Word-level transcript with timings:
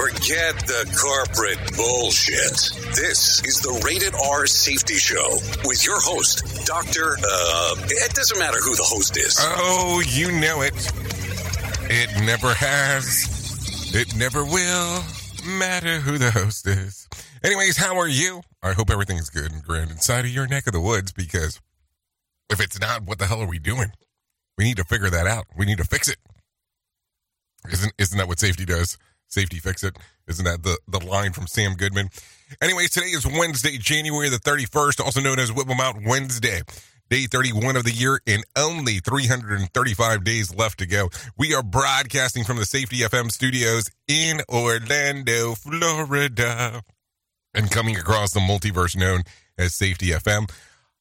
Forget 0.00 0.56
the 0.66 0.88
corporate 0.96 1.76
bullshit. 1.76 2.96
This 2.96 3.44
is 3.44 3.60
the 3.60 3.82
Rated 3.84 4.14
R 4.14 4.46
Safety 4.46 4.94
Show 4.94 5.34
with 5.66 5.84
your 5.84 6.00
host, 6.00 6.64
Dr. 6.64 7.18
Uh, 7.22 7.74
it 7.86 8.14
doesn't 8.14 8.38
matter 8.38 8.56
who 8.64 8.74
the 8.76 8.82
host 8.82 9.18
is. 9.18 9.36
Oh, 9.38 10.02
you 10.08 10.32
know 10.32 10.62
it. 10.62 10.72
It 11.90 12.24
never 12.24 12.54
has. 12.54 13.92
It 13.94 14.16
never 14.16 14.42
will 14.42 15.04
matter 15.58 15.98
who 16.00 16.16
the 16.16 16.30
host 16.30 16.66
is. 16.66 17.06
Anyways, 17.44 17.76
how 17.76 17.98
are 17.98 18.08
you? 18.08 18.40
I 18.62 18.72
hope 18.72 18.88
everything's 18.88 19.28
good 19.28 19.52
and 19.52 19.62
grand 19.62 19.90
inside 19.90 20.24
of 20.24 20.30
your 20.30 20.46
neck 20.46 20.66
of 20.66 20.72
the 20.72 20.80
woods 20.80 21.12
because 21.12 21.60
if 22.48 22.58
it's 22.58 22.80
not, 22.80 23.02
what 23.02 23.18
the 23.18 23.26
hell 23.26 23.42
are 23.42 23.46
we 23.46 23.58
doing? 23.58 23.92
We 24.56 24.64
need 24.64 24.78
to 24.78 24.84
figure 24.84 25.10
that 25.10 25.26
out. 25.26 25.44
We 25.58 25.66
need 25.66 25.76
to 25.76 25.84
fix 25.84 26.08
it. 26.08 26.16
Isn't 27.70 27.92
isn't 27.98 28.16
that 28.16 28.28
what 28.28 28.38
safety 28.38 28.64
does? 28.64 28.96
Safety 29.30 29.58
fix 29.58 29.84
it. 29.84 29.96
Isn't 30.26 30.44
that 30.44 30.64
the, 30.64 30.76
the 30.88 31.04
line 31.04 31.32
from 31.32 31.46
Sam 31.46 31.74
Goodman? 31.74 32.10
Anyways, 32.60 32.90
today 32.90 33.06
is 33.06 33.24
Wednesday, 33.24 33.78
January 33.78 34.28
the 34.28 34.38
31st, 34.38 35.00
also 35.00 35.20
known 35.20 35.38
as 35.38 35.52
Whipple 35.52 35.80
Out 35.80 35.96
Wednesday. 36.04 36.62
Day 37.08 37.26
31 37.26 37.76
of 37.76 37.84
the 37.84 37.92
year 37.92 38.20
and 38.26 38.44
only 38.56 38.98
335 38.98 40.24
days 40.24 40.54
left 40.54 40.78
to 40.78 40.86
go. 40.86 41.10
We 41.36 41.54
are 41.54 41.62
broadcasting 41.62 42.44
from 42.44 42.56
the 42.56 42.64
Safety 42.64 42.98
FM 42.98 43.30
studios 43.32 43.90
in 44.06 44.40
Orlando, 44.48 45.54
Florida, 45.54 46.82
and 47.54 47.70
coming 47.70 47.96
across 47.96 48.32
the 48.32 48.40
multiverse 48.40 48.96
known 48.96 49.22
as 49.58 49.74
Safety 49.74 50.08
FM. 50.08 50.50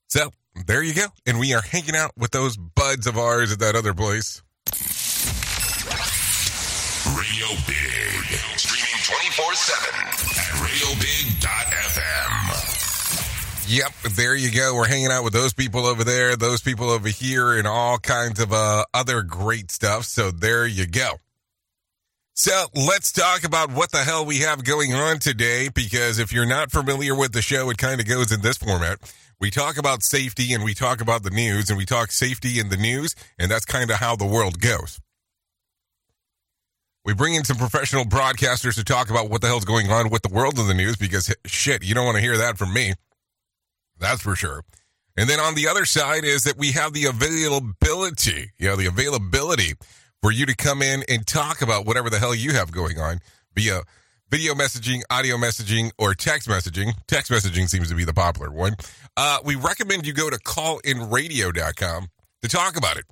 So 0.08 0.32
there 0.66 0.82
you 0.82 0.96
go. 0.96 1.08
And 1.28 1.40
we 1.40 1.54
are 1.54 1.62
hanging 1.62 1.96
out 1.96 2.12
with 2.18 2.32
those 2.32 2.58
buds 2.58 3.06
of 3.06 3.18
ours 3.18 3.52
at 3.52 3.60
that 3.60 3.76
other 3.76 3.94
place. 3.94 4.42
Radio 7.40 7.56
Big. 7.68 8.24
Streaming 8.58 9.02
24 9.02 9.54
7 9.56 10.00
at 10.02 10.12
radiobig.fm. 10.60 12.18
Yep, 13.70 13.94
there 14.16 14.36
you 14.36 14.52
go. 14.52 14.76
We're 14.76 14.90
hanging 14.90 15.10
out 15.12 15.24
with 15.24 15.32
those 15.32 15.54
people 15.54 15.86
over 15.86 16.04
there, 16.04 16.36
those 16.36 16.60
people 16.62 16.90
over 16.90 17.08
here, 17.08 17.58
and 17.58 17.66
all 17.66 17.98
kinds 17.98 18.42
of 18.42 18.52
uh, 18.52 18.84
other 18.94 19.22
great 19.22 19.72
stuff. 19.72 20.04
So 20.04 20.32
there 20.32 20.68
you 20.68 20.86
go. 20.86 21.14
So 22.34 22.66
let's 22.76 23.14
talk 23.14 23.46
about 23.46 23.72
what 23.72 23.92
the 23.92 24.00
hell 24.00 24.26
we 24.26 24.40
have 24.40 24.66
going 24.66 24.94
on 24.94 25.20
today. 25.20 25.70
Because 25.74 26.20
if 26.20 26.34
you're 26.34 26.46
not 26.46 26.72
familiar 26.72 27.16
with 27.16 27.32
the 27.32 27.42
show, 27.42 27.70
it 27.70 27.78
kind 27.78 28.02
of 28.02 28.08
goes 28.08 28.34
in 28.34 28.42
this 28.42 28.58
format. 28.58 29.00
We 29.40 29.50
talk 29.50 29.78
about 29.78 30.04
safety 30.04 30.52
and 30.54 30.66
we 30.66 30.74
talk 30.74 31.00
about 31.00 31.24
the 31.24 31.30
news, 31.30 31.70
and 31.70 31.78
we 31.78 31.86
talk 31.86 32.12
safety 32.12 32.60
in 32.60 32.68
the 32.68 32.76
news, 32.76 33.16
and 33.38 33.50
that's 33.50 33.64
kind 33.64 33.90
of 33.92 33.96
how 33.98 34.18
the 34.18 34.26
world 34.26 34.60
goes. 34.60 35.00
We 37.10 37.16
bring 37.16 37.34
in 37.34 37.44
some 37.44 37.58
professional 37.58 38.06
broadcasters 38.06 38.76
to 38.76 38.84
talk 38.84 39.10
about 39.10 39.32
what 39.32 39.42
the 39.42 39.48
hell's 39.48 39.66
going 39.66 39.90
on 39.90 40.12
with 40.12 40.22
the 40.22 40.30
world 40.30 40.60
of 40.60 40.68
the 40.68 40.76
news 40.76 40.96
because 40.96 41.34
shit, 41.48 41.84
you 41.84 41.96
don't 41.96 42.06
want 42.06 42.18
to 42.18 42.22
hear 42.22 42.38
that 42.38 42.60
from 42.60 42.72
me. 42.72 42.94
That's 43.98 44.22
for 44.22 44.36
sure. 44.36 44.64
And 45.18 45.28
then 45.28 45.40
on 45.40 45.56
the 45.56 45.70
other 45.70 45.86
side 45.86 46.24
is 46.24 46.44
that 46.44 46.56
we 46.56 46.74
have 46.74 46.94
the 46.94 47.06
availability, 47.06 48.52
you 48.60 48.68
know, 48.68 48.76
the 48.76 48.86
availability 48.86 49.74
for 50.22 50.32
you 50.32 50.46
to 50.46 50.56
come 50.56 50.84
in 50.84 51.04
and 51.10 51.26
talk 51.26 51.64
about 51.64 51.88
whatever 51.88 52.12
the 52.12 52.20
hell 52.20 52.36
you 52.36 52.52
have 52.52 52.72
going 52.72 53.00
on 53.00 53.22
via 53.56 53.82
video 54.30 54.54
messaging, 54.54 55.02
audio 55.10 55.36
messaging, 55.36 55.90
or 55.98 56.14
text 56.14 56.48
messaging. 56.48 56.92
Text 57.08 57.32
messaging 57.32 57.68
seems 57.68 57.90
to 57.90 57.96
be 57.96 58.04
the 58.04 58.14
popular 58.14 58.52
one. 58.52 58.76
Uh, 59.18 59.40
we 59.44 59.56
recommend 59.56 60.06
you 60.06 60.14
go 60.14 60.30
to 60.30 60.38
callinradio.com 60.38 62.08
to 62.44 62.48
talk 62.48 62.78
about 62.78 62.98
it. 62.98 63.06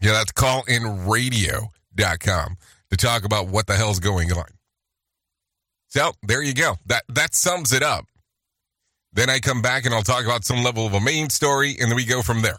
Yeah, 0.00 0.14
that's 0.14 0.32
callinradio.com 0.32 2.56
to 2.90 2.96
talk 2.96 3.24
about 3.24 3.48
what 3.48 3.66
the 3.66 3.74
hell's 3.74 4.00
going 4.00 4.32
on. 4.32 4.46
So 5.88 6.12
there 6.22 6.42
you 6.42 6.54
go. 6.54 6.76
That 6.86 7.04
that 7.08 7.34
sums 7.34 7.72
it 7.72 7.82
up. 7.82 8.06
Then 9.12 9.30
I 9.30 9.40
come 9.40 9.62
back 9.62 9.86
and 9.86 9.94
I'll 9.94 10.02
talk 10.02 10.24
about 10.24 10.44
some 10.44 10.62
level 10.62 10.86
of 10.86 10.92
a 10.92 11.00
main 11.00 11.30
story, 11.30 11.76
and 11.80 11.90
then 11.90 11.96
we 11.96 12.04
go 12.04 12.22
from 12.22 12.42
there. 12.42 12.58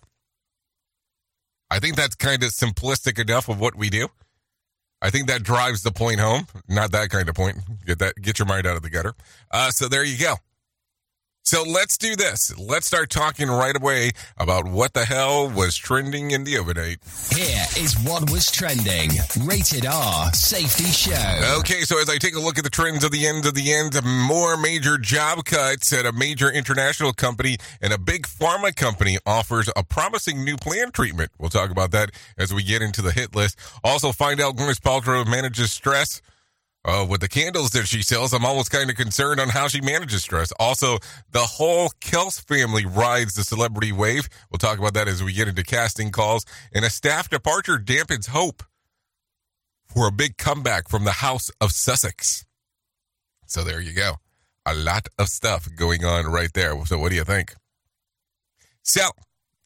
I 1.70 1.80
think 1.80 1.96
that's 1.96 2.16
kind 2.16 2.44
of 2.44 2.50
simplistic 2.50 3.20
enough 3.20 3.48
of 3.48 3.60
what 3.60 3.76
we 3.76 3.90
do. 3.90 4.08
I 5.02 5.12
think 5.12 5.28
that 5.28 5.44
drives 5.44 5.84
the 5.84 5.92
point 5.92 6.20
home. 6.20 6.48
Not 6.68 6.92
that 6.92 7.10
kind 7.10 7.30
of 7.30 7.36
point. 7.36 7.58
Get 7.86 8.00
that. 8.00 8.16
Get 8.22 8.40
your 8.40 8.48
mind 8.48 8.66
out 8.66 8.76
of 8.76 8.82
the 8.82 8.90
gutter. 8.90 9.14
Uh, 9.52 9.70
so 9.70 9.88
there 9.88 10.04
you 10.04 10.18
go. 10.18 10.36
So 11.50 11.64
let's 11.64 11.98
do 11.98 12.16
this. 12.16 12.56
Let's 12.60 12.86
start 12.86 13.10
talking 13.10 13.48
right 13.48 13.76
away 13.76 14.12
about 14.38 14.68
what 14.68 14.94
the 14.94 15.04
hell 15.04 15.50
was 15.50 15.76
trending 15.76 16.30
in 16.30 16.44
the 16.44 16.60
overnight. 16.60 17.00
Here 17.36 17.66
is 17.76 17.98
what 18.04 18.30
was 18.30 18.52
trending. 18.52 19.10
Rated 19.44 19.88
R 19.88 20.32
Safety 20.32 20.84
Show. 20.84 21.58
Okay, 21.58 21.82
so 21.82 22.00
as 22.00 22.08
I 22.08 22.20
take 22.20 22.36
a 22.36 22.40
look 22.40 22.60
at 22.60 22.64
the 22.64 22.70
trends 22.70 23.04
of 23.04 23.10
the 23.10 23.26
end 23.26 23.48
of 23.48 23.56
the 23.56 23.74
end, 23.74 24.00
more 24.06 24.58
major 24.58 25.00
job 25.00 25.44
cuts 25.44 25.92
at 25.92 26.06
a 26.06 26.12
major 26.12 26.52
international 26.52 27.14
company 27.14 27.58
and 27.82 27.94
a 27.94 27.98
big 27.98 28.28
pharma 28.28 28.76
company 28.76 29.18
offers 29.26 29.72
a 29.76 29.84
promising 29.84 30.44
new 30.44 30.56
plan 30.56 30.92
treatment. 30.92 31.32
We'll 31.40 31.50
talk 31.50 31.72
about 31.72 31.90
that 31.94 32.12
as 32.38 32.54
we 32.54 32.62
get 32.62 32.84
into 32.84 33.02
the 33.02 33.12
hit 33.12 33.36
list. 33.36 33.58
Also, 33.84 34.12
find 34.12 34.40
out 34.40 34.56
Gwyneth 34.56 34.82
Paltrow 34.82 35.26
manages 35.26 35.72
stress. 35.72 36.22
Uh, 36.86 37.06
with 37.08 37.20
the 37.20 37.28
candles 37.28 37.72
that 37.72 37.88
she 37.88 38.02
sells, 38.02 38.34
I'm 38.34 38.46
almost 38.46 38.72
kind 38.72 38.90
of 38.90 38.96
concerned 38.96 39.40
on 39.42 39.50
how 39.50 39.68
she 39.68 39.82
manages 39.82 40.24
stress. 40.24 40.54
Also, 40.60 40.98
the 41.32 41.40
whole 41.40 41.90
Kelce 42.00 42.42
family 42.46 42.86
rides 42.86 43.36
the 43.36 43.44
celebrity 43.44 43.92
wave. 43.92 44.30
We'll 44.50 44.60
talk 44.60 44.80
about 44.80 44.94
that 44.94 45.08
as 45.10 45.22
we 45.22 45.34
get 45.34 45.50
into 45.50 45.64
casting 45.64 46.10
calls. 46.10 46.46
And 46.74 46.86
a 46.86 46.90
staff 46.90 47.30
departure 47.30 47.78
dampens 47.78 48.28
hope 48.30 48.64
for 49.86 50.08
a 50.08 50.12
big 50.12 50.38
comeback 50.38 50.88
from 50.88 51.04
the 51.04 51.12
House 51.12 51.52
of 51.60 51.72
Sussex. 51.72 52.46
So 53.46 53.64
there 53.64 53.82
you 53.82 53.94
go. 53.94 54.14
a 54.66 54.74
lot 54.76 55.08
of 55.18 55.28
stuff 55.28 55.68
going 55.76 56.06
on 56.06 56.26
right 56.28 56.54
there. 56.54 56.74
So, 56.86 57.00
what 57.00 57.10
do 57.10 57.16
you 57.16 57.24
think? 57.24 57.56
So, 58.84 59.02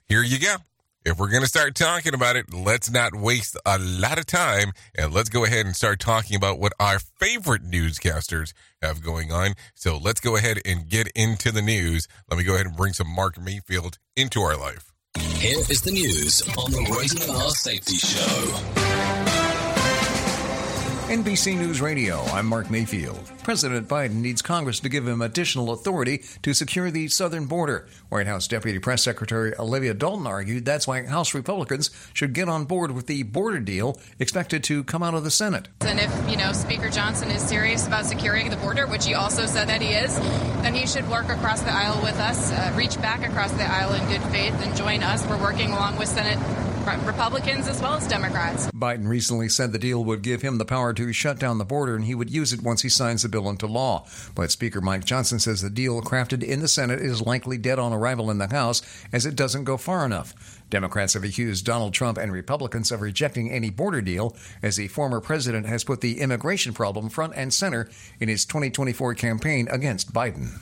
here 0.08 0.24
you 0.24 0.40
go. 0.40 0.56
If 1.06 1.20
we're 1.20 1.30
going 1.30 1.42
to 1.42 1.50
start 1.50 1.76
talking 1.76 2.14
about 2.14 2.38
it, 2.38 2.54
let's 2.54 2.90
not 2.90 3.14
waste 3.14 3.58
a 3.66 3.78
lot 3.78 4.18
of 4.18 4.26
time 4.26 4.72
and 4.96 5.14
let's 5.14 5.28
go 5.28 5.44
ahead 5.44 5.66
and 5.66 5.76
start 5.76 6.00
talking 6.00 6.38
about 6.38 6.60
what 6.60 6.72
our 6.80 6.98
favorite 6.98 7.62
newscasters 7.64 8.54
have 8.82 9.04
going 9.04 9.30
on. 9.30 9.56
So 9.76 9.98
let's 9.98 10.22
go 10.22 10.38
ahead 10.38 10.60
and 10.66 10.88
get 10.88 11.10
into 11.14 11.52
the 11.52 11.62
news. 11.62 12.08
Let 12.30 12.38
me 12.38 12.46
go 12.46 12.54
ahead 12.54 12.68
and 12.68 12.78
bring 12.78 12.94
some 12.94 13.10
Mark 13.10 13.38
Mayfield 13.38 13.98
into 14.16 14.40
our 14.40 14.56
life. 14.56 14.94
Here 15.20 15.60
is 15.60 15.82
the 15.82 15.92
news 15.92 16.42
on 16.58 16.72
the 16.72 16.96
Rated 16.98 17.30
R 17.30 17.50
Safety 17.50 17.98
Show. 17.98 19.53
NBC 21.04 21.58
News 21.58 21.82
Radio, 21.82 22.22
I'm 22.28 22.46
Mark 22.46 22.72
Mayfield. 22.72 23.30
President 23.44 23.90
Biden 23.90 24.22
needs 24.22 24.42
Congress 24.42 24.80
to 24.80 24.88
give 24.88 25.06
him 25.06 25.22
additional 25.22 25.72
authority 25.72 26.24
to 26.44 26.54
secure 26.54 26.92
the 26.92 27.10
southern 27.10 27.46
border. 27.46 27.88
White 28.08 28.26
House 28.26 28.48
Deputy 28.48 28.80
Press 28.80 29.04
Secretary 29.04 29.54
Olivia 29.60 29.94
Dalton 29.94 30.26
argued 30.26 30.64
that's 30.64 30.88
why 30.88 31.06
House 31.06 31.34
Republicans 31.34 31.90
should 32.14 32.32
get 32.32 32.48
on 32.48 32.64
board 32.64 32.92
with 32.92 33.08
the 33.08 33.24
border 33.24 33.60
deal 33.60 34.00
expected 34.18 34.64
to 34.64 34.86
come 34.86 35.04
out 35.04 35.14
of 35.14 35.26
the 35.26 35.30
Senate. 35.30 35.68
And 35.82 36.00
if, 36.00 36.30
you 36.30 36.38
know, 36.38 36.54
Speaker 36.54 36.90
Johnson 36.90 37.30
is 37.32 37.42
serious 37.42 37.86
about 37.86 38.06
securing 38.06 38.50
the 38.50 38.58
border, 38.58 38.88
which 38.88 39.06
he 39.06 39.14
also 39.14 39.46
said 39.46 39.68
that 39.68 39.82
he 39.82 39.90
is, 39.90 40.18
then 40.62 40.74
he 40.74 40.88
should 40.88 41.08
work 41.10 41.28
across 41.28 41.62
the 41.62 41.74
aisle 41.74 42.02
with 42.02 42.18
us, 42.18 42.50
uh, 42.54 42.74
reach 42.78 42.96
back 43.02 43.28
across 43.28 43.52
the 43.52 43.70
aisle 43.70 43.94
in 43.94 44.08
good 44.08 44.24
faith 44.32 44.54
and 44.54 44.76
join 44.78 45.04
us. 45.04 45.28
We're 45.28 45.42
working 45.42 45.74
along 45.74 45.98
with 45.98 46.08
Senate 46.08 46.40
Republicans 46.86 47.68
as 47.68 47.82
well 47.82 47.94
as 47.94 48.08
Democrats. 48.08 48.68
Biden 48.72 49.08
recently 49.08 49.48
said 49.48 49.72
the 49.72 49.80
deal 49.80 50.04
would 50.04 50.22
give 50.22 50.42
him 50.42 50.58
the 50.58 50.66
power 50.66 50.94
to 50.94 51.14
shut 51.14 51.40
down 51.40 51.58
the 51.58 51.66
border 51.66 51.96
and 51.96 52.06
he 52.06 52.14
would 52.14 52.30
use 52.30 52.52
it 52.52 52.62
once 52.62 52.82
he 52.82 52.90
signs 52.90 53.24
the 53.24 53.30
bill 53.30 53.50
into 53.50 53.68
law. 53.68 54.06
But 54.36 54.52
Speaker 54.52 54.82
Mike 54.82 55.06
Johnson 55.06 55.40
says 55.40 55.62
the 55.62 55.70
deal 55.70 56.02
crafted 56.02 56.44
in 56.44 56.60
the 56.60 56.68
Senate 56.68 57.00
is 57.00 57.22
likely 57.22 57.58
dead 57.58 57.80
on 57.80 57.94
arrival 57.94 58.30
in 58.30 58.38
the 58.38 58.48
House 58.48 58.82
as 59.14 59.26
it 59.26 59.36
doesn't 59.36 59.64
go 59.64 59.78
far 59.78 60.06
enough. 60.06 60.62
Democrats 60.70 61.14
have 61.14 61.24
accused 61.24 61.66
Donald 61.66 61.94
Trump 61.94 62.18
and 62.18 62.32
Republicans 62.32 62.92
of 62.92 63.02
rejecting 63.02 63.52
any 63.52 63.70
border 63.70 64.02
deal 64.02 64.36
as 64.62 64.76
the 64.76 64.88
former 64.90 65.22
president 65.22 65.66
has 65.66 65.84
put 65.84 66.02
the 66.02 66.20
immigration 66.20 66.74
problem 66.74 67.10
front 67.10 67.34
and 67.36 67.54
center 67.54 67.90
in 68.20 68.28
his 68.28 68.46
2024 68.46 69.14
campaign 69.16 69.68
against 69.72 70.14
Biden. 70.14 70.60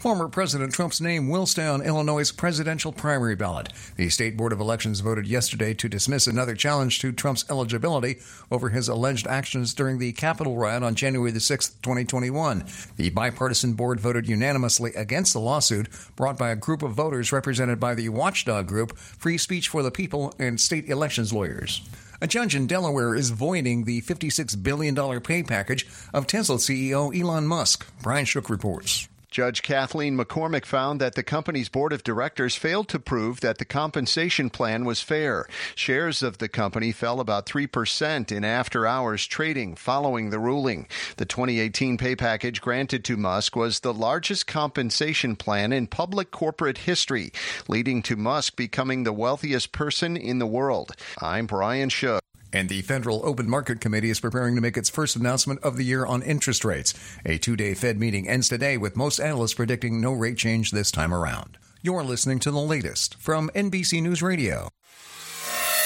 Former 0.00 0.28
President 0.28 0.72
Trump's 0.72 1.02
name 1.02 1.28
will 1.28 1.44
stay 1.44 1.66
on 1.66 1.82
Illinois' 1.82 2.32
presidential 2.32 2.90
primary 2.90 3.36
ballot. 3.36 3.68
The 3.96 4.08
state 4.08 4.34
board 4.34 4.50
of 4.50 4.58
elections 4.58 5.00
voted 5.00 5.26
yesterday 5.26 5.74
to 5.74 5.90
dismiss 5.90 6.26
another 6.26 6.54
challenge 6.54 7.00
to 7.00 7.12
Trump's 7.12 7.44
eligibility 7.50 8.18
over 8.50 8.70
his 8.70 8.88
alleged 8.88 9.26
actions 9.26 9.74
during 9.74 9.98
the 9.98 10.12
Capitol 10.12 10.56
riot 10.56 10.82
on 10.82 10.94
January 10.94 11.32
the 11.32 11.38
6th, 11.38 11.82
2021. 11.82 12.64
The 12.96 13.10
bipartisan 13.10 13.74
board 13.74 14.00
voted 14.00 14.26
unanimously 14.26 14.94
against 14.94 15.34
the 15.34 15.38
lawsuit 15.38 15.90
brought 16.16 16.38
by 16.38 16.48
a 16.48 16.56
group 16.56 16.82
of 16.82 16.92
voters 16.92 17.30
represented 17.30 17.78
by 17.78 17.94
the 17.94 18.08
watchdog 18.08 18.66
group 18.66 18.96
Free 18.96 19.36
Speech 19.36 19.68
for 19.68 19.82
the 19.82 19.90
People 19.90 20.32
and 20.38 20.58
state 20.58 20.88
elections 20.88 21.30
lawyers. 21.30 21.86
A 22.22 22.26
judge 22.26 22.54
in 22.54 22.66
Delaware 22.66 23.14
is 23.14 23.28
voiding 23.28 23.84
the 23.84 24.00
$56 24.00 24.62
billion 24.62 25.20
pay 25.20 25.42
package 25.42 25.86
of 26.14 26.26
Tesla 26.26 26.56
CEO 26.56 27.14
Elon 27.14 27.46
Musk. 27.46 27.86
Brian 28.00 28.24
Shook 28.24 28.48
reports. 28.48 29.09
Judge 29.30 29.62
Kathaleen 29.62 30.18
McCormick 30.18 30.64
found 30.64 31.00
that 31.00 31.14
the 31.14 31.22
company's 31.22 31.68
board 31.68 31.92
of 31.92 32.02
directors 32.02 32.56
failed 32.56 32.88
to 32.88 32.98
prove 32.98 33.40
that 33.40 33.58
the 33.58 33.64
compensation 33.64 34.50
plan 34.50 34.84
was 34.84 35.00
fair. 35.00 35.46
Shares 35.76 36.20
of 36.20 36.38
the 36.38 36.48
company 36.48 36.90
fell 36.90 37.20
about 37.20 37.46
3% 37.46 38.32
in 38.32 38.44
after 38.44 38.88
hours 38.88 39.26
trading 39.26 39.76
following 39.76 40.30
the 40.30 40.40
ruling. 40.40 40.88
The 41.16 41.26
2018 41.26 41.96
pay 41.96 42.16
package 42.16 42.60
granted 42.60 43.04
to 43.04 43.16
Musk 43.16 43.54
was 43.54 43.80
the 43.80 43.94
largest 43.94 44.48
compensation 44.48 45.36
plan 45.36 45.72
in 45.72 45.86
public 45.86 46.32
corporate 46.32 46.78
history, 46.78 47.32
leading 47.68 48.02
to 48.02 48.16
Musk 48.16 48.56
becoming 48.56 49.04
the 49.04 49.12
wealthiest 49.12 49.70
person 49.70 50.16
in 50.16 50.40
the 50.40 50.46
world. 50.46 50.90
I'm 51.20 51.46
Brian 51.46 51.88
Shook. 51.88 52.20
And 52.52 52.68
the 52.68 52.82
Federal 52.82 53.24
Open 53.24 53.48
Market 53.48 53.80
Committee 53.80 54.10
is 54.10 54.20
preparing 54.20 54.54
to 54.54 54.60
make 54.60 54.76
its 54.76 54.90
first 54.90 55.16
announcement 55.16 55.60
of 55.62 55.76
the 55.76 55.84
year 55.84 56.04
on 56.04 56.22
interest 56.22 56.64
rates. 56.64 56.94
A 57.24 57.38
two 57.38 57.56
day 57.56 57.74
Fed 57.74 57.98
meeting 57.98 58.28
ends 58.28 58.48
today, 58.48 58.76
with 58.76 58.96
most 58.96 59.20
analysts 59.20 59.54
predicting 59.54 60.00
no 60.00 60.12
rate 60.12 60.36
change 60.36 60.70
this 60.70 60.90
time 60.90 61.14
around. 61.14 61.58
You're 61.82 62.04
listening 62.04 62.40
to 62.40 62.50
the 62.50 62.60
latest 62.60 63.14
from 63.14 63.50
NBC 63.54 64.02
News 64.02 64.22
Radio. 64.22 64.68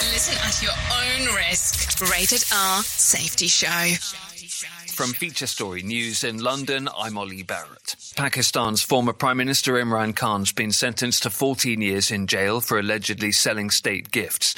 Listen 0.02 0.36
at 0.42 0.60
your 0.60 0.72
own 0.72 1.34
risk. 1.36 2.00
Rated 2.10 2.44
R 2.52 2.82
Safety 2.82 3.46
Show. 3.46 3.94
From 4.94 5.12
Feature 5.12 5.48
Story 5.48 5.82
News 5.82 6.22
in 6.22 6.38
London, 6.38 6.88
I'm 6.96 7.18
Ollie 7.18 7.42
Barrett. 7.42 7.96
Pakistan's 8.16 8.80
former 8.80 9.12
Prime 9.12 9.36
Minister 9.36 9.72
Imran 9.72 10.14
Khan's 10.14 10.52
been 10.52 10.70
sentenced 10.70 11.24
to 11.24 11.30
14 11.30 11.80
years 11.80 12.12
in 12.12 12.28
jail 12.28 12.60
for 12.60 12.78
allegedly 12.78 13.32
selling 13.32 13.70
state 13.70 14.12
gifts. 14.12 14.54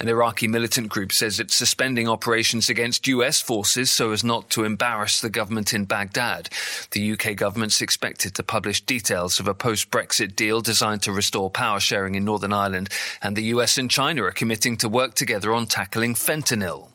An 0.00 0.08
Iraqi 0.08 0.48
militant 0.48 0.88
group 0.88 1.12
says 1.12 1.38
it's 1.38 1.54
suspending 1.54 2.08
operations 2.08 2.68
against 2.68 3.06
US 3.06 3.40
forces 3.40 3.88
so 3.88 4.10
as 4.10 4.24
not 4.24 4.50
to 4.50 4.64
embarrass 4.64 5.20
the 5.20 5.30
government 5.30 5.72
in 5.72 5.84
Baghdad. 5.84 6.48
The 6.90 7.12
UK 7.12 7.36
government's 7.36 7.80
expected 7.80 8.34
to 8.34 8.42
publish 8.42 8.80
details 8.80 9.38
of 9.38 9.46
a 9.46 9.54
post 9.54 9.92
Brexit 9.92 10.34
deal 10.34 10.60
designed 10.62 11.02
to 11.02 11.12
restore 11.12 11.48
power 11.48 11.78
sharing 11.78 12.16
in 12.16 12.24
Northern 12.24 12.52
Ireland, 12.52 12.88
and 13.22 13.36
the 13.36 13.44
US 13.54 13.78
and 13.78 13.88
China 13.88 14.24
are 14.24 14.32
committing 14.32 14.75
to 14.76 14.88
work 14.88 15.14
together 15.14 15.52
on 15.52 15.66
tackling 15.66 16.14
fentanyl. 16.14 16.90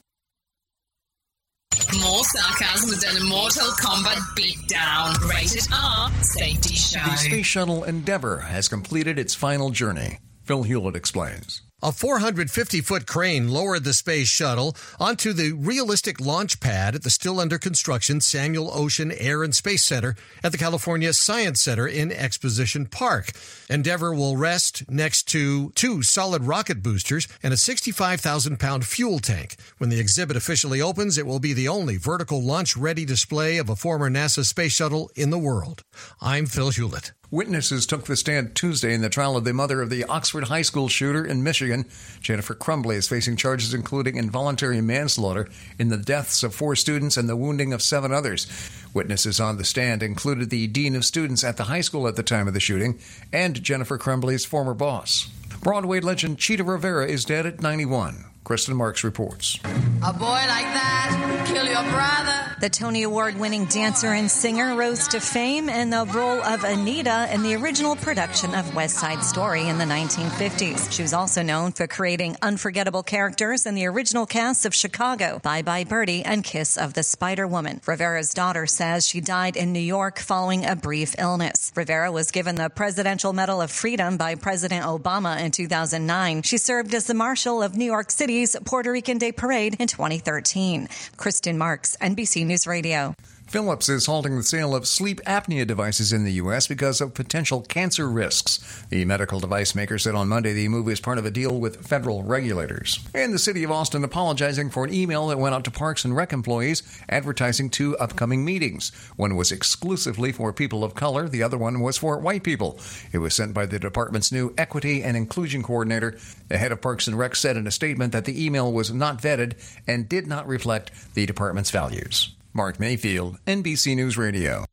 More 2.00 2.24
sarcasm 2.24 3.00
than 3.00 3.22
a 3.22 3.26
Mortal 3.26 3.68
Kombat 3.72 4.18
beatdown. 4.38 5.30
Rated 5.30 5.68
R 5.74 6.12
Safety 6.22 6.76
Show. 6.76 7.00
The 7.04 7.18
Space 7.18 7.46
Shuttle 7.46 7.84
Endeavour 7.84 8.38
has 8.40 8.68
completed 8.68 9.20
its 9.20 9.36
final 9.36 9.72
journey. 9.72 10.20
Phil 10.44 10.64
Hewlett 10.64 10.96
explains. 10.96 11.62
A 11.84 11.92
450 11.92 12.82
foot 12.82 13.08
crane 13.08 13.48
lowered 13.48 13.86
the 13.86 13.96
space 13.96 14.28
shuttle 14.28 14.78
onto 15.00 15.34
the 15.34 15.54
realistic 15.54 16.22
launch 16.22 16.60
pad 16.60 16.94
at 16.94 17.02
the 17.02 17.10
still 17.10 17.40
under 17.40 17.58
construction 17.58 18.22
Samuel 18.22 18.70
Oschin 18.70 19.12
Air 19.18 19.42
and 19.42 19.56
Space 19.56 19.84
Center 19.84 20.16
at 20.44 20.52
the 20.52 20.60
California 20.60 21.12
Science 21.12 21.60
Center 21.60 21.88
in 21.88 22.12
Exposition 22.12 22.86
Park. 22.86 23.32
Endeavour 23.68 24.14
will 24.14 24.38
rest 24.38 24.88
next 24.92 25.24
to 25.30 25.72
two 25.72 26.04
solid 26.04 26.44
rocket 26.44 26.84
boosters 26.84 27.28
and 27.42 27.52
a 27.52 27.58
65,000 27.58 28.60
pound 28.60 28.86
fuel 28.86 29.18
tank. 29.18 29.56
When 29.80 29.90
the 29.90 30.00
exhibit 30.00 30.38
officially 30.38 30.84
opens, 30.84 31.18
it 31.18 31.26
will 31.26 31.40
be 31.40 31.54
the 31.54 31.68
only 31.68 31.98
vertical 31.98 32.44
launch 32.44 32.78
ready 32.78 33.06
display 33.06 33.58
of 33.58 33.70
a 33.70 33.76
former 33.76 34.08
NASA 34.08 34.46
space 34.46 34.74
shuttle 34.74 35.10
in 35.16 35.32
the 35.32 35.40
world. 35.40 35.84
I'm 36.22 36.46
Phil 36.46 36.70
Hewlett. 36.70 37.12
Witnesses 37.32 37.86
took 37.86 38.04
the 38.04 38.18
stand 38.18 38.56
Tuesday 38.56 38.94
in 38.94 39.00
the 39.00 39.08
trial 39.08 39.38
of 39.38 39.46
the 39.46 39.54
mother 39.54 39.82
of 39.82 39.90
the 39.90 40.04
Oxford 40.04 40.44
High 40.44 40.64
School 40.64 40.90
shooter 40.90 41.26
in 41.26 41.42
Michigan. 41.42 41.86
Jennifer 42.20 42.54
Crumbley 42.54 42.98
is 42.98 43.08
facing 43.08 43.38
charges 43.38 43.74
including 43.74 44.18
involuntary 44.18 44.82
manslaughter 44.82 45.48
in 45.80 45.88
the 45.88 45.96
deaths 45.96 46.44
of 46.44 46.54
four 46.54 46.76
students 46.76 47.16
and 47.16 47.30
the 47.30 47.38
wounding 47.38 47.72
of 47.72 47.82
seven 47.82 48.12
others. 48.12 48.48
Witnesses 48.94 49.40
on 49.40 49.56
the 49.56 49.64
stand 49.64 50.04
included 50.04 50.50
the 50.50 50.68
dean 50.68 50.94
of 50.94 51.06
students 51.06 51.46
at 51.46 51.56
the 51.56 51.64
high 51.64 51.80
school 51.80 52.06
at 52.06 52.18
the 52.18 52.24
time 52.24 52.50
of 52.50 52.54
the 52.54 52.60
shooting 52.60 53.00
and 53.32 53.64
Jennifer 53.64 53.98
Crumbley's 53.98 54.44
former 54.44 54.74
boss. 54.74 55.28
Broadway 55.62 56.02
legend 56.02 56.38
Chita 56.38 56.66
Rivera 56.66 57.08
is 57.08 57.24
dead 57.24 57.46
at 57.46 57.62
91. 57.62 58.26
Kristen 58.44 58.76
Marks 58.76 59.04
reports. 59.04 59.60
A 59.64 60.14
boy 60.14 60.26
like 60.26 60.48
that, 60.74 61.46
kill 61.48 61.66
your 61.66 61.84
brother. 61.92 62.52
The 62.62 62.70
Tony 62.70 63.02
Award 63.02 63.40
winning 63.40 63.66
dancer 63.66 64.14
and 64.14 64.30
singer 64.30 64.76
rose 64.76 65.08
to 65.10 65.20
fame 65.20 65.68
in 65.68 65.90
the 65.90 66.06
role 66.06 66.44
of 66.44 66.64
Anita 66.64 67.28
in 67.34 67.42
the 67.42 67.56
original 67.56 67.96
production 67.96 68.54
of 68.54 68.76
West 68.76 68.98
Side 68.98 69.24
Story 69.24 69.68
in 69.68 69.80
the 69.80 69.86
1950s. 69.86 70.92
She 70.92 71.02
was 71.02 71.12
also 71.12 71.42
known 71.42 71.72
for 71.72 71.88
creating 71.88 72.36
unforgettable 72.44 73.02
characters 73.02 73.66
in 73.66 73.74
the 73.74 73.88
original 73.88 74.28
casts 74.28 74.66
of 74.66 74.76
Chicago, 74.76 75.40
Bye 75.40 75.64
Bye 75.64 75.86
Birdie, 75.86 76.24
and 76.24 76.44
Kiss 76.44 76.78
of 76.78 76.94
the 76.94 77.02
Spider 77.02 77.48
Woman. 77.48 77.82
Rivera's 77.88 78.32
daughter 78.32 78.68
says 78.68 79.08
she 79.08 79.22
died 79.22 79.58
in 79.58 79.74
New 79.74 79.80
York 79.80 80.20
following 80.20 80.64
a 80.64 80.76
brief 80.76 81.16
illness. 81.18 81.72
Rivera 81.76 82.12
was 82.12 82.30
given 82.30 82.56
the 82.56 82.70
Presidential 82.70 83.34
Medal 83.34 83.60
of 83.60 83.72
Freedom 83.72 84.18
by 84.18 84.36
President 84.36 84.86
Obama 84.86 85.42
in 85.42 85.50
2009. 85.50 86.44
She 86.44 86.60
served 86.60 86.94
as 86.94 87.08
the 87.08 87.16
Marshal 87.16 87.64
of 87.64 87.76
New 87.76 87.86
York 87.86 88.12
City's 88.32 88.56
Puerto 88.64 88.90
Rican 88.90 89.18
Day 89.18 89.34
Parade 89.34 89.76
in 89.78 89.88
2013. 89.90 90.88
Kristen 91.18 91.58
Marks, 91.58 91.98
NBC 92.00 92.46
News 92.46 92.66
Radio. 92.66 93.14
Philips 93.48 93.90
is 93.90 94.06
halting 94.06 94.38
the 94.38 94.44
sale 94.44 94.74
of 94.74 94.88
sleep 94.88 95.20
apnea 95.26 95.68
devices 95.68 96.14
in 96.14 96.24
the 96.24 96.34
U.S. 96.34 96.68
because 96.68 97.02
of 97.02 97.14
potential 97.14 97.62
cancer 97.62 98.10
risks. 98.10 98.86
The 98.90 99.04
medical 99.04 99.42
device 99.42 99.76
maker 99.76 99.98
said 99.98 100.16
on 100.16 100.30
Monday 100.30 100.54
the 100.54 100.70
move 100.70 100.88
is 100.88 101.02
part 101.02 101.18
of 101.18 101.26
a 101.26 101.32
deal 101.32 101.60
with 101.60 101.86
federal 101.86 102.24
regulators. 102.24 103.00
And 103.14 103.34
the 103.34 103.40
city 103.40 103.66
of 103.66 103.72
Austin 103.72 104.06
apologizing 104.06 104.70
for 104.70 104.86
an 104.86 104.94
email 104.94 105.28
that 105.28 105.38
went 105.38 105.54
out 105.54 105.66
to 105.66 105.72
Parks 105.72 106.06
and 106.06 106.16
Rec 106.16 106.32
employees 106.32 106.82
advertising 107.10 107.70
two 107.70 107.98
upcoming 107.98 108.46
meetings. 108.46 108.94
One 109.18 109.36
was 109.36 109.52
exclusively 109.52 110.32
for 110.32 110.54
people 110.54 110.84
of 110.84 110.96
color, 110.96 111.28
the 111.28 111.44
other 111.44 111.58
one 111.58 111.82
was 111.82 111.98
for 111.98 112.18
white 112.20 112.44
people. 112.44 112.80
It 113.12 113.18
was 113.18 113.36
sent 113.36 113.54
by 113.54 113.66
the 113.66 113.80
department's 113.80 114.32
new 114.32 114.54
equity 114.58 115.04
and 115.04 115.18
inclusion 115.18 115.62
coordinator. 115.62 116.18
The 116.48 116.58
head 116.58 116.72
of 116.72 116.80
Parks 116.80 117.08
and 117.08 117.18
Rec 117.18 117.36
said 117.36 117.58
in 117.58 117.68
a 117.68 117.72
statement 117.72 118.14
that 118.14 118.24
the 118.24 118.46
email 118.46 118.72
was 118.72 118.94
not 118.94 119.22
vetted 119.22 119.56
and 119.88 120.08
did 120.08 120.26
not 120.26 120.48
reflect 120.48 120.92
the 121.16 121.26
department's 121.26 121.72
values. 121.72 122.34
Mark 122.54 122.80
Mayfield, 122.80 123.40
NBC 123.46 123.96
News 123.96 124.18
Radio. 124.18 124.66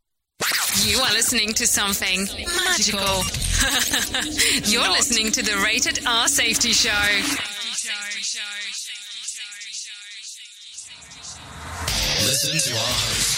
You 0.84 0.98
are 0.98 1.12
listening 1.12 1.52
to 1.54 1.66
something 1.66 2.26
magical. 2.64 3.00
You're 4.70 4.90
listening 4.90 5.32
to 5.32 5.42
the 5.42 5.60
Rated 5.64 6.06
R 6.06 6.28
Safety 6.28 6.72
Show. 6.72 6.90
Listen 12.26 12.72
to 12.72 12.78
our 12.78 12.84
host. 12.84 13.37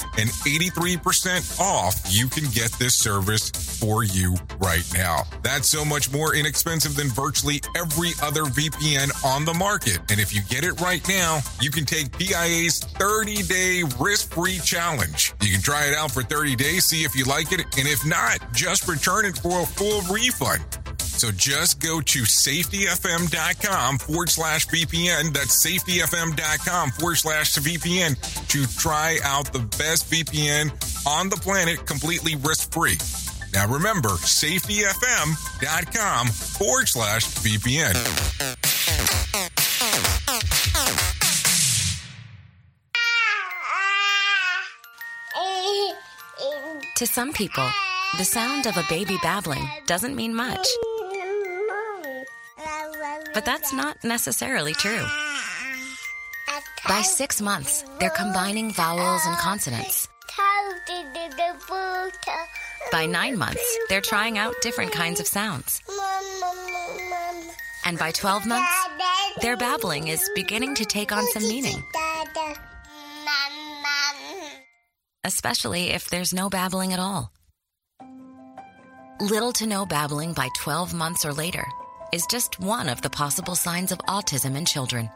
and 0.17 0.29
83% 0.29 1.59
off, 1.59 2.01
you 2.07 2.27
can 2.27 2.43
get 2.51 2.71
this 2.73 2.97
service 2.97 3.49
for 3.49 4.03
you 4.03 4.35
right 4.59 4.85
now. 4.93 5.23
That's 5.41 5.69
so 5.69 5.83
much 5.83 6.11
more 6.11 6.35
inexpensive 6.35 6.95
than 6.95 7.07
virtually 7.09 7.61
every 7.75 8.11
other 8.21 8.43
VPN 8.43 9.09
on 9.25 9.45
the 9.45 9.53
market. 9.53 9.99
And 10.09 10.19
if 10.19 10.33
you 10.33 10.41
get 10.49 10.63
it 10.63 10.79
right 10.81 11.05
now, 11.07 11.39
you 11.61 11.71
can 11.71 11.85
take 11.85 12.17
PIA's 12.17 12.79
30 12.79 13.43
day 13.43 13.83
risk 13.99 14.33
free 14.33 14.59
challenge. 14.59 15.33
You 15.41 15.51
can 15.51 15.61
try 15.61 15.85
it 15.85 15.93
out 15.93 16.11
for 16.11 16.23
30 16.23 16.55
days, 16.55 16.85
see 16.85 17.03
if 17.03 17.15
you 17.15 17.25
like 17.25 17.51
it, 17.51 17.61
and 17.77 17.87
if 17.87 18.05
not, 18.05 18.39
just 18.53 18.87
return 18.87 19.25
it 19.25 19.37
for 19.37 19.61
a 19.61 19.65
full 19.65 20.01
refund. 20.13 20.80
So 21.21 21.29
just 21.29 21.79
go 21.79 22.01
to 22.01 22.23
safetyfm.com 22.23 23.99
forward 23.99 24.29
slash 24.29 24.65
VPN. 24.65 25.31
That's 25.31 25.63
safetyfm.com 25.63 26.89
forward 26.89 27.17
slash 27.17 27.53
VPN 27.57 28.17
to 28.47 28.65
try 28.79 29.19
out 29.23 29.53
the 29.53 29.59
best 29.59 30.09
VPN 30.09 30.71
on 31.05 31.29
the 31.29 31.35
planet 31.35 31.85
completely 31.85 32.37
risk 32.37 32.73
free. 32.73 32.97
Now 33.53 33.67
remember, 33.67 34.09
safetyfm.com 34.09 36.27
forward 36.27 36.87
slash 36.87 37.25
VPN. 37.25 37.93
To 46.95 47.05
some 47.05 47.31
people, 47.33 47.69
the 48.17 48.25
sound 48.25 48.65
of 48.65 48.75
a 48.75 48.83
baby 48.89 49.17
babbling 49.17 49.69
doesn't 49.85 50.15
mean 50.15 50.33
much. 50.33 50.65
But 53.33 53.45
that's 53.45 53.71
not 53.71 54.03
necessarily 54.03 54.73
true. 54.73 55.05
By 56.87 57.01
six 57.01 57.41
months, 57.41 57.85
they're 57.99 58.09
combining 58.09 58.73
vowels 58.73 59.21
and 59.25 59.37
consonants. 59.37 60.09
By 62.91 63.05
nine 63.05 63.37
months, 63.37 63.77
they're 63.87 64.01
trying 64.01 64.37
out 64.37 64.55
different 64.61 64.91
kinds 64.91 65.19
of 65.19 65.27
sounds. 65.27 65.81
And 67.85 67.97
by 67.97 68.11
12 68.11 68.45
months, 68.45 68.87
their 69.41 69.55
babbling 69.55 70.09
is 70.09 70.29
beginning 70.35 70.75
to 70.75 70.85
take 70.85 71.11
on 71.11 71.25
some 71.27 71.43
meaning. 71.43 71.81
Especially 75.23 75.91
if 75.91 76.09
there's 76.09 76.33
no 76.33 76.49
babbling 76.49 76.91
at 76.91 76.99
all. 76.99 77.31
Little 79.21 79.53
to 79.53 79.67
no 79.67 79.85
babbling 79.85 80.33
by 80.33 80.49
12 80.57 80.93
months 80.93 81.23
or 81.23 81.31
later 81.31 81.65
is 82.11 82.25
just 82.27 82.59
one 82.59 82.89
of 82.89 83.01
the 83.01 83.09
possible 83.09 83.55
signs 83.55 83.91
of 83.91 83.97
autism 83.99 84.55
in 84.55 84.65
children. 84.65 85.09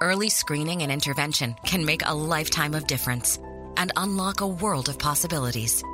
Early 0.00 0.28
screening 0.28 0.82
and 0.82 0.90
intervention 0.90 1.54
can 1.64 1.84
make 1.84 2.02
a 2.04 2.14
lifetime 2.14 2.74
of 2.74 2.86
difference 2.86 3.38
and 3.76 3.92
unlock 3.96 4.40
a 4.40 4.46
world 4.46 4.88
of 4.88 4.98
possibilities. 4.98 5.84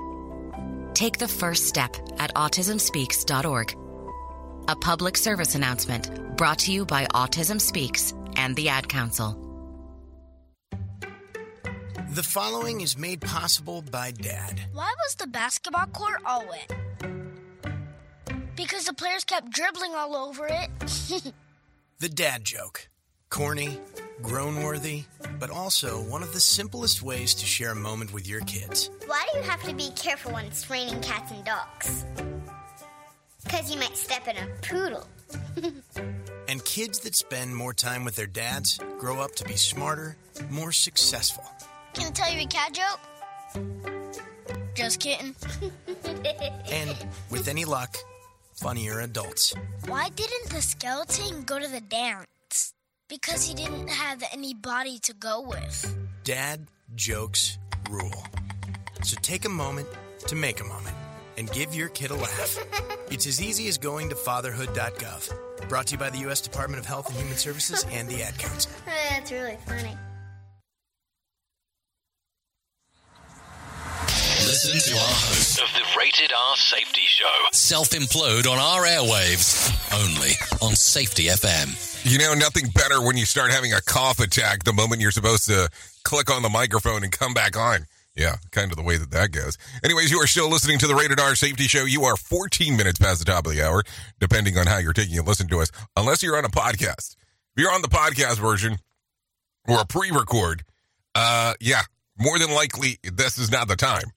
Take 0.94 1.18
the 1.18 1.28
first 1.28 1.66
step 1.66 1.94
at 2.18 2.35
autismspeaks.org. 2.35 3.76
A 4.68 4.76
public 4.76 5.16
service 5.16 5.54
announcement 5.54 6.37
brought 6.37 6.61
to 6.61 6.73
you 6.73 6.87
by 6.87 7.06
Autism 7.06 7.61
Speaks 7.61 8.14
and 8.37 8.56
the 8.56 8.68
Ad 8.68 8.88
Council. 8.88 9.42
The 12.11 12.23
following 12.23 12.80
is 12.80 12.96
made 12.96 13.20
possible 13.20 13.82
by 13.82 14.12
Dad. 14.12 14.58
Why 14.73 14.94
was 15.04 15.16
the 15.16 15.26
basketball 15.26 15.87
court 15.88 16.23
all 16.25 16.46
wet? 16.49 16.86
Because 18.56 18.84
the 18.86 18.94
players 18.94 19.25
kept 19.25 19.50
dribbling 19.50 19.94
all 19.94 20.16
over 20.16 20.48
it. 20.48 20.70
The 21.98 22.10
dad 22.10 22.44
joke. 22.44 22.88
Corny, 23.30 23.80
grown 24.20 24.62
worthy, 24.62 25.04
but 25.40 25.48
also 25.48 26.02
one 26.02 26.22
of 26.22 26.34
the 26.34 26.40
simplest 26.40 27.00
ways 27.02 27.32
to 27.32 27.46
share 27.46 27.70
a 27.70 27.75
moment 27.75 28.12
with 28.12 28.28
your 28.28 28.40
kids. 28.42 28.90
Why 29.06 29.25
do 29.32 29.38
you 29.38 29.44
have 29.44 29.62
to 29.62 29.72
be 29.72 29.88
careful 29.96 30.32
when 30.32 30.44
it's 30.44 30.68
raining 30.68 31.00
cats 31.00 31.32
and 31.32 31.42
dogs? 31.42 32.04
Because 33.44 33.72
you 33.72 33.80
might 33.80 33.96
step 33.96 34.28
in 34.28 34.36
a 34.36 34.46
poodle. 34.60 35.06
And 36.48 36.64
kids 36.64 37.00
that 37.00 37.16
spend 37.16 37.56
more 37.56 37.75
time 37.75 38.04
with 38.04 38.14
their 38.14 38.28
dads 38.28 38.78
grow 38.98 39.20
up 39.20 39.34
to 39.36 39.44
be 39.44 39.56
smarter, 39.56 40.16
more 40.48 40.70
successful. 40.70 41.42
Can 41.92 42.06
I 42.06 42.10
tell 42.10 42.32
you 42.32 42.42
a 42.42 42.46
cat 42.46 42.72
joke? 42.72 43.00
Just 44.75 45.00
kidding. 45.00 45.34
And 46.70 46.94
with 47.30 47.48
any 47.48 47.64
luck, 47.64 47.96
funnier 48.56 49.00
adults. 49.00 49.54
Why 49.86 50.08
didn't 50.10 50.50
the 50.50 50.62
skeleton 50.62 51.42
go 51.42 51.58
to 51.58 51.68
the 51.68 51.80
dance? 51.80 52.72
Because 53.08 53.46
he 53.46 53.54
didn't 53.54 53.88
have 53.88 54.22
any 54.32 54.54
body 54.54 54.98
to 55.00 55.14
go 55.14 55.42
with. 55.42 55.96
Dad 56.25 56.66
jokes 56.94 57.58
rule. 57.90 58.25
So 59.02 59.16
take 59.22 59.44
a 59.44 59.48
moment 59.48 59.88
to 60.26 60.34
make 60.34 60.60
a 60.60 60.64
moment 60.64 60.96
and 61.36 61.50
give 61.52 61.75
your 61.75 61.88
kid 61.88 62.10
a 62.10 62.16
laugh. 62.16 62.58
It's 63.08 63.28
as 63.28 63.40
easy 63.40 63.68
as 63.68 63.78
going 63.78 64.08
to 64.08 64.16
fatherhood.gov. 64.16 65.68
Brought 65.68 65.86
to 65.86 65.92
you 65.92 65.98
by 65.98 66.10
the 66.10 66.18
U.S. 66.26 66.40
Department 66.40 66.80
of 66.80 66.86
Health 66.86 67.08
and 67.08 67.16
Human 67.16 67.36
Services 67.36 67.86
and 67.92 68.08
the 68.08 68.20
Ad 68.20 68.36
Council. 68.36 68.72
That's 69.10 69.30
really 69.30 69.56
funny. 69.64 69.96
Listen 74.56 74.94
to 74.94 74.98
our 74.98 75.04
host 75.06 75.60
of 75.60 75.68
the 75.75 75.84
Rated 75.98 76.32
R 76.32 76.56
Safety 76.56 77.02
Show. 77.04 77.26
self 77.52 77.90
implode 77.90 78.50
on 78.50 78.58
our 78.58 78.84
airwaves 78.84 79.68
only 79.92 80.30
on 80.66 80.75
Safety 80.75 81.25
FM. 81.25 81.76
You 82.10 82.16
know, 82.16 82.32
nothing 82.32 82.70
better 82.70 83.02
when 83.02 83.18
you 83.18 83.26
start 83.26 83.50
having 83.50 83.75
a 83.75 83.82
cough 83.82 84.18
attack 84.18 84.64
the 84.64 84.72
moment 84.72 85.02
you're 85.02 85.10
supposed 85.10 85.44
to 85.48 85.68
click 86.04 86.30
on 86.30 86.40
the 86.40 86.48
microphone 86.48 87.02
and 87.02 87.12
come 87.12 87.34
back 87.34 87.54
on. 87.54 87.84
Yeah, 88.16 88.36
kind 88.50 88.70
of 88.72 88.78
the 88.78 88.82
way 88.82 88.96
that 88.96 89.10
that 89.10 89.30
goes. 89.30 89.58
Anyways, 89.84 90.10
you 90.10 90.22
are 90.22 90.26
still 90.26 90.48
listening 90.48 90.78
to 90.78 90.86
the 90.86 90.94
Rated 90.94 91.20
R 91.20 91.34
Safety 91.34 91.64
Show. 91.64 91.84
You 91.84 92.04
are 92.04 92.16
14 92.16 92.78
minutes 92.78 92.98
past 92.98 93.18
the 93.18 93.26
top 93.26 93.46
of 93.46 93.52
the 93.52 93.62
hour, 93.62 93.82
depending 94.20 94.56
on 94.56 94.66
how 94.66 94.78
you're 94.78 94.94
taking 94.94 95.18
a 95.18 95.22
listen 95.22 95.48
to 95.48 95.60
us, 95.60 95.70
unless 95.98 96.22
you're 96.22 96.38
on 96.38 96.46
a 96.46 96.48
podcast. 96.48 97.16
If 97.54 97.58
you're 97.62 97.75
on 97.75 97.82
the 97.82 97.88
podcast 97.88 98.38
version 98.38 98.78
or 99.68 99.82
a 99.82 99.84
pre 99.84 100.12
record, 100.12 100.64
uh, 101.14 101.52
yeah, 101.60 101.82
more 102.18 102.38
than 102.38 102.50
likely, 102.50 102.98
this 103.02 103.36
is 103.36 103.50
not 103.52 103.68
the 103.68 103.76
time. 103.76 104.12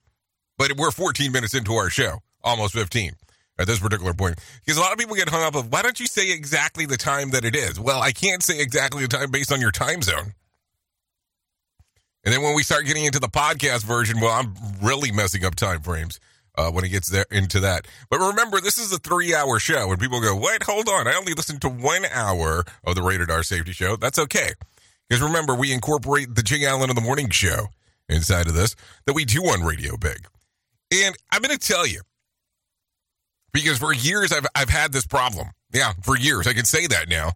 But 0.60 0.76
we're 0.76 0.90
14 0.90 1.32
minutes 1.32 1.54
into 1.54 1.72
our 1.72 1.88
show, 1.88 2.18
almost 2.44 2.74
15 2.74 3.12
at 3.58 3.66
this 3.66 3.78
particular 3.78 4.12
point. 4.12 4.38
Because 4.62 4.76
a 4.76 4.82
lot 4.82 4.92
of 4.92 4.98
people 4.98 5.16
get 5.16 5.30
hung 5.30 5.42
up 5.42 5.54
of, 5.54 5.72
why 5.72 5.80
don't 5.80 5.98
you 5.98 6.06
say 6.06 6.32
exactly 6.32 6.84
the 6.84 6.98
time 6.98 7.30
that 7.30 7.46
it 7.46 7.56
is? 7.56 7.80
Well, 7.80 8.02
I 8.02 8.12
can't 8.12 8.42
say 8.42 8.60
exactly 8.60 9.00
the 9.00 9.08
time 9.08 9.30
based 9.30 9.50
on 9.50 9.62
your 9.62 9.70
time 9.70 10.02
zone. 10.02 10.34
And 12.26 12.34
then 12.34 12.42
when 12.42 12.54
we 12.54 12.62
start 12.62 12.84
getting 12.84 13.06
into 13.06 13.18
the 13.18 13.28
podcast 13.28 13.84
version, 13.84 14.20
well, 14.20 14.32
I'm 14.32 14.54
really 14.82 15.10
messing 15.10 15.46
up 15.46 15.54
time 15.54 15.80
frames 15.80 16.20
uh, 16.58 16.70
when 16.70 16.84
it 16.84 16.90
gets 16.90 17.08
there 17.08 17.24
into 17.30 17.60
that. 17.60 17.88
But 18.10 18.20
remember, 18.20 18.60
this 18.60 18.76
is 18.76 18.92
a 18.92 18.98
three 18.98 19.34
hour 19.34 19.58
show, 19.58 19.90
and 19.90 19.98
people 19.98 20.20
go, 20.20 20.36
"Wait, 20.36 20.64
hold 20.64 20.90
on! 20.90 21.08
I 21.08 21.14
only 21.14 21.32
listened 21.32 21.62
to 21.62 21.70
one 21.70 22.04
hour 22.12 22.64
of 22.84 22.96
the 22.96 23.02
Rated 23.02 23.30
R 23.30 23.42
Safety 23.42 23.72
Show." 23.72 23.96
That's 23.96 24.18
okay, 24.18 24.52
because 25.08 25.22
remember, 25.22 25.54
we 25.54 25.72
incorporate 25.72 26.34
the 26.34 26.42
Jay 26.42 26.66
Allen 26.66 26.90
in 26.90 26.96
the 26.96 27.00
Morning 27.00 27.30
Show 27.30 27.68
inside 28.10 28.46
of 28.46 28.52
this 28.52 28.76
that 29.06 29.14
we 29.14 29.24
do 29.24 29.44
on 29.44 29.62
Radio 29.62 29.96
Big. 29.96 30.26
And 30.90 31.16
I'm 31.30 31.42
going 31.42 31.56
to 31.56 31.66
tell 31.66 31.86
you, 31.86 32.02
because 33.52 33.78
for 33.78 33.92
years 33.92 34.32
I've 34.32 34.46
I've 34.54 34.68
had 34.68 34.92
this 34.92 35.06
problem. 35.06 35.48
Yeah, 35.72 35.92
for 36.02 36.16
years 36.16 36.46
I 36.46 36.52
can 36.52 36.64
say 36.64 36.86
that 36.86 37.08
now. 37.08 37.32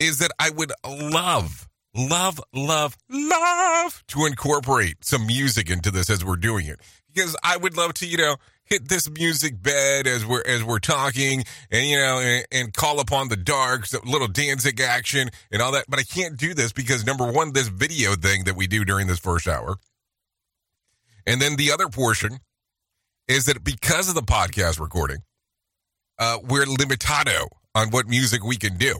Is 0.00 0.18
that 0.18 0.30
I 0.38 0.50
would 0.50 0.70
love, 0.86 1.68
love, 1.92 2.40
love, 2.54 2.96
love 3.10 4.04
to 4.08 4.26
incorporate 4.26 5.04
some 5.04 5.26
music 5.26 5.70
into 5.70 5.90
this 5.90 6.08
as 6.08 6.24
we're 6.24 6.36
doing 6.36 6.66
it. 6.66 6.78
Because 7.12 7.34
I 7.42 7.56
would 7.56 7.76
love 7.76 7.94
to, 7.94 8.06
you 8.06 8.16
know, 8.16 8.36
hit 8.68 8.88
this 8.88 9.10
music 9.10 9.60
bed 9.60 10.06
as 10.06 10.24
we're 10.24 10.42
as 10.46 10.62
we're 10.62 10.78
talking 10.78 11.42
and 11.70 11.86
you 11.86 11.96
know 11.96 12.18
and, 12.20 12.46
and 12.52 12.74
call 12.74 13.00
upon 13.00 13.28
the 13.28 13.36
darks, 13.36 13.94
a 13.94 14.04
little 14.04 14.28
Danzig 14.28 14.80
action 14.80 15.30
and 15.50 15.62
all 15.62 15.72
that. 15.72 15.86
But 15.88 15.98
I 15.98 16.02
can't 16.02 16.36
do 16.36 16.54
this 16.54 16.72
because 16.72 17.04
number 17.04 17.30
one, 17.30 17.52
this 17.52 17.68
video 17.68 18.14
thing 18.14 18.44
that 18.44 18.56
we 18.56 18.66
do 18.66 18.84
during 18.84 19.06
this 19.06 19.18
first 19.18 19.48
hour. 19.48 19.78
And 21.26 21.42
then 21.42 21.56
the 21.56 21.72
other 21.72 21.88
portion 21.88 22.38
is 23.28 23.44
that 23.44 23.62
because 23.62 24.08
of 24.08 24.14
the 24.14 24.22
podcast 24.22 24.80
recording, 24.80 25.18
uh, 26.18 26.38
we're 26.42 26.64
limitado 26.64 27.48
on 27.74 27.90
what 27.90 28.08
music 28.08 28.42
we 28.42 28.56
can 28.56 28.76
do. 28.76 28.98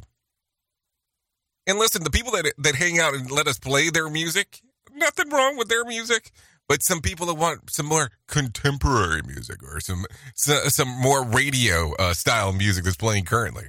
And 1.66 1.78
listen, 1.78 2.04
the 2.04 2.11
people 2.11 2.32
that 2.32 2.52
that 2.58 2.75
hang 2.75 2.99
out 2.99 3.14
and 3.14 3.30
let 3.30 3.47
us 3.47 3.58
play 3.58 3.90
their 3.90 4.08
music, 4.08 4.61
nothing 4.94 5.28
wrong 5.30 5.56
with 5.56 5.68
their 5.68 5.85
music. 5.85 6.30
But 6.68 6.82
some 6.82 7.00
people 7.00 7.26
that 7.26 7.35
want 7.35 7.70
some 7.70 7.87
more 7.87 8.11
contemporary 8.26 9.23
music 9.23 9.62
or 9.62 9.80
some 9.80 10.04
some, 10.35 10.68
some 10.68 10.88
more 10.88 11.25
radio 11.25 11.94
uh, 11.99 12.14
style 12.14 12.52
music 12.52 12.85
that's 12.85 12.97
playing 12.97 13.25
currently, 13.25 13.68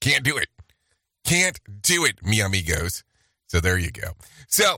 can't 0.00 0.24
do 0.24 0.36
it. 0.36 0.48
Can't 1.24 1.58
do 1.82 2.04
it, 2.04 2.24
mi 2.24 2.40
amigos. 2.40 3.02
So 3.48 3.60
there 3.60 3.78
you 3.78 3.90
go. 3.90 4.12
So 4.48 4.76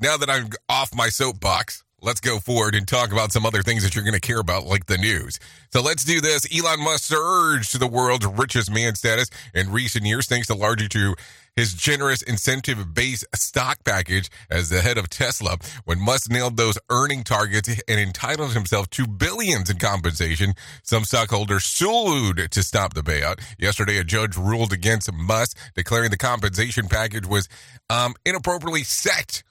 now 0.00 0.16
that 0.16 0.30
I'm 0.30 0.50
off 0.68 0.94
my 0.94 1.08
soapbox, 1.08 1.84
let's 2.00 2.20
go 2.20 2.38
forward 2.38 2.74
and 2.74 2.86
talk 2.86 3.12
about 3.12 3.32
some 3.32 3.44
other 3.44 3.62
things 3.62 3.82
that 3.82 3.94
you're 3.94 4.04
going 4.04 4.14
to 4.14 4.20
care 4.20 4.40
about, 4.40 4.66
like 4.66 4.86
the 4.86 4.98
news. 4.98 5.38
So 5.72 5.82
let's 5.82 6.04
do 6.04 6.20
this. 6.20 6.46
Elon 6.56 6.82
Musk 6.82 7.04
surged 7.04 7.72
to 7.72 7.78
the 7.78 7.86
world's 7.86 8.26
richest 8.26 8.72
man 8.72 8.94
status 8.94 9.30
in 9.54 9.72
recent 9.72 10.04
years, 10.06 10.26
thanks 10.26 10.46
to 10.48 10.54
largely 10.54 10.88
to 10.88 11.14
his 11.58 11.74
generous 11.74 12.22
incentive 12.22 12.94
based 12.94 13.24
stock 13.34 13.82
package 13.84 14.30
as 14.48 14.68
the 14.68 14.80
head 14.80 14.96
of 14.96 15.10
Tesla. 15.10 15.56
When 15.84 16.00
Musk 16.00 16.30
nailed 16.30 16.56
those 16.56 16.78
earning 16.88 17.24
targets 17.24 17.68
and 17.88 17.98
entitled 17.98 18.52
himself 18.52 18.88
to 18.90 19.08
billions 19.08 19.68
in 19.68 19.78
compensation, 19.78 20.54
some 20.84 21.02
stockholders 21.02 21.64
sued 21.64 22.52
to 22.52 22.62
stop 22.62 22.94
the 22.94 23.02
payout. 23.02 23.40
Yesterday, 23.58 23.98
a 23.98 24.04
judge 24.04 24.36
ruled 24.36 24.72
against 24.72 25.12
Musk, 25.12 25.58
declaring 25.74 26.12
the 26.12 26.16
compensation 26.16 26.86
package 26.86 27.26
was 27.26 27.48
um, 27.90 28.14
inappropriately 28.24 28.84
set 28.84 29.42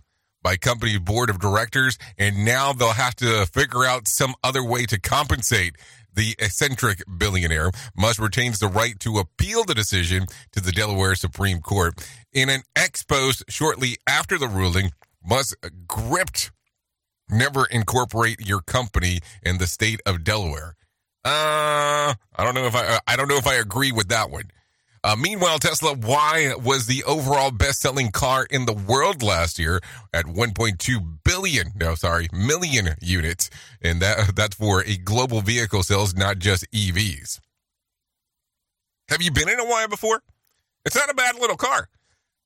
by 0.47 0.55
company 0.55 0.97
board 0.97 1.29
of 1.29 1.39
directors, 1.39 1.97
and 2.17 2.45
now 2.45 2.71
they'll 2.71 2.93
have 2.93 3.17
to 3.17 3.45
figure 3.47 3.83
out 3.83 4.07
some 4.07 4.33
other 4.41 4.63
way 4.63 4.85
to 4.85 4.97
compensate 4.97 5.75
the 6.13 6.35
eccentric 6.39 7.03
billionaire. 7.17 7.69
Musk 7.97 8.21
retains 8.21 8.57
the 8.59 8.69
right 8.69 8.97
to 9.01 9.17
appeal 9.17 9.65
the 9.65 9.75
decision 9.75 10.25
to 10.53 10.61
the 10.61 10.71
Delaware 10.71 11.15
Supreme 11.15 11.59
Court. 11.59 11.95
In 12.31 12.47
an 12.47 12.61
ex 12.77 13.03
post 13.03 13.43
shortly 13.49 13.97
after 14.07 14.37
the 14.37 14.47
ruling, 14.47 14.93
Musk 15.21 15.57
gripped 15.85 16.51
never 17.29 17.65
incorporate 17.65 18.39
your 18.39 18.61
company 18.61 19.19
in 19.43 19.57
the 19.57 19.67
state 19.67 19.99
of 20.05 20.23
Delaware. 20.23 20.77
Uh, 21.25 22.13
I 22.37 22.43
don't 22.45 22.55
know 22.55 22.67
if 22.67 22.75
I 22.75 23.01
I 23.05 23.17
don't 23.17 23.27
know 23.27 23.35
if 23.35 23.47
I 23.47 23.55
agree 23.55 23.91
with 23.91 24.07
that 24.07 24.29
one. 24.29 24.49
Uh, 25.07 25.15
meanwhile, 25.15 25.57
Tesla 25.57 25.93
Y 25.93 26.51
was 26.61 26.85
the 26.85 27.01
overall 27.05 27.49
best-selling 27.49 28.11
car 28.11 28.45
in 28.49 28.65
the 28.65 28.73
world 28.73 29.23
last 29.23 29.57
year 29.57 29.79
at 30.13 30.25
1.2 30.25 31.23
billion, 31.23 31.71
no, 31.77 31.95
sorry, 31.95 32.27
million 32.33 32.89
units, 33.01 33.49
and 33.81 34.01
that 34.01 34.35
that's 34.35 34.57
for 34.57 34.83
a 34.83 34.97
global 34.97 35.39
vehicle 35.39 35.81
sales, 35.81 36.13
not 36.13 36.39
just 36.39 36.69
EVs. 36.71 37.39
Have 39.07 39.21
you 39.21 39.31
been 39.31 39.47
in 39.47 39.61
a 39.61 39.65
Y 39.65 39.87
before? 39.87 40.21
It's 40.83 40.97
not 40.97 41.09
a 41.09 41.13
bad 41.13 41.39
little 41.39 41.55
car. 41.55 41.87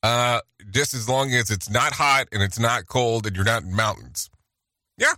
Uh, 0.04 0.42
just 0.70 0.94
as 0.94 1.10
long 1.10 1.32
as 1.32 1.50
it's 1.50 1.68
not 1.68 1.94
hot 1.94 2.28
and 2.32 2.44
it's 2.44 2.60
not 2.60 2.86
cold 2.86 3.26
and 3.26 3.36
you're 3.36 3.44
not 3.44 3.64
in 3.64 3.76
mountains. 3.76 4.30
Yeah, 5.00 5.14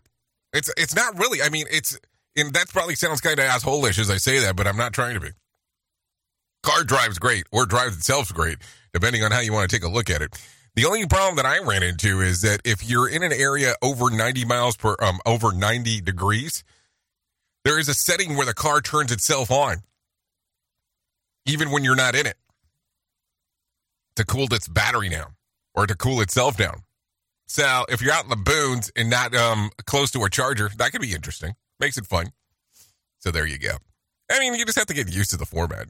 it's 0.53 0.71
it's 0.77 0.95
not 0.95 1.19
really. 1.19 1.41
I 1.41 1.49
mean, 1.49 1.65
it's 1.69 1.99
and 2.37 2.53
that 2.53 2.69
probably 2.69 2.95
sounds 2.95 3.19
kind 3.19 3.37
of 3.37 3.45
assholish 3.47 3.99
as 3.99 4.09
I 4.09 4.15
say 4.15 4.39
that, 4.39 4.55
but 4.55 4.65
I'm 4.65 4.77
not 4.77 4.93
trying 4.93 5.15
to 5.15 5.19
be 5.19 5.31
car 6.63 6.83
drives 6.83 7.19
great 7.19 7.45
or 7.51 7.65
drives 7.65 7.97
itself 7.97 8.33
great, 8.33 8.57
depending 8.93 9.23
on 9.23 9.31
how 9.31 9.39
you 9.39 9.53
want 9.53 9.69
to 9.69 9.75
take 9.75 9.85
a 9.85 9.91
look 9.91 10.09
at 10.09 10.21
it. 10.21 10.35
The 10.75 10.85
only 10.85 11.05
problem 11.05 11.35
that 11.35 11.45
I 11.45 11.59
ran 11.59 11.83
into 11.83 12.21
is 12.21 12.41
that 12.41 12.61
if 12.65 12.83
you're 12.83 13.07
in 13.07 13.21
an 13.21 13.31
area 13.31 13.75
over 13.83 14.09
90 14.09 14.45
miles 14.45 14.75
per, 14.75 14.95
um, 14.99 15.19
over 15.25 15.51
90 15.51 16.01
degrees, 16.01 16.63
there 17.63 17.79
is 17.79 17.87
a 17.87 17.93
setting 17.93 18.35
where 18.35 18.45
the 18.45 18.55
car 18.55 18.81
turns 18.81 19.11
itself 19.11 19.51
on, 19.51 19.77
even 21.45 21.69
when 21.69 21.83
you're 21.83 21.95
not 21.95 22.15
in 22.15 22.25
it, 22.25 22.37
to 24.15 24.25
cool 24.25 24.51
its 24.51 24.67
battery 24.67 25.09
down 25.09 25.35
or 25.75 25.85
to 25.85 25.95
cool 25.95 26.21
itself 26.21 26.57
down. 26.57 26.81
So 27.45 27.85
if 27.89 28.01
you're 28.01 28.13
out 28.13 28.23
in 28.23 28.29
the 28.29 28.35
boons 28.35 28.91
and 28.95 29.09
not 29.09 29.35
um, 29.35 29.69
close 29.85 30.09
to 30.11 30.23
a 30.23 30.29
charger, 30.29 30.71
that 30.77 30.91
could 30.91 31.01
be 31.01 31.13
interesting. 31.13 31.53
Makes 31.79 31.97
it 31.97 32.07
fun. 32.07 32.31
So 33.19 33.29
there 33.31 33.45
you 33.45 33.59
go. 33.59 33.77
I 34.31 34.39
mean, 34.39 34.55
you 34.55 34.65
just 34.65 34.77
have 34.77 34.87
to 34.87 34.93
get 34.93 35.13
used 35.13 35.29
to 35.31 35.37
the 35.37 35.45
format. 35.45 35.87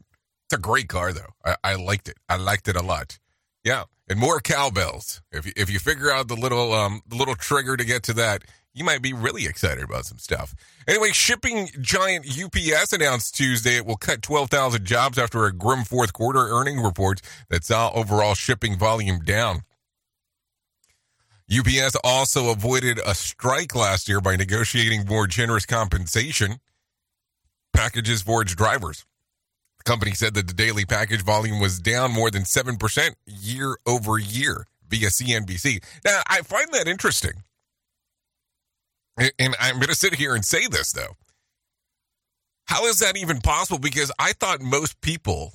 A 0.54 0.58
great 0.58 0.88
car, 0.88 1.12
though. 1.14 1.34
I, 1.44 1.56
I 1.64 1.76
liked 1.76 2.08
it. 2.08 2.18
I 2.30 2.38
liked 2.38 2.68
it 2.68 2.76
a 2.76 2.84
lot. 2.84 3.18
Yeah, 3.64 3.86
and 4.08 4.20
more 4.20 4.40
cowbells. 4.40 5.22
If 5.32 5.48
you, 5.48 5.54
if 5.56 5.70
you 5.70 5.80
figure 5.80 6.12
out 6.12 6.28
the 6.28 6.36
little 6.36 6.74
um 6.74 7.02
the 7.08 7.16
little 7.16 7.36
trigger 7.36 7.76
to 7.76 7.84
get 7.84 8.04
to 8.04 8.14
that, 8.14 8.44
you 8.74 8.84
might 8.84 9.02
be 9.02 9.14
really 9.14 9.46
excited 9.46 9.84
about 9.84 10.06
some 10.06 10.20
stuff. 10.20 10.54
Anyway, 10.88 11.10
shipping 11.12 11.70
giant 11.82 12.28
UPS 12.28 12.94
announced 12.94 13.36
Tuesday 13.36 13.78
it 13.78 13.86
will 13.86 13.98
cut 13.98 14.22
12,000 14.22 14.86
jobs 14.86 15.18
after 15.18 15.46
a 15.46 15.54
grim 15.54 15.84
fourth 15.84 16.14
quarter 16.14 16.40
earning 16.40 16.80
report 16.80 17.22
that 17.50 17.64
saw 17.64 17.92
overall 17.92 18.36
shipping 18.36 18.78
volume 18.78 19.20
down. 19.20 19.62
UPS 21.52 21.96
also 22.04 22.52
avoided 22.52 23.00
a 23.06 23.16
strike 23.16 23.76
last 23.76 24.08
year 24.08 24.22
by 24.22 24.36
negotiating 24.36 25.06
more 25.06 25.28
generous 25.28 25.66
compensation 25.66 26.58
packages 27.74 28.22
for 28.22 28.42
its 28.42 28.56
drivers. 28.56 29.06
The 29.84 29.92
company 29.92 30.12
said 30.12 30.34
that 30.36 30.48
the 30.48 30.54
daily 30.54 30.86
package 30.86 31.24
volume 31.24 31.60
was 31.60 31.80
down 31.80 32.12
more 32.12 32.32
than 32.32 32.44
7% 32.44 33.16
year 33.26 33.78
over 33.86 34.18
year 34.18 34.68
via 34.88 35.08
CNBC. 35.08 35.84
Now, 36.06 36.22
I 36.28 36.42
find 36.42 36.72
that 36.74 36.88
interesting. 36.88 37.44
And 39.18 39.56
I'm 39.60 39.76
going 39.76 39.88
to 39.88 39.96
sit 39.96 40.16
here 40.16 40.34
and 40.34 40.44
say 40.44 40.68
this, 40.68 40.92
though. 40.92 41.16
How 42.66 42.86
is 42.86 43.00
that 43.00 43.18
even 43.18 43.42
possible? 43.42 43.80
Because 43.80 44.12
I 44.18 44.34
thought 44.34 44.62
most 44.62 45.02
people 45.02 45.54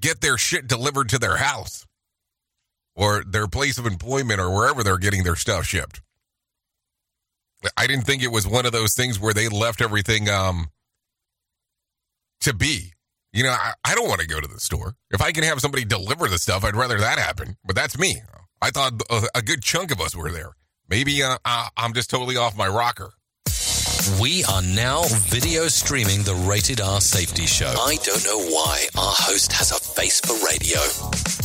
get 0.00 0.20
their 0.20 0.38
shit 0.38 0.66
delivered 0.66 1.08
to 1.10 1.18
their 1.18 1.36
house 1.36 1.86
or 2.94 3.24
their 3.24 3.48
place 3.48 3.76
of 3.76 3.86
employment 3.86 4.40
or 4.40 4.50
wherever 4.50 4.82
they're 4.82 4.98
getting 4.98 5.24
their 5.24 5.36
stuff 5.36 5.64
shipped. 5.64 6.00
I 7.76 7.86
didn't 7.86 8.04
think 8.04 8.22
it 8.22 8.32
was 8.32 8.46
one 8.46 8.66
of 8.66 8.72
those 8.72 8.94
things 8.94 9.20
where 9.20 9.34
they 9.34 9.48
left 9.48 9.80
everything 9.80 10.28
um, 10.28 10.70
to 12.40 12.54
be. 12.54 12.91
You 13.32 13.44
know, 13.44 13.50
I, 13.50 13.72
I 13.84 13.94
don't 13.94 14.08
want 14.08 14.20
to 14.20 14.26
go 14.26 14.40
to 14.40 14.46
the 14.46 14.60
store. 14.60 14.94
If 15.10 15.22
I 15.22 15.32
can 15.32 15.44
have 15.44 15.60
somebody 15.60 15.86
deliver 15.86 16.28
the 16.28 16.38
stuff, 16.38 16.64
I'd 16.64 16.76
rather 16.76 16.98
that 16.98 17.18
happen. 17.18 17.56
But 17.64 17.76
that's 17.76 17.98
me. 17.98 18.20
I 18.60 18.70
thought 18.70 19.00
a, 19.08 19.22
a 19.36 19.42
good 19.42 19.62
chunk 19.62 19.90
of 19.90 20.00
us 20.00 20.14
were 20.14 20.30
there. 20.30 20.50
Maybe 20.88 21.22
uh, 21.22 21.38
I, 21.44 21.68
I'm 21.76 21.94
just 21.94 22.10
totally 22.10 22.36
off 22.36 22.56
my 22.56 22.68
rocker. 22.68 23.14
We 24.20 24.44
are 24.44 24.60
now 24.62 25.02
video 25.30 25.68
streaming 25.68 26.24
the 26.24 26.34
Rated 26.34 26.80
R 26.80 27.00
Safety 27.00 27.46
Show. 27.46 27.72
I 27.80 27.96
don't 28.02 28.24
know 28.24 28.38
why 28.50 28.86
our 28.98 29.14
host 29.14 29.52
has 29.52 29.70
a 29.70 29.80
face 29.80 30.20
for 30.20 30.34
radio. 30.44 30.80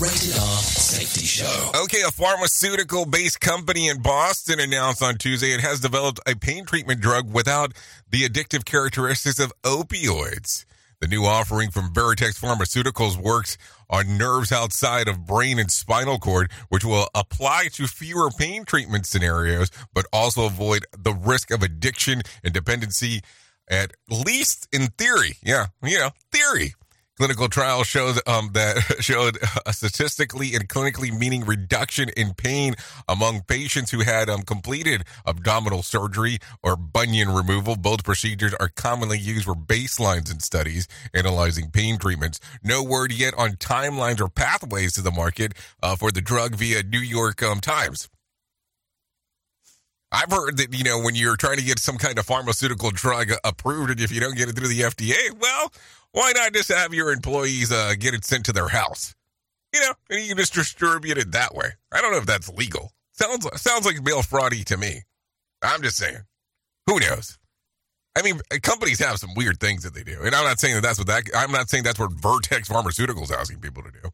Rated 0.03 0.35
R 0.35 0.57
Safety 0.59 1.25
Show. 1.25 1.71
Okay, 1.83 2.01
a 2.01 2.11
pharmaceutical 2.11 3.05
based 3.05 3.39
company 3.39 3.87
in 3.87 4.01
Boston 4.01 4.59
announced 4.59 5.01
on 5.01 5.17
Tuesday 5.17 5.53
it 5.53 5.61
has 5.61 5.79
developed 5.79 6.19
a 6.27 6.35
pain 6.35 6.65
treatment 6.65 6.99
drug 6.99 7.31
without 7.31 7.73
the 8.09 8.27
addictive 8.27 8.65
characteristics 8.65 9.39
of 9.39 9.53
opioids. 9.63 10.65
The 10.99 11.07
new 11.07 11.25
offering 11.25 11.69
from 11.69 11.93
Vertex 11.93 12.39
Pharmaceuticals 12.39 13.17
works 13.17 13.55
on 13.87 14.17
nerves 14.17 14.51
outside 14.51 15.07
of 15.07 15.27
brain 15.27 15.59
and 15.59 15.69
spinal 15.69 16.17
cord, 16.17 16.51
which 16.69 16.83
will 16.83 17.07
apply 17.13 17.67
to 17.73 17.85
fewer 17.85 18.31
pain 18.31 18.65
treatment 18.65 19.05
scenarios, 19.05 19.69
but 19.93 20.07
also 20.11 20.47
avoid 20.47 20.87
the 20.97 21.13
risk 21.13 21.51
of 21.51 21.61
addiction 21.61 22.23
and 22.43 22.51
dependency, 22.51 23.21
at 23.69 23.91
least 24.09 24.67
in 24.71 24.87
theory. 24.97 25.33
Yeah, 25.43 25.67
you 25.83 25.99
know, 25.99 26.09
theory. 26.31 26.73
Clinical 27.17 27.49
trials 27.49 27.87
showed 27.87 28.19
um, 28.27 28.51
that 28.53 28.77
showed 28.99 29.39
a 29.65 29.73
statistically 29.73 30.53
and 30.53 30.69
clinically 30.69 31.11
meaning 31.11 31.45
reduction 31.45 32.09
in 32.15 32.35
pain 32.35 32.75
among 33.07 33.41
patients 33.41 33.89
who 33.89 34.01
had 34.01 34.29
um, 34.29 34.43
completed 34.43 35.03
abdominal 35.25 35.81
surgery 35.81 36.37
or 36.61 36.75
bunion 36.75 37.29
removal. 37.29 37.75
Both 37.75 38.03
procedures 38.03 38.53
are 38.59 38.69
commonly 38.69 39.17
used 39.17 39.45
for 39.45 39.55
baselines 39.55 40.31
in 40.31 40.39
studies 40.41 40.87
analyzing 41.11 41.71
pain 41.71 41.97
treatments. 41.97 42.39
No 42.63 42.83
word 42.83 43.11
yet 43.11 43.33
on 43.35 43.53
timelines 43.53 44.21
or 44.21 44.29
pathways 44.29 44.93
to 44.93 45.01
the 45.01 45.11
market 45.11 45.53
uh, 45.81 45.95
for 45.95 46.11
the 46.11 46.21
drug 46.21 46.53
via 46.53 46.83
New 46.83 46.99
York 46.99 47.41
um, 47.41 47.59
Times. 47.59 48.09
I've 50.11 50.31
heard 50.31 50.57
that, 50.57 50.73
you 50.73 50.83
know, 50.83 51.01
when 51.01 51.15
you're 51.15 51.35
trying 51.35 51.57
to 51.57 51.63
get 51.63 51.79
some 51.79 51.97
kind 51.97 52.17
of 52.17 52.25
pharmaceutical 52.25 52.91
drug 52.91 53.31
approved, 53.43 53.91
and 53.91 53.99
if 53.99 54.11
you 54.11 54.21
don't 54.21 54.37
get 54.37 54.47
it 54.47 54.55
through 54.55 54.69
the 54.69 54.81
FDA, 54.81 55.37
well, 55.39 55.71
why 56.13 56.31
not 56.33 56.53
just 56.53 56.71
have 56.71 56.93
your 56.93 57.11
employees 57.11 57.71
uh, 57.71 57.93
get 57.99 58.13
it 58.13 58.23
sent 58.23 58.45
to 58.45 58.53
their 58.53 58.69
house? 58.69 59.15
You 59.73 59.81
know, 59.81 59.93
and 60.09 60.21
you 60.21 60.29
can 60.29 60.37
just 60.37 60.53
distribute 60.53 61.17
it 61.17 61.33
that 61.33 61.53
way. 61.53 61.67
I 61.91 62.01
don't 62.01 62.11
know 62.11 62.19
if 62.19 62.25
that's 62.25 62.49
legal. 62.49 62.93
Sounds 63.11 63.47
sounds 63.61 63.85
like 63.85 64.03
mail 64.03 64.21
fraudy 64.21 64.63
to 64.65 64.77
me. 64.77 65.01
I'm 65.61 65.81
just 65.81 65.97
saying. 65.97 66.21
Who 66.85 66.99
knows? 66.99 67.37
I 68.17 68.21
mean, 68.21 68.39
companies 68.61 68.99
have 68.99 69.17
some 69.17 69.31
weird 69.35 69.59
things 69.59 69.83
that 69.83 69.93
they 69.93 70.03
do, 70.03 70.21
and 70.23 70.33
I'm 70.33 70.45
not 70.45 70.59
saying 70.59 70.75
that 70.75 70.81
that's 70.81 70.97
what 70.97 71.07
that. 71.07 71.23
I'm 71.35 71.51
not 71.51 71.69
saying 71.69 71.83
that's 71.83 71.99
what 71.99 72.11
Vertex 72.11 72.69
Pharmaceuticals 72.69 73.31
asking 73.31 73.59
people 73.59 73.83
to 73.83 73.91
do. 73.91 74.09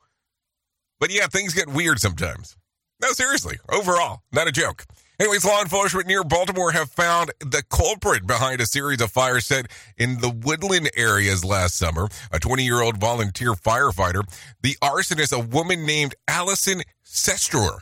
But 1.00 1.12
yeah, 1.12 1.28
things 1.28 1.54
get 1.54 1.70
weird 1.70 2.00
sometimes. 2.00 2.58
No, 3.02 3.10
seriously. 3.12 3.60
Overall, 3.70 4.24
not 4.32 4.48
a 4.48 4.52
joke. 4.52 4.86
Anyways, 5.20 5.46
law 5.46 5.62
enforcement 5.62 6.08
near 6.08 6.24
Baltimore 6.24 6.72
have 6.72 6.90
found 6.90 7.32
the 7.40 7.64
culprit 7.70 8.26
behind 8.26 8.60
a 8.60 8.66
series 8.66 9.00
of 9.00 9.12
fires 9.12 9.46
set 9.46 9.68
in 9.96 10.20
the 10.22 10.30
woodland 10.30 10.90
areas 10.98 11.46
last 11.46 11.76
summer. 11.76 12.08
A 12.32 12.40
20 12.40 12.64
year 12.64 12.82
old 12.82 12.98
volunteer 12.98 13.54
firefighter. 13.54 14.24
The 14.64 14.76
arsonist, 14.82 15.32
a 15.32 15.40
woman 15.40 15.86
named 15.86 16.16
Allison 16.28 16.82
Sestor, 17.06 17.82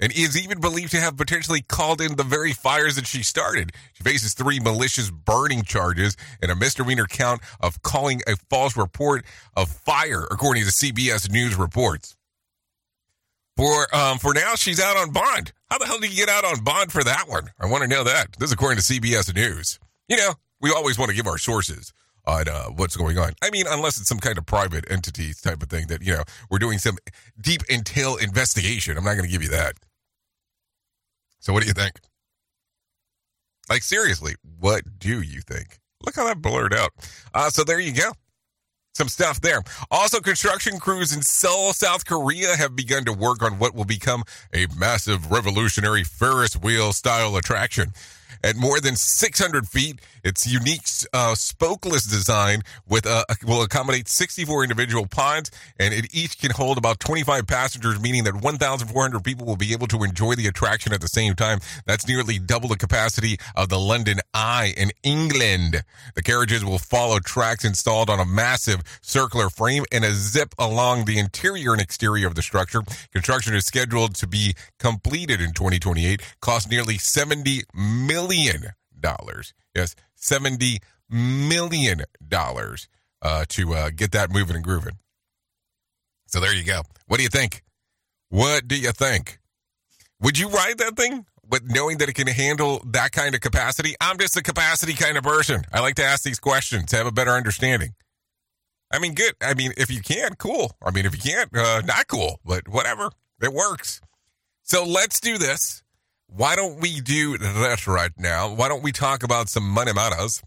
and 0.00 0.10
is 0.10 0.42
even 0.42 0.58
believed 0.58 0.92
to 0.92 1.00
have 1.00 1.18
potentially 1.18 1.60
called 1.60 2.00
in 2.00 2.16
the 2.16 2.24
very 2.24 2.54
fires 2.54 2.96
that 2.96 3.06
she 3.06 3.22
started. 3.22 3.72
She 3.92 4.02
faces 4.02 4.32
three 4.32 4.58
malicious 4.58 5.10
burning 5.10 5.64
charges 5.64 6.16
and 6.40 6.50
a 6.50 6.56
misdemeanor 6.56 7.06
count 7.06 7.42
of 7.60 7.82
calling 7.82 8.22
a 8.26 8.36
false 8.48 8.74
report 8.74 9.26
of 9.54 9.68
fire, 9.68 10.26
according 10.30 10.64
to 10.64 10.70
CBS 10.70 11.30
News 11.30 11.56
reports. 11.56 12.16
For 13.56 13.94
um, 13.94 14.18
for 14.18 14.34
now, 14.34 14.54
she's 14.54 14.80
out 14.80 14.96
on 14.96 15.12
bond. 15.12 15.52
How 15.70 15.78
the 15.78 15.86
hell 15.86 15.98
did 15.98 16.10
you 16.10 16.16
get 16.16 16.28
out 16.28 16.44
on 16.44 16.62
bond 16.62 16.92
for 16.92 17.02
that 17.02 17.28
one? 17.28 17.50
I 17.58 17.66
want 17.66 17.82
to 17.82 17.88
know 17.88 18.04
that. 18.04 18.32
This 18.38 18.48
is 18.48 18.52
according 18.52 18.82
to 18.82 18.84
CBS 18.84 19.34
News. 19.34 19.78
You 20.08 20.18
know, 20.18 20.34
we 20.60 20.70
always 20.70 20.98
want 20.98 21.10
to 21.10 21.16
give 21.16 21.26
our 21.26 21.38
sources 21.38 21.92
on 22.26 22.48
uh, 22.48 22.64
what's 22.64 22.96
going 22.96 23.18
on. 23.18 23.32
I 23.42 23.50
mean, 23.50 23.64
unless 23.68 23.98
it's 23.98 24.08
some 24.08 24.18
kind 24.18 24.36
of 24.36 24.44
private 24.44 24.84
entity 24.90 25.32
type 25.32 25.62
of 25.62 25.70
thing 25.70 25.86
that 25.86 26.02
you 26.02 26.12
know 26.12 26.24
we're 26.50 26.58
doing 26.58 26.78
some 26.78 26.98
deep 27.40 27.62
intel 27.64 28.22
investigation. 28.22 28.98
I'm 28.98 29.04
not 29.04 29.14
going 29.14 29.24
to 29.24 29.32
give 29.32 29.42
you 29.42 29.50
that. 29.50 29.74
So, 31.40 31.54
what 31.54 31.62
do 31.62 31.68
you 31.68 31.74
think? 31.74 31.98
Like 33.70 33.82
seriously, 33.82 34.34
what 34.58 34.84
do 34.98 35.22
you 35.22 35.40
think? 35.40 35.78
Look 36.04 36.14
how 36.14 36.26
that 36.26 36.42
blurred 36.42 36.74
out. 36.74 36.90
Uh, 37.32 37.48
so 37.48 37.64
there 37.64 37.80
you 37.80 37.92
go 37.92 38.12
some 38.96 39.08
stuff 39.08 39.40
there. 39.40 39.62
Also, 39.90 40.20
construction 40.20 40.78
crews 40.78 41.14
in 41.14 41.22
Seoul, 41.22 41.72
South 41.72 42.06
Korea 42.06 42.56
have 42.56 42.74
begun 42.74 43.04
to 43.04 43.12
work 43.12 43.42
on 43.42 43.58
what 43.58 43.74
will 43.74 43.84
become 43.84 44.24
a 44.54 44.66
massive 44.76 45.30
revolutionary 45.30 46.02
Ferris 46.02 46.54
wheel 46.56 46.92
style 46.92 47.36
attraction. 47.36 47.92
At 48.42 48.56
more 48.56 48.80
than 48.80 48.96
600 48.96 49.66
feet, 49.68 50.00
its 50.24 50.46
unique 50.46 50.86
uh, 51.12 51.34
spokeless 51.34 52.04
design 52.04 52.62
with 52.88 53.06
uh, 53.06 53.24
will 53.46 53.62
accommodate 53.62 54.08
64 54.08 54.64
individual 54.64 55.06
pods, 55.06 55.50
and 55.78 55.94
it 55.94 56.14
each 56.14 56.38
can 56.38 56.50
hold 56.50 56.78
about 56.78 57.00
25 57.00 57.46
passengers, 57.46 58.00
meaning 58.00 58.24
that 58.24 58.34
1,400 58.34 59.24
people 59.24 59.46
will 59.46 59.56
be 59.56 59.72
able 59.72 59.86
to 59.86 60.02
enjoy 60.02 60.34
the 60.34 60.46
attraction 60.46 60.92
at 60.92 61.00
the 61.00 61.08
same 61.08 61.34
time. 61.34 61.60
That's 61.86 62.08
nearly 62.08 62.38
double 62.38 62.68
the 62.68 62.76
capacity 62.76 63.38
of 63.54 63.68
the 63.68 63.78
London 63.78 64.18
Eye 64.34 64.74
in 64.76 64.90
England. 65.02 65.82
The 66.14 66.22
carriages 66.22 66.64
will 66.64 66.78
follow 66.78 67.18
tracks 67.20 67.64
installed 67.64 68.10
on 68.10 68.20
a 68.20 68.24
massive 68.24 68.82
circular 69.02 69.48
frame 69.48 69.84
and 69.92 70.04
a 70.04 70.12
zip 70.12 70.54
along 70.58 71.04
the 71.04 71.18
interior 71.18 71.72
and 71.72 71.80
exterior 71.80 72.26
of 72.26 72.34
the 72.34 72.42
structure. 72.42 72.82
Construction 73.12 73.54
is 73.54 73.64
scheduled 73.64 74.14
to 74.16 74.26
be 74.26 74.54
completed 74.78 75.40
in 75.40 75.52
2028. 75.52 76.20
Cost 76.40 76.70
nearly 76.70 76.98
70 76.98 77.62
million 77.74 78.25
dollars. 78.98 79.54
Yes, 79.74 79.94
$70 80.20 80.78
million 81.10 82.02
uh, 83.22 83.44
to 83.48 83.74
uh, 83.74 83.90
get 83.94 84.12
that 84.12 84.30
moving 84.30 84.56
and 84.56 84.64
grooving. 84.64 84.98
So 86.26 86.40
there 86.40 86.54
you 86.54 86.64
go. 86.64 86.82
What 87.06 87.18
do 87.18 87.22
you 87.22 87.28
think? 87.28 87.62
What 88.30 88.66
do 88.66 88.76
you 88.76 88.92
think? 88.92 89.38
Would 90.20 90.38
you 90.38 90.48
ride 90.48 90.78
that 90.78 90.96
thing 90.96 91.26
with 91.48 91.62
knowing 91.64 91.98
that 91.98 92.08
it 92.08 92.14
can 92.14 92.26
handle 92.26 92.82
that 92.86 93.12
kind 93.12 93.34
of 93.34 93.40
capacity? 93.40 93.94
I'm 94.00 94.18
just 94.18 94.36
a 94.36 94.42
capacity 94.42 94.94
kind 94.94 95.16
of 95.16 95.22
person. 95.22 95.62
I 95.72 95.80
like 95.80 95.94
to 95.96 96.04
ask 96.04 96.24
these 96.24 96.40
questions 96.40 96.86
to 96.86 96.96
have 96.96 97.06
a 97.06 97.12
better 97.12 97.32
understanding. 97.32 97.94
I 98.92 98.98
mean, 98.98 99.14
good. 99.14 99.34
I 99.40 99.54
mean, 99.54 99.72
if 99.76 99.90
you 99.90 100.00
can, 100.00 100.34
cool. 100.36 100.72
I 100.82 100.90
mean, 100.90 101.06
if 101.06 101.14
you 101.14 101.32
can't, 101.32 101.54
uh, 101.56 101.82
not 101.84 102.06
cool, 102.08 102.40
but 102.44 102.68
whatever. 102.68 103.10
It 103.42 103.52
works. 103.52 104.00
So 104.62 104.84
let's 104.84 105.20
do 105.20 105.38
this. 105.38 105.82
Why 106.28 106.56
don't 106.56 106.80
we 106.80 107.00
do 107.00 107.38
that 107.38 107.86
right 107.86 108.10
now? 108.18 108.52
Why 108.52 108.68
don't 108.68 108.82
we 108.82 108.92
talk 108.92 109.22
about 109.22 109.48
some 109.48 109.68
money 109.68 109.92
matters? 109.92 110.42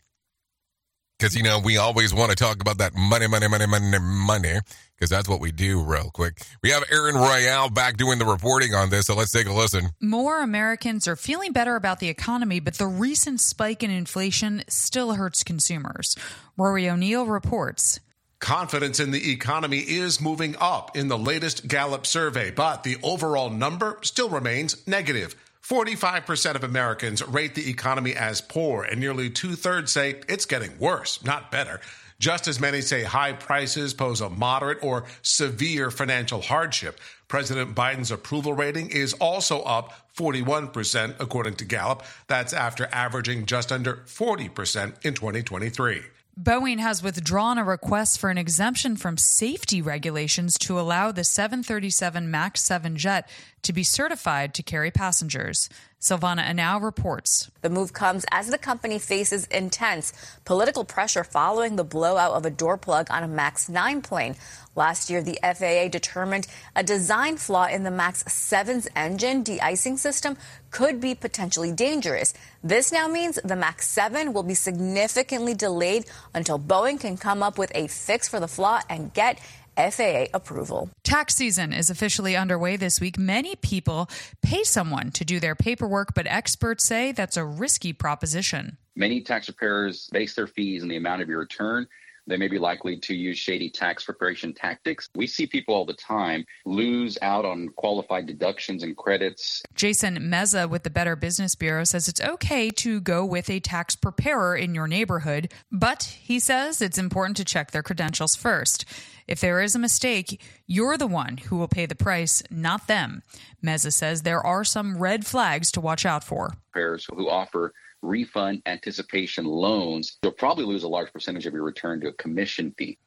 Because, 1.17 1.35
you 1.35 1.43
know, 1.43 1.59
we 1.59 1.77
always 1.77 2.13
want 2.13 2.29
to 2.29 2.35
talk 2.35 2.61
about 2.61 2.77
that 2.77 2.95
money, 2.95 3.27
money, 3.27 3.47
money, 3.49 3.65
money, 3.67 3.97
money, 3.99 4.59
because 4.95 5.09
that's 5.09 5.27
what 5.27 5.41
we 5.41 5.51
do 5.51 5.83
real 5.83 6.09
quick. 6.13 6.41
We 6.63 6.69
have 6.69 6.83
Aaron 6.91 7.15
Royale 7.15 7.69
back 7.69 7.97
doing 7.97 8.19
the 8.19 8.25
reporting 8.25 8.73
on 8.73 8.89
this, 8.89 9.07
so 9.07 9.15
let's 9.15 9.31
take 9.31 9.47
a 9.47 9.53
listen. 9.53 9.89
More 10.01 10.41
Americans 10.41 11.09
are 11.09 11.17
feeling 11.17 11.51
better 11.51 11.75
about 11.75 11.99
the 11.99 12.07
economy, 12.07 12.61
but 12.61 12.75
the 12.75 12.87
recent 12.87 13.41
spike 13.41 13.83
in 13.83 13.91
inflation 13.91 14.63
still 14.69 15.13
hurts 15.13 15.43
consumers. 15.43 16.15
Rory 16.55 16.89
O'Neill 16.89 17.25
reports. 17.25 17.99
Confidence 18.39 19.01
in 19.01 19.11
the 19.11 19.31
economy 19.31 19.79
is 19.79 20.21
moving 20.21 20.55
up 20.61 20.95
in 20.95 21.09
the 21.09 21.17
latest 21.17 21.67
Gallup 21.67 22.05
survey, 22.05 22.49
but 22.49 22.83
the 22.83 22.97
overall 23.03 23.49
number 23.49 23.97
still 24.03 24.29
remains 24.29 24.87
negative. 24.87 25.35
45% 25.69 26.55
of 26.55 26.63
Americans 26.63 27.23
rate 27.27 27.53
the 27.53 27.69
economy 27.69 28.15
as 28.15 28.41
poor, 28.41 28.82
and 28.82 28.99
nearly 28.99 29.29
two 29.29 29.53
thirds 29.53 29.91
say 29.91 30.15
it's 30.27 30.47
getting 30.47 30.71
worse, 30.79 31.23
not 31.23 31.51
better. 31.51 31.79
Just 32.17 32.47
as 32.47 32.60
many 32.60 32.82
say 32.82 33.03
high 33.03 33.34
prices 33.34 33.93
pose 33.93 34.19
a 34.19 34.32
moderate 34.32 34.79
or 34.82 35.05
severe 35.21 35.91
financial 35.91 36.41
hardship. 36.41 36.99
President 37.27 37.75
Biden's 37.75 38.10
approval 38.10 38.53
rating 38.53 38.89
is 38.89 39.13
also 39.13 39.62
up 39.62 39.93
41%, 40.17 41.15
according 41.19 41.53
to 41.58 41.65
Gallup. 41.65 42.01
That's 42.25 42.51
after 42.51 42.89
averaging 42.91 43.45
just 43.45 43.71
under 43.71 43.97
40% 44.08 45.05
in 45.05 45.13
2023. 45.13 46.01
Boeing 46.41 46.80
has 46.80 47.04
withdrawn 47.04 47.58
a 47.58 47.65
request 47.65 48.17
for 48.17 48.30
an 48.30 48.38
exemption 48.38 48.95
from 48.95 49.17
safety 49.17 49.82
regulations 49.82 50.58
to 50.60 50.80
allow 50.80 51.12
the 51.12 51.25
737 51.25 52.32
MAX 52.32 52.62
7 52.62 52.95
jet 52.95 53.28
to 53.62 53.73
be 53.73 53.84
certified 53.84 54.54
to 54.54 54.63
carry 54.63 54.89
passengers. 54.89 55.67
Silvana 55.99 56.47
Anau 56.49 56.81
reports. 56.81 57.51
The 57.62 57.69
move 57.69 57.91
comes 57.91 58.25
as 58.31 58.47
the 58.47 58.57
company 58.57 58.99
faces 58.99 59.45
intense 59.47 60.13
political 60.45 60.85
pressure 60.85 61.25
following 61.25 61.75
the 61.75 61.83
blowout 61.83 62.31
of 62.31 62.45
a 62.45 62.49
door 62.49 62.77
plug 62.77 63.12
on 63.12 63.21
a 63.21 63.27
MAX 63.27 63.67
9 63.67 64.01
plane. 64.01 64.35
Last 64.77 65.09
year, 65.09 65.21
the 65.21 65.38
FAA 65.43 65.89
determined 65.89 66.47
a 66.73 66.83
design 66.83 67.35
flaw 67.35 67.65
in 67.65 67.83
the 67.83 67.91
MAX 67.91 68.23
7's 68.23 68.88
engine 68.95 69.43
de-icing 69.43 69.97
system 69.97 70.38
could 70.71 71.01
be 71.01 71.15
potentially 71.15 71.73
dangerous. 71.73 72.33
This 72.63 72.93
now 72.93 73.09
means 73.09 73.38
the 73.43 73.57
MAX 73.57 73.85
7 73.89 74.31
will 74.31 74.43
be 74.43 74.53
significantly 74.53 75.53
delayed 75.53 76.05
until 76.33 76.57
Boeing 76.57 76.97
can 76.97 77.17
come 77.17 77.43
up 77.43 77.57
with 77.57 77.73
a 77.75 77.88
fix 77.88 78.29
for 78.29 78.39
the 78.39 78.47
flaw 78.47 78.79
and 78.89 79.13
get 79.13 79.38
FAA 79.79 80.25
approval. 80.33 80.89
Tax 81.03 81.35
season 81.35 81.71
is 81.71 81.89
officially 81.89 82.35
underway 82.35 82.75
this 82.75 82.99
week. 82.99 83.17
Many 83.17 83.55
people 83.55 84.09
pay 84.41 84.63
someone 84.63 85.11
to 85.11 85.23
do 85.23 85.39
their 85.39 85.55
paperwork, 85.55 86.13
but 86.13 86.27
experts 86.27 86.83
say 86.83 87.11
that's 87.11 87.37
a 87.37 87.45
risky 87.45 87.93
proposition. 87.93 88.77
Many 88.95 89.21
tax 89.21 89.45
preparers 89.45 90.09
base 90.11 90.35
their 90.35 90.47
fees 90.47 90.83
on 90.83 90.89
the 90.89 90.97
amount 90.97 91.21
of 91.21 91.29
your 91.29 91.39
return. 91.39 91.87
They 92.29 92.37
may 92.37 92.47
be 92.47 92.59
likely 92.59 92.97
to 92.97 93.15
use 93.15 93.37
shady 93.37 93.69
tax 93.69 94.05
preparation 94.05 94.53
tactics. 94.53 95.09
We 95.15 95.25
see 95.25 95.47
people 95.47 95.73
all 95.73 95.85
the 95.85 95.93
time 95.93 96.45
lose 96.65 97.17
out 97.21 97.43
on 97.43 97.69
qualified 97.69 98.27
deductions 98.27 98.83
and 98.83 98.95
credits. 98.95 99.63
Jason 99.73 100.17
Meza 100.19 100.69
with 100.69 100.83
the 100.83 100.89
Better 100.91 101.15
Business 101.15 101.55
Bureau 101.55 101.83
says 101.83 102.07
it's 102.07 102.21
okay 102.21 102.69
to 102.69 103.01
go 103.01 103.25
with 103.25 103.49
a 103.49 103.59
tax 103.59 103.95
preparer 103.95 104.55
in 104.55 104.75
your 104.75 104.87
neighborhood, 104.87 105.51
but 105.71 106.03
he 106.21 106.39
says 106.39 106.81
it's 106.81 106.99
important 106.99 107.35
to 107.37 107.45
check 107.45 107.71
their 107.71 107.83
credentials 107.83 108.35
first. 108.35 108.85
If 109.27 109.39
there 109.41 109.61
is 109.61 109.75
a 109.75 109.79
mistake, 109.79 110.41
you're 110.65 110.97
the 110.97 111.07
one 111.07 111.37
who 111.37 111.57
will 111.57 111.67
pay 111.67 111.85
the 111.85 111.95
price, 111.95 112.41
not 112.49 112.87
them. 112.87 113.21
Meza 113.63 113.91
says 113.91 114.21
there 114.21 114.45
are 114.45 114.63
some 114.63 114.97
red 114.97 115.25
flags 115.25 115.71
to 115.71 115.81
watch 115.81 116.05
out 116.05 116.23
for. 116.23 116.53
Preparers 116.71 117.07
who 117.11 117.29
offer 117.29 117.73
refund 118.01 118.62
anticipation 118.65 119.45
loans, 119.45 120.17
you'll 120.23 120.31
probably 120.31 120.65
lose 120.65 120.83
a 120.83 120.88
large 120.88 121.12
percentage 121.12 121.45
of 121.45 121.53
your 121.53 121.63
return 121.63 122.01
to 122.01 122.07
a 122.07 122.13
commission 122.13 122.73
fee. 122.77 122.97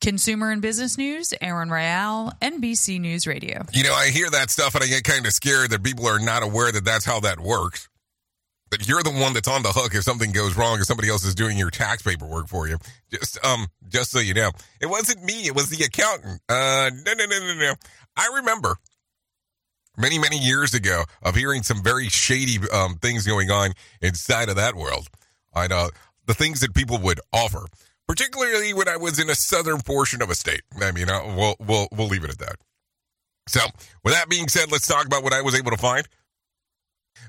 Consumer 0.00 0.52
and 0.52 0.62
business 0.62 0.96
news, 0.96 1.34
Aaron 1.40 1.70
Royale, 1.70 2.32
NBC 2.40 3.00
News 3.00 3.26
Radio. 3.26 3.64
You 3.72 3.82
know, 3.82 3.92
I 3.92 4.10
hear 4.10 4.30
that 4.30 4.48
stuff 4.48 4.76
and 4.76 4.84
I 4.84 4.86
get 4.86 5.02
kind 5.02 5.26
of 5.26 5.32
scared 5.32 5.70
that 5.70 5.82
people 5.82 6.06
are 6.06 6.20
not 6.20 6.44
aware 6.44 6.70
that 6.70 6.84
that's 6.84 7.04
how 7.04 7.18
that 7.20 7.40
works. 7.40 7.88
That 8.70 8.86
you're 8.86 9.02
the 9.02 9.10
one 9.10 9.32
that's 9.32 9.48
on 9.48 9.62
the 9.62 9.70
hook 9.70 9.94
if 9.94 10.04
something 10.04 10.30
goes 10.30 10.56
wrong, 10.56 10.78
if 10.78 10.84
somebody 10.84 11.08
else 11.08 11.24
is 11.24 11.34
doing 11.34 11.58
your 11.58 11.70
tax 11.70 12.02
paperwork 12.02 12.48
for 12.48 12.68
you. 12.68 12.76
Just 13.10 13.44
um, 13.44 13.66
just 13.88 14.10
so 14.10 14.20
you 14.20 14.34
know, 14.34 14.52
it 14.80 14.86
wasn't 14.86 15.24
me; 15.24 15.46
it 15.46 15.54
was 15.54 15.70
the 15.70 15.82
accountant. 15.84 16.42
Uh, 16.50 16.90
no, 17.06 17.14
no, 17.14 17.24
no, 17.24 17.38
no, 17.38 17.54
no. 17.54 17.74
I 18.14 18.30
remember 18.36 18.76
many, 19.98 20.18
many 20.18 20.38
years 20.38 20.74
ago 20.74 21.04
of 21.22 21.34
hearing 21.34 21.62
some 21.62 21.82
very 21.82 22.08
shady 22.08 22.58
um, 22.72 22.96
things 22.96 23.26
going 23.26 23.50
on 23.50 23.72
inside 24.00 24.48
of 24.48 24.56
that 24.56 24.74
world. 24.74 25.08
I 25.54 25.66
know 25.66 25.90
the 26.26 26.34
things 26.34 26.60
that 26.60 26.74
people 26.74 26.98
would 26.98 27.20
offer, 27.32 27.66
particularly 28.06 28.72
when 28.72 28.88
I 28.88 28.96
was 28.96 29.18
in 29.18 29.28
a 29.28 29.34
southern 29.34 29.80
portion 29.80 30.22
of 30.22 30.30
a 30.30 30.34
state. 30.34 30.62
I 30.80 30.92
mean, 30.92 31.10
uh, 31.10 31.34
we'll 31.36 31.56
we'll 31.58 31.88
we'll 31.92 32.06
leave 32.06 32.24
it 32.24 32.30
at 32.30 32.38
that. 32.38 32.56
So, 33.48 33.60
with 34.04 34.14
that 34.14 34.28
being 34.28 34.48
said, 34.48 34.70
let's 34.70 34.86
talk 34.86 35.06
about 35.06 35.22
what 35.22 35.32
I 35.32 35.40
was 35.40 35.54
able 35.54 35.70
to 35.70 35.78
find. 35.78 36.06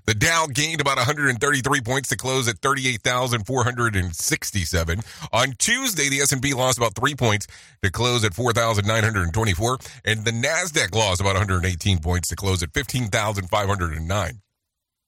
The 0.06 0.14
Dow 0.14 0.46
gained 0.48 0.80
about 0.82 0.98
133 0.98 1.82
points 1.82 2.10
to 2.10 2.18
close 2.18 2.48
at 2.48 2.60
38,467. 2.60 5.02
On 5.32 5.54
Tuesday, 5.58 6.10
the 6.10 6.20
S&P 6.22 6.54
lost 6.54 6.78
about 6.78 6.94
3 6.96 7.16
points 7.16 7.48
to 7.84 7.92
close 7.92 8.24
at 8.24 8.34
4,924, 8.34 9.78
and 10.06 10.24
the 10.26 10.32
Nasdaq 10.32 10.96
lost 10.96 11.22
about 11.22 11.36
118 11.36 12.00
points 12.00 12.30
to 12.30 12.36
close 12.36 12.64
at 12.64 12.74
15,509. 12.74 14.42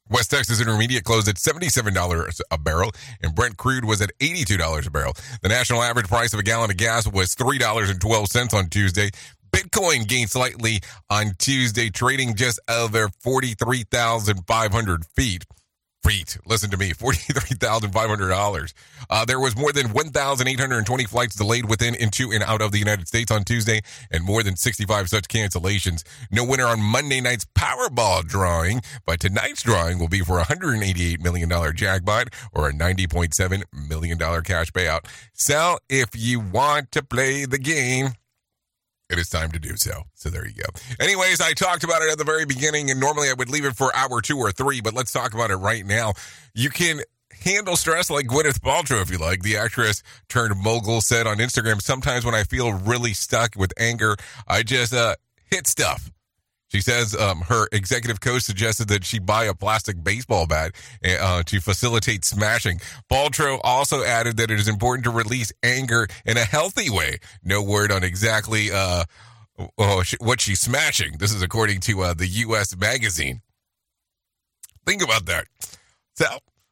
West 0.10 0.30
Texas 0.30 0.60
Intermediate 0.60 1.06
closed 1.06 1.30
at 1.30 1.36
$77 1.36 2.42
a 2.52 2.58
barrel, 2.58 2.92
and 3.24 3.34
Brent 3.34 3.56
crude 3.56 3.86
was 3.86 4.02
at 4.02 4.12
$82 4.20 4.86
a 4.86 4.92
barrel. 4.92 5.14
The 5.42 5.48
national 5.48 5.82
average 5.82 6.10
price 6.10 6.34
of 6.34 6.40
a 6.40 6.44
gallon 6.44 6.70
of 6.70 6.76
gas 6.76 7.08
was 7.08 7.34
$3.12 7.34 8.54
on 8.54 8.70
Tuesday. 8.70 9.12
Bitcoin 9.52 10.08
gained 10.08 10.30
slightly 10.30 10.80
on 11.10 11.34
Tuesday, 11.38 11.90
trading 11.90 12.36
just 12.36 12.60
over 12.68 13.10
43,500 13.22 15.06
feet. 15.16 15.46
Feet. 16.04 16.38
Listen 16.48 16.72
to 16.72 16.78
me, 16.78 16.92
$43,500. 16.94 18.74
Uh, 19.08 19.24
there 19.26 19.40
was 19.40 19.56
more 19.56 19.72
than 19.72 19.94
1,820 19.94 21.04
flights 21.04 21.36
delayed 21.36 21.70
within, 21.70 21.94
into, 21.94 22.32
and 22.32 22.42
out 22.44 22.60
of 22.62 22.72
the 22.72 22.80
United 22.80 23.08
States 23.08 23.30
on 23.32 23.44
Tuesday, 23.44 23.82
and 24.10 24.24
more 24.24 24.42
than 24.42 24.56
65 24.56 25.10
such 25.10 25.28
cancellations. 25.28 26.02
No 26.32 26.44
winner 26.44 26.66
on 26.66 26.80
Monday 26.82 27.22
night's 27.22 27.46
Powerball 27.54 28.26
drawing, 28.26 28.82
but 29.06 29.20
tonight's 29.20 29.62
drawing 29.62 30.00
will 30.00 30.08
be 30.08 30.22
for 30.22 30.40
a 30.40 30.46
$188 30.46 31.22
million 31.22 31.76
jackpot 31.76 32.30
or 32.52 32.70
a 32.70 32.74
$90.7 32.74 33.64
million 33.88 34.18
cash 34.18 34.72
payout. 34.72 35.02
So 35.34 35.78
if 35.88 36.10
you 36.16 36.40
want 36.40 36.92
to 36.94 37.04
play 37.04 37.46
the 37.46 37.60
game, 37.60 38.14
it 39.12 39.20
is 39.20 39.30
time 39.30 39.52
to 39.52 39.60
do 39.60 39.76
so. 39.76 40.04
So 40.16 40.30
there 40.30 40.48
you 40.48 40.54
go. 40.54 40.70
Anyways, 41.00 41.42
I 41.42 41.54
talked 41.54 41.84
about 41.84 42.02
it 42.02 42.12
at 42.12 42.18
the 42.18 42.24
very 42.24 42.46
beginning, 42.46 42.90
and 42.90 43.00
normally 43.00 43.30
I 43.30 43.34
would 43.34 43.50
leave 43.50 43.66
it 43.66 43.76
for 43.76 43.96
hour 43.96 44.22
two 44.22 44.38
or 44.38 44.52
three, 44.52 44.82
but 44.82 44.94
let's 44.94 45.12
talk 45.12 45.34
about 45.34 45.52
it 45.52 45.58
right 45.58 45.86
now. 45.86 46.14
You 46.54 46.70
can 46.70 47.02
handle 47.44 47.76
stress 47.76 48.10
like 48.10 48.28
Gwyneth 48.28 48.60
Paltrow 48.60 49.02
if 49.02 49.10
you 49.10 49.18
like. 49.18 49.42
The 49.42 49.58
actress 49.58 50.04
turned 50.30 50.56
mogul 50.62 51.02
said 51.02 51.28
on 51.28 51.38
Instagram, 51.38 51.82
sometimes 51.82 52.26
when 52.26 52.36
I 52.36 52.44
feel 52.44 52.74
really 52.74 53.14
stuck 53.14 53.56
with 53.56 53.74
anger, 53.78 54.16
I 54.48 54.64
just 54.64 54.94
uh, 54.94 55.16
hit 55.50 55.68
stuff. 55.68 56.12
She 56.72 56.80
says 56.80 57.14
um, 57.16 57.42
her 57.42 57.68
executive 57.74 58.22
coach 58.22 58.44
suggested 58.44 58.88
that 58.88 59.04
she 59.04 59.20
buy 59.20 59.44
a 59.44 59.54
plastic 59.54 60.02
baseball 60.02 60.48
bat 60.48 60.72
uh, 61.06 61.44
to 61.44 61.60
facilitate 61.60 62.24
smashing. 62.24 62.80
Paltrow 63.12 63.60
also 63.64 64.04
added 64.04 64.38
that 64.38 64.50
it 64.50 64.58
is 64.58 64.70
important 64.70 65.04
to 65.04 65.10
release 65.10 65.52
anger 65.64 66.08
in 66.26 66.38
a 66.38 66.46
healthy 66.46 66.90
way. 66.90 67.18
No 67.44 67.62
word 67.62 67.92
on 67.92 68.06
exactly 68.06 68.72
uh, 68.72 69.04
oh, 69.78 70.04
what 70.20 70.40
she's 70.40 70.62
smashing. 70.62 71.18
This 71.18 71.34
is 71.34 71.42
according 71.42 71.82
to 71.82 72.02
uh, 72.04 72.14
the 72.14 72.28
U.S. 72.28 72.76
Magazine. 72.78 73.42
Think 74.86 75.04
about 75.04 75.26
that. 75.26 75.48
So, 76.16 76.26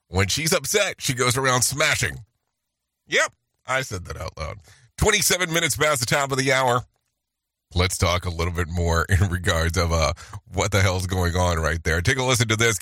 when 0.08 0.30
she's 0.30 0.54
upset, 0.54 0.96
she 1.00 1.14
goes 1.14 1.38
around 1.38 1.64
smashing. 1.64 2.20
Yep, 3.08 3.34
I 3.68 3.82
said 3.82 4.06
that 4.06 4.16
out 4.16 4.38
loud. 4.38 4.60
27 4.98 5.52
minutes 5.52 5.76
past 5.76 6.00
the 6.00 6.06
top 6.06 6.32
of 6.32 6.38
the 6.38 6.54
hour 6.54 6.84
let's 7.76 7.98
talk 7.98 8.26
a 8.26 8.30
little 8.30 8.54
bit 8.54 8.68
more 8.70 9.06
in 9.10 9.30
regards 9.30 9.78
of 9.78 9.92
uh, 9.92 10.14
what 10.54 10.72
the 10.72 10.82
hell's 10.82 11.08
going 11.08 11.36
on 11.36 11.58
right 11.60 11.84
there. 11.84 12.02
Take 12.02 12.18
a 12.18 12.24
listen 12.24 12.48
to 12.50 12.56
this. 12.56 12.80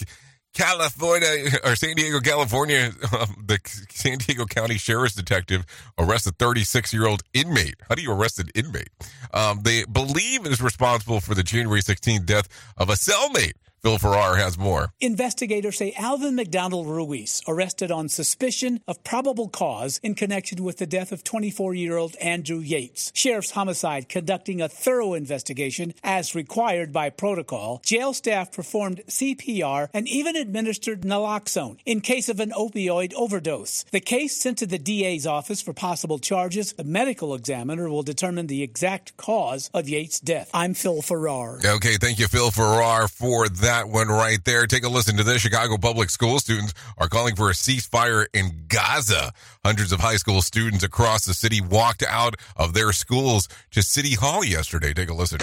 California 0.54 1.52
or 1.64 1.76
San 1.76 1.96
Diego, 1.96 2.20
California, 2.20 2.92
um, 3.20 3.44
the 3.46 3.60
San 3.92 4.18
Diego 4.18 4.46
County 4.46 4.78
Sheriff's 4.78 5.14
Detective 5.14 5.66
arrested 6.00 6.40
36 6.40 6.94
year 6.94 7.06
old 7.06 7.22
inmate. 7.34 7.76
How 7.88 7.94
do 7.94 8.02
you 8.02 8.12
arrest 8.12 8.40
an 8.40 8.50
inmate? 8.56 8.90
Um, 9.34 9.62
they 9.62 9.84
believe 9.86 10.48
is 10.48 10.62
responsible 10.62 11.20
for 11.20 11.36
the 11.36 11.44
January 11.44 11.82
16th 11.82 12.26
death 12.26 12.48
of 12.76 12.90
a 12.90 12.94
cellmate. 12.94 13.54
Phil 13.84 14.00
Farrar 14.00 14.36
has 14.38 14.58
more. 14.58 14.92
Investigators 15.00 15.78
say 15.78 15.94
Alvin 15.98 16.36
McDonald 16.36 16.88
Ruiz, 16.88 17.44
arrested 17.48 17.92
on 17.92 18.10
suspicion 18.10 18.82
of 18.88 19.04
probable 19.04 19.48
cause 19.48 20.00
in 20.02 20.16
connection 20.16 20.64
with 20.64 20.78
the 20.78 20.88
death 20.88 21.12
of 21.12 21.24
24 21.24 21.76
year 21.76 21.96
old 21.96 22.16
Andrew 22.16 22.58
Yates. 22.58 23.12
Sheriff's 23.14 23.52
Homicide 23.52 24.10
conducting 24.10 24.62
a 24.62 24.68
thorough 24.68 25.14
investigation 25.14 25.94
as 26.04 26.34
required 26.34 26.92
by 26.92 27.12
protocol. 27.12 27.80
Jail 27.86 28.14
staff 28.14 28.52
performed 28.52 29.04
CPR 29.08 29.90
and 29.94 30.08
even 30.08 30.36
administered 30.36 31.02
naloxone 31.04 31.78
in 31.86 32.02
case 32.02 32.30
of 32.30 32.40
an 32.40 32.52
opioid 32.52 33.14
overdose. 33.14 33.86
The 33.92 34.00
case 34.00 34.36
sent 34.36 34.58
to 34.58 34.66
the 34.66 34.80
DA's 34.80 35.28
office 35.28 35.62
for 35.62 35.74
possible 35.74 36.18
charges. 36.18 36.74
The 36.74 36.84
medical 36.84 37.36
examiner 37.36 37.90
will 37.90 38.04
determine 38.04 38.48
the 38.48 38.64
exact 38.64 39.18
cause 39.18 39.70
of 39.72 39.88
Yates' 39.88 40.20
death. 40.20 40.50
I'm 40.52 40.74
Phil 40.74 41.04
Farrar. 41.04 41.60
Okay, 41.64 41.98
thank 41.98 42.18
you, 42.18 42.28
Phil 42.28 42.50
Farrar, 42.50 43.08
for 43.08 43.48
that 43.48 43.77
that 43.78 43.90
one 43.90 44.08
right 44.08 44.44
there. 44.44 44.66
Take 44.66 44.84
a 44.84 44.90
listen 44.90 45.18
to 45.18 45.24
this. 45.24 45.42
Chicago 45.42 45.78
public 45.78 46.10
school 46.10 46.40
students 46.40 46.74
are 46.98 47.08
calling 47.08 47.36
for 47.36 47.50
a 47.50 47.54
ceasefire 47.54 48.26
in 48.34 48.64
Gaza. 48.68 49.32
Hundreds 49.64 49.92
of 49.92 50.00
high 50.00 50.16
school 50.16 50.42
students 50.42 50.84
across 50.84 51.26
the 51.26 51.34
city 51.34 51.62
walked 51.62 52.04
out 52.04 52.36
of 52.56 52.74
their 52.74 52.92
schools 52.92 53.48
to 53.72 53.84
City 53.84 54.16
Hall 54.16 54.44
yesterday. 54.44 54.94
Take 54.94 55.10
a 55.10 55.14
listen. 55.14 55.40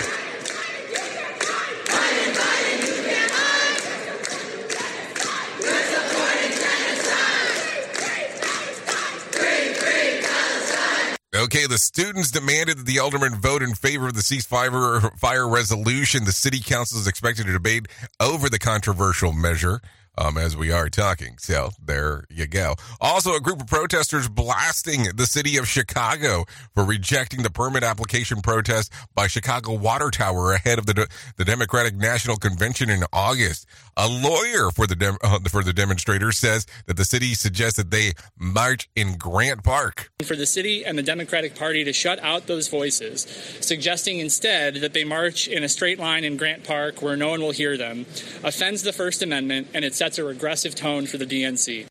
Okay, 11.35 11.67
the 11.67 11.79
students 11.79 12.31
demanded 12.31 12.79
that 12.79 12.87
the 12.87 13.01
aldermen 13.01 13.35
vote 13.35 13.61
in 13.61 13.75
favor 13.75 14.07
of 14.07 14.15
the 14.15 14.21
ceasefire 14.21 15.19
fire 15.19 15.49
resolution. 15.49 16.27
The 16.27 16.31
city 16.31 16.61
council 16.61 17.01
is 17.01 17.09
expected 17.09 17.47
to 17.47 17.53
debate 17.53 17.89
over 18.21 18.49
the 18.49 18.61
controversial 18.61 19.33
measure 19.33 19.81
um, 20.17 20.39
as 20.39 20.57
we 20.57 20.71
are 20.71 20.89
talking. 20.89 21.37
So 21.39 21.71
there 21.83 22.25
you 22.31 22.47
go. 22.47 22.75
Also, 23.01 23.35
a 23.35 23.41
group 23.41 23.61
of 23.61 23.67
protesters 23.67 24.29
blasting 24.29 25.05
the 25.15 25.27
city 25.27 25.57
of 25.57 25.67
Chicago 25.67 26.45
for 26.75 26.85
rejecting 26.85 27.43
the 27.43 27.51
permit 27.51 27.83
application 27.83 28.41
protest 28.41 28.93
by 29.15 29.27
Chicago 29.27 29.75
Water 29.75 30.11
Tower 30.11 30.53
ahead 30.53 30.79
of 30.79 30.87
the 30.87 31.09
the 31.37 31.45
Democratic 31.45 31.95
National 31.95 32.37
Convention 32.37 32.91
in 32.91 33.05
August. 33.13 33.67
A 33.97 34.09
lawyer 34.09 34.71
for 34.71 34.87
the 34.87 34.97
dem- 34.97 35.19
uh, 35.23 35.39
for 35.49 35.63
the 35.63 35.73
demonstrators 35.73 36.37
says 36.37 36.67
that 36.87 36.97
the 36.97 37.05
city 37.05 37.35
suggests 37.35 37.77
that 37.77 37.91
they 37.91 38.13
march 38.39 38.89
in 38.97 39.17
Grant 39.17 39.63
Park. 39.63 40.11
For 40.25 40.37
the 40.37 40.47
city 40.47 40.85
and 40.85 40.99
the 40.99 41.03
Democratic 41.03 41.55
Party 41.55 41.85
to 41.85 41.93
shut 41.93 42.19
out 42.21 42.47
those 42.47 42.69
voices, 42.69 43.23
suggesting 43.61 44.19
instead 44.19 44.77
that 44.77 44.93
they 44.93 45.05
march 45.05 45.47
in 45.49 45.63
a 45.63 45.69
straight 45.69 45.99
line 45.99 46.25
in 46.25 46.37
Grant 46.37 46.65
Park 46.65 47.03
where 47.03 47.17
no 47.17 47.29
one 47.29 47.41
will 47.41 47.53
hear 47.53 47.77
them, 47.77 48.07
offends 48.43 48.83
the 48.83 48.93
First 48.93 49.23
Amendment 49.23 49.69
and 49.75 49.85
it 49.85 49.95
sets 50.05 50.19
a 50.19 50.25
regressive 50.25 50.75
tone 50.75 51.07
for 51.07 51.17
the 51.17 51.25
DNC. 51.25 51.87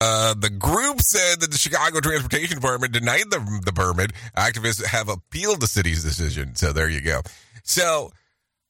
Uh, 0.00 0.34
the 0.34 0.50
group 0.50 1.00
said 1.00 1.40
that 1.40 1.52
the 1.52 1.58
Chicago 1.58 2.00
Transportation 2.00 2.56
Department 2.56 2.92
denied 2.92 3.30
the, 3.30 3.60
the 3.64 3.72
permit. 3.72 4.12
Activists 4.36 4.84
have 4.84 5.08
appealed 5.08 5.60
the 5.60 5.68
city's 5.68 6.02
decision. 6.02 6.56
So 6.56 6.72
there 6.72 6.88
you 6.88 7.00
go. 7.00 7.20
So, 7.62 8.10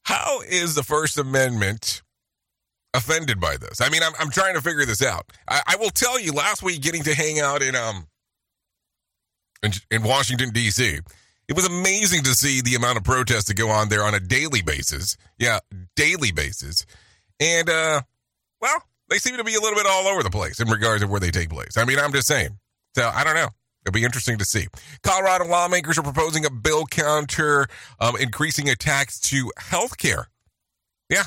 how 0.03 0.41
is 0.41 0.75
the 0.75 0.83
First 0.83 1.17
Amendment 1.17 2.03
offended 2.93 3.39
by 3.39 3.57
this? 3.57 3.81
I 3.81 3.89
mean, 3.89 4.03
I'm, 4.03 4.13
I'm 4.19 4.29
trying 4.29 4.53
to 4.53 4.61
figure 4.61 4.85
this 4.85 5.03
out. 5.03 5.31
I, 5.47 5.61
I 5.65 5.75
will 5.77 5.89
tell 5.89 6.19
you, 6.19 6.31
last 6.31 6.61
week, 6.61 6.81
getting 6.81 7.03
to 7.03 7.15
hang 7.15 7.39
out 7.39 7.63
in 7.63 7.75
um 7.75 8.05
in, 9.63 9.71
in 9.89 10.03
Washington 10.03 10.51
D.C., 10.51 10.99
it 11.47 11.55
was 11.55 11.65
amazing 11.65 12.23
to 12.23 12.33
see 12.35 12.61
the 12.61 12.75
amount 12.75 12.97
of 12.97 13.03
protests 13.03 13.45
that 13.45 13.55
go 13.55 13.69
on 13.69 13.89
there 13.89 14.03
on 14.03 14.13
a 14.13 14.19
daily 14.19 14.61
basis. 14.61 15.17
Yeah, 15.39 15.59
daily 15.95 16.31
basis, 16.31 16.85
and 17.39 17.69
uh, 17.69 18.01
well, 18.61 18.83
they 19.09 19.17
seem 19.17 19.37
to 19.37 19.43
be 19.43 19.55
a 19.55 19.59
little 19.59 19.75
bit 19.75 19.85
all 19.87 20.07
over 20.07 20.23
the 20.23 20.29
place 20.29 20.59
in 20.59 20.69
regards 20.69 21.01
to 21.01 21.07
where 21.07 21.19
they 21.19 21.31
take 21.31 21.49
place. 21.49 21.77
I 21.77 21.85
mean, 21.85 21.99
I'm 21.99 22.13
just 22.13 22.27
saying. 22.27 22.57
So 22.95 23.09
I 23.13 23.23
don't 23.23 23.35
know. 23.35 23.49
It'll 23.85 23.93
be 23.93 24.03
interesting 24.03 24.37
to 24.37 24.45
see. 24.45 24.67
Colorado 25.01 25.45
lawmakers 25.45 25.97
are 25.97 26.03
proposing 26.03 26.45
a 26.45 26.51
bill 26.51 26.85
counter 26.85 27.67
um, 27.99 28.15
increasing 28.15 28.69
a 28.69 28.75
tax 28.75 29.19
to 29.21 29.51
health 29.57 29.97
care. 29.97 30.27
Yeah. 31.09 31.23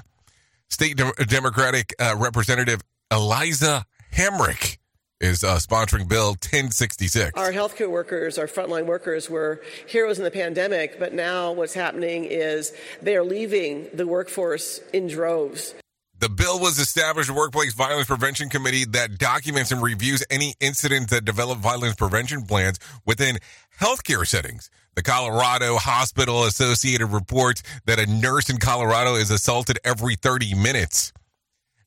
State 0.71 0.97
De- 0.97 1.13
Democratic 1.27 1.95
uh, 1.99 2.15
Representative 2.17 2.81
Eliza 3.11 3.85
Hamrick 4.15 4.79
is 5.21 5.43
uh, 5.43 5.57
sponsoring 5.57 6.09
Bill 6.09 6.31
1066. 6.31 7.33
Our 7.39 7.53
healthcare 7.53 7.91
workers, 7.91 8.39
our 8.39 8.47
frontline 8.47 8.87
workers, 8.87 9.31
were 9.31 9.63
heroes 9.87 10.19
in 10.19 10.25
the 10.25 10.31
pandemic, 10.31 10.99
but 10.99 11.13
now 11.13 11.53
what's 11.53 11.75
happening 11.75 12.25
is 12.25 12.73
they 13.03 13.17
are 13.17 13.25
leaving 13.25 13.89
the 13.93 14.07
workforce 14.07 14.81
in 14.93 15.07
droves. 15.07 15.75
The 16.21 16.29
bill 16.29 16.61
was 16.61 16.79
established 16.79 17.29
a 17.29 17.35
workplace 17.35 17.75
violence 17.75 18.07
prevention 18.07 18.49
committee 18.49 18.85
that 18.87 19.19
documents 19.19 19.73
and 19.73 19.83
reviews 19.83 20.25
any 20.31 20.55
incidents 20.61 21.11
that 21.11 21.25
develop 21.25 21.59
violence 21.59 21.97
prevention 21.97 22.45
plans 22.45 22.79
within 23.05 23.39
healthcare 23.81 24.27
settings. 24.27 24.71
The 24.95 25.03
Colorado 25.03 25.77
Hospital 25.77 26.45
Associated 26.45 27.09
reports 27.09 27.63
that 27.87 27.99
a 27.99 28.07
nurse 28.07 28.49
in 28.49 28.59
Colorado 28.59 29.17
is 29.17 29.31
assaulted 29.31 29.79
every 29.85 30.15
30 30.15 30.55
minutes. 30.55 31.13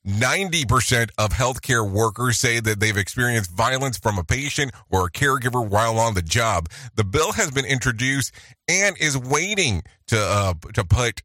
90% 0.06 1.10
of 1.18 1.30
healthcare 1.30 1.88
workers 1.88 2.38
say 2.38 2.60
that 2.60 2.80
they've 2.80 2.96
experienced 2.96 3.50
violence 3.50 3.98
from 3.98 4.18
a 4.18 4.24
patient 4.24 4.72
or 4.90 5.06
a 5.06 5.10
caregiver 5.10 5.66
while 5.66 5.98
on 5.98 6.14
the 6.14 6.22
job. 6.22 6.68
The 6.94 7.04
bill 7.04 7.32
has 7.32 7.50
been 7.50 7.66
introduced 7.66 8.32
and 8.68 8.96
is 8.98 9.18
waiting 9.18 9.82
to 10.06 10.18
uh, 10.18 10.54
to 10.74 10.84
put 10.84 11.22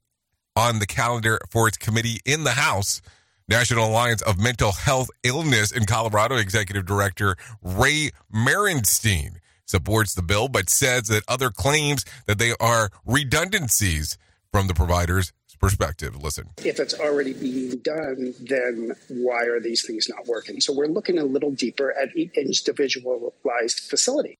on 0.55 0.79
the 0.79 0.85
calendar 0.85 1.39
for 1.49 1.67
its 1.67 1.77
committee 1.77 2.19
in 2.25 2.43
the 2.43 2.51
House. 2.51 3.01
National 3.47 3.87
Alliance 3.87 4.21
of 4.21 4.39
Mental 4.39 4.71
Health 4.71 5.09
Illness 5.23 5.71
in 5.71 5.85
Colorado 5.85 6.37
Executive 6.37 6.85
Director 6.85 7.35
Ray 7.61 8.11
Merenstein 8.33 9.37
supports 9.65 10.13
the 10.13 10.21
bill, 10.21 10.47
but 10.47 10.69
says 10.69 11.07
that 11.07 11.23
other 11.27 11.49
claims 11.49 12.05
that 12.25 12.37
they 12.37 12.53
are 12.59 12.89
redundancies 13.05 14.17
from 14.51 14.67
the 14.67 14.73
providers 14.73 15.33
perspective. 15.63 16.21
Listen. 16.21 16.49
If 16.65 16.77
it's 16.77 16.93
already 16.93 17.31
being 17.31 17.77
done, 17.77 18.33
then 18.41 18.93
why 19.07 19.45
are 19.45 19.61
these 19.61 19.85
things 19.85 20.09
not 20.09 20.27
working? 20.27 20.59
So 20.59 20.73
we're 20.73 20.87
looking 20.87 21.17
a 21.17 21.23
little 21.23 21.51
deeper 21.51 21.93
at 21.97 22.15
each 22.17 22.33
individualized 22.35 23.79
facility. 23.79 24.37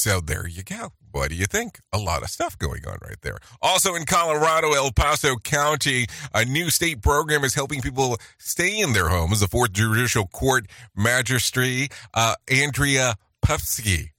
So 0.00 0.18
there 0.18 0.48
you 0.48 0.62
go. 0.62 0.92
What 1.12 1.28
do 1.28 1.34
you 1.34 1.44
think? 1.44 1.78
A 1.92 1.98
lot 1.98 2.22
of 2.22 2.30
stuff 2.30 2.58
going 2.58 2.86
on 2.86 2.96
right 3.02 3.20
there. 3.20 3.36
Also 3.60 3.94
in 3.94 4.06
Colorado, 4.06 4.72
El 4.72 4.92
Paso 4.92 5.36
County, 5.36 6.06
a 6.32 6.46
new 6.46 6.70
state 6.70 7.02
program 7.02 7.44
is 7.44 7.52
helping 7.52 7.82
people 7.82 8.16
stay 8.38 8.80
in 8.80 8.94
their 8.94 9.08
homes. 9.10 9.40
The 9.40 9.46
Fourth 9.46 9.74
Judicial 9.74 10.26
Court 10.26 10.64
Magistrate, 10.96 11.92
uh, 12.14 12.36
Andrea 12.50 13.16
Pufsky, 13.44 14.12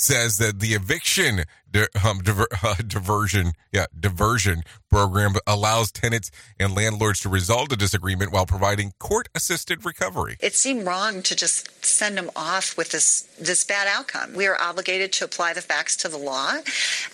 says 0.00 0.38
that 0.38 0.60
the 0.60 0.74
eviction 0.74 1.44
di- 1.70 1.86
um, 2.04 2.20
diver- 2.22 2.48
uh, 2.62 2.74
diversion, 2.86 3.52
yeah, 3.72 3.86
diversion 3.98 4.62
program 4.90 5.34
allows 5.46 5.92
tenants 5.92 6.30
and 6.58 6.74
landlords 6.74 7.20
to 7.20 7.28
resolve 7.28 7.68
the 7.68 7.76
disagreement 7.76 8.32
while 8.32 8.46
providing 8.46 8.92
court-assisted 8.98 9.84
recovery. 9.84 10.36
It 10.40 10.54
seemed 10.54 10.86
wrong 10.86 11.22
to 11.22 11.36
just 11.36 11.84
send 11.84 12.16
them 12.16 12.30
off 12.34 12.76
with 12.76 12.90
this 12.90 13.22
this 13.38 13.64
bad 13.64 13.86
outcome. 13.86 14.34
We 14.34 14.46
are 14.46 14.60
obligated 14.60 15.12
to 15.14 15.24
apply 15.24 15.52
the 15.52 15.62
facts 15.62 15.96
to 15.98 16.08
the 16.08 16.18
law, 16.18 16.56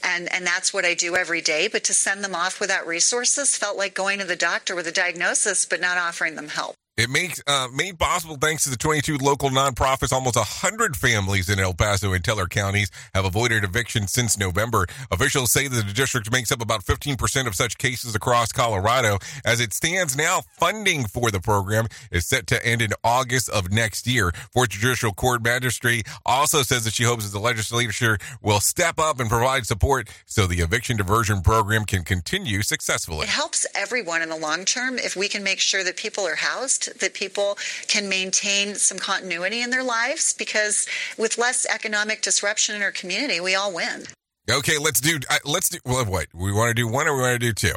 and 0.03 0.33
and 0.33 0.47
that's 0.47 0.73
what 0.73 0.85
I 0.85 0.95
do 0.95 1.17
every 1.17 1.41
day. 1.41 1.69
But 1.69 1.85
to 1.85 1.95
send 1.95 2.23
them 2.23 2.35
off 2.35 2.61
without 2.61 2.87
resources 2.87 3.57
felt 3.57 3.77
like 3.77 3.95
going 3.95 4.19
to 4.21 4.25
the 4.25 4.37
doctor 4.37 4.75
with 4.75 4.87
a 4.87 4.93
diagnosis 4.93 5.67
but 5.67 5.81
not 5.81 5.99
offering 5.99 6.37
them 6.37 6.49
help. 6.49 6.77
It 6.97 7.11
makes 7.11 7.43
uh, 7.47 7.69
made 7.75 7.99
possible 7.99 8.39
thanks 8.41 8.65
to 8.65 8.71
the 8.71 8.77
22 8.79 9.19
local 9.19 9.51
nonprofits. 9.51 10.15
Almost 10.15 10.37
100 10.37 10.97
families 10.97 11.51
in 11.51 11.61
El 11.61 11.75
Paso 11.75 12.15
and 12.15 12.25
Teller 12.25 12.47
counties 12.47 12.91
have 13.15 13.27
avoided 13.27 13.65
eviction 13.65 14.09
since 14.09 14.39
November. 14.39 14.87
Officials 15.11 15.53
say 15.53 15.69
that 15.69 15.87
the 15.87 15.93
district 15.93 16.33
makes 16.33 16.51
up 16.51 16.63
about 16.63 16.83
15% 16.83 17.47
of 17.47 17.55
such 17.55 17.77
cases 17.77 18.15
across 18.15 18.51
Colorado. 18.51 19.19
As 19.45 19.61
it 19.61 19.75
stands 19.75 20.17
now, 20.17 20.41
funding 20.59 21.05
for 21.05 21.31
the 21.31 21.39
program 21.39 21.87
is 22.11 22.25
set 22.25 22.47
to 22.47 22.67
end 22.67 22.81
in 22.81 22.93
August 23.05 23.51
of 23.51 23.71
next 23.71 24.07
year. 24.07 24.33
Fourth 24.55 24.71
Judicial 24.71 25.13
Court 25.13 25.45
Magistrate 25.45 26.07
also 26.25 26.63
says 26.63 26.85
that 26.85 26.95
she 26.95 27.05
hopes 27.05 27.27
that 27.27 27.39
the 27.39 27.45
legislature 27.45 28.17
will 28.41 28.61
step 28.61 28.99
up 28.99 29.21
and 29.21 29.29
provide 29.29 29.67
support 29.67 30.09
so 30.25 30.47
the 30.47 30.61
eviction 30.61 30.97
diversion 30.97 31.43
program 31.43 31.85
can 31.85 32.05
continue 32.05 32.63
successfully. 32.63 33.25
It 33.25 33.29
helps 33.29 33.67
everyone 33.75 34.23
in 34.23 34.31
the 34.31 34.37
long 34.37 34.65
term 34.65 34.97
if 34.97 35.15
we 35.15 35.29
can 35.29 35.43
make 35.43 35.61
sure 35.61 35.85
that 35.85 35.99
people 35.99 36.27
are 36.27 36.37
housed 36.37 36.86
that 37.01 37.15
people 37.15 37.59
can 37.89 38.09
maintain 38.09 38.75
some 38.75 38.99
continuity 38.99 39.63
in 39.63 39.71
their 39.71 39.85
lives 39.85 40.35
because 40.35 40.87
with 41.19 41.39
less 41.39 41.67
economic 41.67 42.23
disruption 42.23 42.75
in 42.75 42.83
our 42.83 42.93
community, 42.93 43.41
we 43.41 43.55
all 43.55 43.73
win. 43.73 44.05
Okay, 44.51 44.79
let's 44.79 45.01
do 45.01 45.19
uh, 45.29 45.39
let's 45.45 45.69
do 45.69 45.79
well, 45.85 46.05
what 46.05 46.29
we 46.33 46.53
want 46.53 46.69
to 46.69 46.75
do 46.75 46.87
one 46.87 47.09
or 47.09 47.17
we 47.17 47.23
want 47.23 47.41
to 47.41 47.47
do 47.47 47.53
two. 47.53 47.75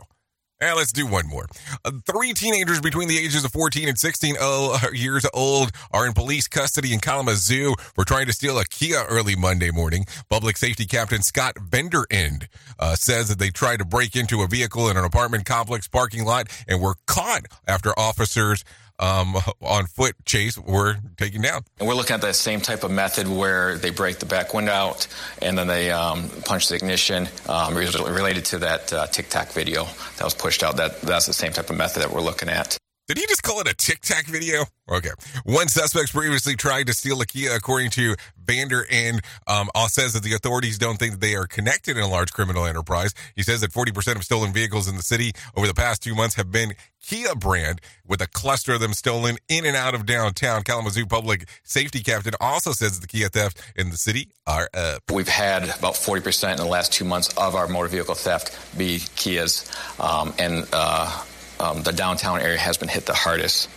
Eh, 0.61 0.73
let's 0.73 0.91
do 0.91 1.07
one 1.07 1.25
more. 1.25 1.47
Uh, 1.85 1.91
three 2.05 2.33
teenagers 2.33 2.81
between 2.81 3.07
the 3.07 3.17
ages 3.17 3.45
of 3.45 3.51
14 3.53 3.87
and 3.87 3.97
16 3.97 4.35
oh, 4.41 4.77
years 4.93 5.25
old 5.33 5.71
are 5.91 6.05
in 6.05 6.11
police 6.11 6.49
custody 6.49 6.93
in 6.93 6.99
Kalamazoo 6.99 7.75
for 7.95 8.03
trying 8.03 8.25
to 8.25 8.33
steal 8.33 8.59
a 8.59 8.65
Kia 8.65 9.05
early 9.07 9.37
Monday 9.37 9.71
morning. 9.71 10.05
Public 10.29 10.57
safety 10.57 10.85
captain 10.85 11.21
Scott 11.21 11.55
Benderend 11.55 12.47
uh, 12.77 12.95
says 12.95 13.29
that 13.29 13.39
they 13.39 13.51
tried 13.51 13.77
to 13.77 13.85
break 13.85 14.17
into 14.17 14.41
a 14.41 14.47
vehicle 14.47 14.89
in 14.89 14.97
an 14.97 15.05
apartment 15.05 15.45
complex 15.45 15.87
parking 15.87 16.25
lot 16.25 16.49
and 16.67 16.81
were 16.81 16.95
caught 17.07 17.45
after 17.65 17.97
officers 17.97 18.65
um, 18.99 19.35
on 19.61 19.85
foot 19.85 20.15
chase 20.25 20.57
were 20.57 20.97
taken 21.17 21.41
down. 21.41 21.63
And 21.79 21.87
we're 21.87 21.95
looking 21.95 22.13
at 22.13 22.21
that 22.21 22.35
same 22.35 22.61
type 22.61 22.83
of 22.83 22.91
method 22.91 23.27
where 23.27 23.77
they 23.77 23.89
break 23.89 24.19
the 24.19 24.25
back 24.25 24.53
window 24.53 24.71
out 24.71 25.07
and 25.41 25.57
then 25.57 25.67
they 25.67 25.91
um, 25.91 26.29
punch 26.45 26.69
the 26.69 26.75
ignition 26.75 27.27
um, 27.47 27.75
related 27.75 28.45
to 28.45 28.59
that 28.59 28.93
uh, 28.93 29.07
Tic 29.07 29.29
Tac 29.29 29.51
video 29.51 29.85
that 30.17 30.23
was 30.23 30.33
pushed 30.33 30.63
out. 30.63 30.77
That 30.77 31.01
That's 31.01 31.25
the 31.25 31.33
same 31.33 31.53
type 31.53 31.69
of 31.69 31.77
method 31.77 32.03
that 32.03 32.11
we're 32.11 32.21
looking 32.21 32.49
at. 32.49 32.78
Did 33.09 33.17
he 33.17 33.25
just 33.25 33.41
call 33.41 33.59
it 33.59 33.67
a 33.67 33.73
Tic 33.73 34.01
Tac 34.01 34.27
video? 34.27 34.65
Okay. 34.87 35.09
One 35.43 35.67
suspect 35.67 36.13
previously 36.13 36.55
tried 36.55 36.85
to 36.85 36.93
steal 36.93 37.19
a 37.21 37.25
Kia, 37.25 37.55
according 37.55 37.89
to 37.91 38.15
Vander, 38.37 38.85
and 38.91 39.21
um, 39.47 39.67
says 39.87 40.13
that 40.13 40.21
the 40.21 40.33
authorities 40.33 40.77
don't 40.77 40.97
think 40.97 41.13
that 41.13 41.19
they 41.21 41.33
are 41.33 41.47
connected 41.47 41.97
in 41.97 42.03
a 42.03 42.07
large 42.07 42.31
criminal 42.31 42.67
enterprise. 42.67 43.15
He 43.35 43.41
says 43.41 43.61
that 43.61 43.71
40% 43.71 44.15
of 44.15 44.23
stolen 44.23 44.53
vehicles 44.53 44.87
in 44.87 44.95
the 44.95 45.01
city 45.01 45.31
over 45.55 45.65
the 45.65 45.73
past 45.73 46.03
two 46.03 46.13
months 46.13 46.35
have 46.35 46.51
been 46.51 46.73
Kia 47.01 47.33
brand, 47.33 47.81
with 48.05 48.21
a 48.21 48.27
cluster 48.27 48.73
of 48.73 48.79
them 48.79 48.93
stolen 48.93 49.37
in 49.47 49.65
and 49.65 49.75
out 49.75 49.95
of 49.95 50.05
downtown. 50.05 50.61
Kalamazoo 50.61 51.07
Public 51.07 51.49
Safety 51.63 52.01
Captain 52.01 52.33
also 52.39 52.73
says 52.73 52.99
the 52.99 53.07
Kia 53.07 53.29
theft 53.29 53.59
in 53.75 53.89
the 53.89 53.97
city 53.97 54.29
are 54.45 54.69
up. 54.75 55.01
We've 55.11 55.27
had 55.27 55.63
about 55.63 55.95
40% 55.95 56.51
in 56.51 56.57
the 56.57 56.65
last 56.65 56.93
two 56.93 57.05
months 57.05 57.29
of 57.37 57.55
our 57.55 57.67
motor 57.67 57.87
vehicle 57.87 58.13
theft 58.13 58.77
be 58.77 58.99
Kias, 58.99 59.65
um, 59.99 60.33
and 60.37 60.67
uh, 60.73 61.23
um, 61.59 61.83
the 61.83 61.91
downtown 61.91 62.39
area 62.39 62.57
has 62.57 62.77
been 62.77 62.89
hit 62.89 63.05
the 63.05 63.13
hardest 63.13 63.69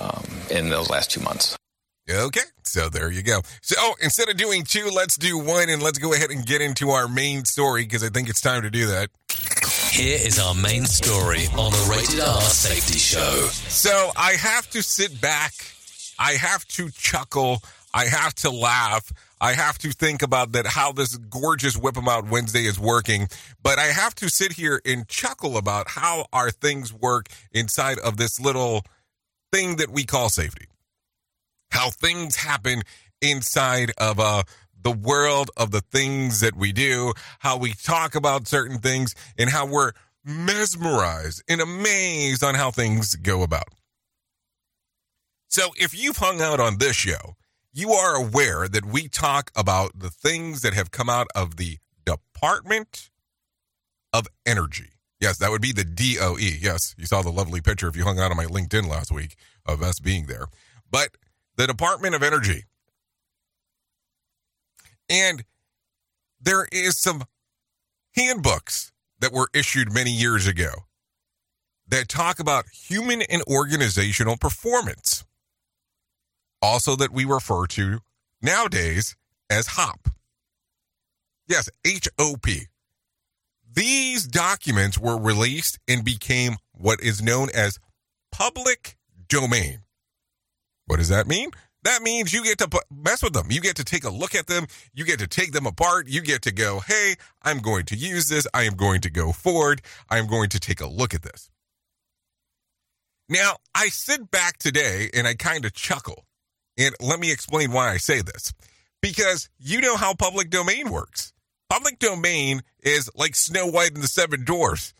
um, 0.00 0.24
in 0.50 0.68
those 0.68 0.90
last 0.90 1.10
two 1.10 1.20
months. 1.20 1.56
Okay, 2.10 2.40
so 2.64 2.90
there 2.90 3.10
you 3.10 3.22
go. 3.22 3.40
So 3.62 3.76
oh, 3.78 3.94
instead 4.02 4.28
of 4.28 4.36
doing 4.36 4.64
two, 4.64 4.90
let's 4.94 5.16
do 5.16 5.38
one 5.38 5.70
and 5.70 5.82
let's 5.82 5.98
go 5.98 6.12
ahead 6.12 6.30
and 6.30 6.44
get 6.44 6.60
into 6.60 6.90
our 6.90 7.08
main 7.08 7.46
story 7.46 7.84
because 7.84 8.04
I 8.04 8.08
think 8.08 8.28
it's 8.28 8.42
time 8.42 8.62
to 8.62 8.70
do 8.70 8.86
that. 8.88 9.08
Here 9.90 10.18
is 10.20 10.38
our 10.38 10.54
main 10.54 10.84
story 10.84 11.46
on 11.56 11.70
the 11.70 11.86
Rated 11.90 12.20
R 12.20 12.40
Safety 12.42 12.98
Show. 12.98 13.48
So 13.68 14.10
I 14.16 14.32
have 14.32 14.68
to 14.70 14.82
sit 14.82 15.18
back, 15.20 15.52
I 16.18 16.32
have 16.32 16.66
to 16.68 16.90
chuckle, 16.90 17.62
I 17.94 18.04
have 18.04 18.34
to 18.36 18.50
laugh. 18.50 19.10
I 19.44 19.52
have 19.52 19.76
to 19.80 19.90
think 19.90 20.22
about 20.22 20.52
that 20.52 20.68
how 20.68 20.92
this 20.92 21.18
gorgeous 21.18 21.76
whip 21.76 21.98
'em 21.98 22.08
out 22.08 22.26
Wednesday 22.28 22.64
is 22.64 22.78
working, 22.78 23.28
but 23.62 23.78
I 23.78 23.88
have 23.88 24.14
to 24.14 24.30
sit 24.30 24.52
here 24.52 24.80
and 24.86 25.06
chuckle 25.06 25.58
about 25.58 25.90
how 25.90 26.26
our 26.32 26.50
things 26.50 26.94
work 26.94 27.28
inside 27.52 27.98
of 27.98 28.16
this 28.16 28.40
little 28.40 28.86
thing 29.52 29.76
that 29.76 29.90
we 29.90 30.04
call 30.04 30.30
safety. 30.30 30.68
How 31.72 31.90
things 31.90 32.36
happen 32.36 32.84
inside 33.20 33.92
of 33.98 34.18
uh 34.18 34.44
the 34.80 34.92
world 34.92 35.50
of 35.58 35.72
the 35.72 35.82
things 35.82 36.40
that 36.40 36.56
we 36.56 36.72
do, 36.72 37.12
how 37.40 37.58
we 37.58 37.74
talk 37.74 38.14
about 38.14 38.48
certain 38.48 38.78
things, 38.78 39.14
and 39.36 39.50
how 39.50 39.66
we're 39.66 39.92
mesmerized 40.24 41.42
and 41.50 41.60
amazed 41.60 42.42
on 42.42 42.54
how 42.54 42.70
things 42.70 43.14
go 43.16 43.42
about. 43.42 43.74
So 45.48 45.72
if 45.76 45.92
you've 45.92 46.16
hung 46.16 46.40
out 46.40 46.60
on 46.60 46.78
this 46.78 46.96
show, 46.96 47.36
you 47.74 47.92
are 47.92 48.14
aware 48.14 48.68
that 48.68 48.86
we 48.86 49.08
talk 49.08 49.50
about 49.56 49.98
the 49.98 50.08
things 50.08 50.62
that 50.62 50.74
have 50.74 50.92
come 50.92 51.10
out 51.10 51.26
of 51.34 51.56
the 51.56 51.78
Department 52.06 53.10
of 54.12 54.28
Energy. 54.46 54.90
Yes, 55.20 55.38
that 55.38 55.50
would 55.50 55.60
be 55.60 55.72
the 55.72 55.84
DOE. 55.84 56.36
Yes, 56.38 56.94
you 56.96 57.06
saw 57.06 57.20
the 57.20 57.30
lovely 57.30 57.60
picture 57.60 57.88
if 57.88 57.96
you 57.96 58.04
hung 58.04 58.20
out 58.20 58.30
on 58.30 58.36
my 58.36 58.44
LinkedIn 58.46 58.88
last 58.88 59.10
week 59.10 59.34
of 59.66 59.82
us 59.82 59.98
being 59.98 60.26
there. 60.26 60.46
But 60.88 61.16
the 61.56 61.66
Department 61.66 62.14
of 62.14 62.22
Energy. 62.22 62.64
And 65.10 65.44
there 66.40 66.68
is 66.70 66.96
some 66.96 67.24
handbooks 68.14 68.92
that 69.18 69.32
were 69.32 69.48
issued 69.52 69.92
many 69.92 70.10
years 70.12 70.46
ago 70.46 70.70
that 71.88 72.08
talk 72.08 72.38
about 72.38 72.66
human 72.68 73.22
and 73.22 73.42
organizational 73.48 74.36
performance 74.36 75.24
also 76.64 76.96
that 76.96 77.12
we 77.12 77.24
refer 77.24 77.66
to 77.66 78.00
nowadays 78.40 79.16
as 79.50 79.66
HOP. 79.66 80.08
Yes, 81.46 81.68
H 81.84 82.08
O 82.18 82.36
P. 82.42 82.62
These 83.70 84.26
documents 84.26 84.98
were 84.98 85.18
released 85.18 85.78
and 85.86 86.04
became 86.04 86.56
what 86.72 87.00
is 87.02 87.20
known 87.20 87.48
as 87.54 87.78
public 88.32 88.96
domain. 89.28 89.80
What 90.86 90.96
does 90.96 91.10
that 91.10 91.26
mean? 91.26 91.50
That 91.82 92.00
means 92.00 92.32
you 92.32 92.42
get 92.42 92.56
to 92.58 92.80
mess 92.90 93.22
with 93.22 93.34
them. 93.34 93.48
You 93.50 93.60
get 93.60 93.76
to 93.76 93.84
take 93.84 94.04
a 94.04 94.10
look 94.10 94.34
at 94.34 94.46
them. 94.46 94.66
You 94.94 95.04
get 95.04 95.18
to 95.18 95.26
take 95.26 95.52
them 95.52 95.66
apart. 95.66 96.08
You 96.08 96.22
get 96.22 96.40
to 96.42 96.52
go, 96.52 96.80
hey, 96.80 97.16
I'm 97.42 97.58
going 97.58 97.84
to 97.86 97.96
use 97.96 98.28
this. 98.28 98.46
I 98.54 98.62
am 98.62 98.74
going 98.74 99.02
to 99.02 99.10
go 99.10 99.32
forward. 99.32 99.82
I 100.08 100.16
am 100.16 100.26
going 100.26 100.48
to 100.50 100.60
take 100.60 100.80
a 100.80 100.86
look 100.86 101.12
at 101.12 101.22
this. 101.22 101.50
Now, 103.28 103.56
I 103.74 103.88
sit 103.88 104.30
back 104.30 104.56
today 104.56 105.10
and 105.12 105.26
I 105.26 105.34
kind 105.34 105.66
of 105.66 105.74
chuckle. 105.74 106.24
And 106.76 106.94
let 107.00 107.20
me 107.20 107.30
explain 107.32 107.72
why 107.72 107.90
I 107.90 107.98
say 107.98 108.20
this. 108.20 108.52
Because 109.00 109.48
you 109.58 109.80
know 109.80 109.96
how 109.96 110.14
public 110.14 110.50
domain 110.50 110.90
works. 110.90 111.32
Public 111.68 111.98
domain 111.98 112.62
is 112.82 113.10
like 113.14 113.34
Snow 113.34 113.66
White 113.66 113.94
and 113.94 114.02
the 114.02 114.08
Seven 114.08 114.44
Dwarfs. 114.44 114.94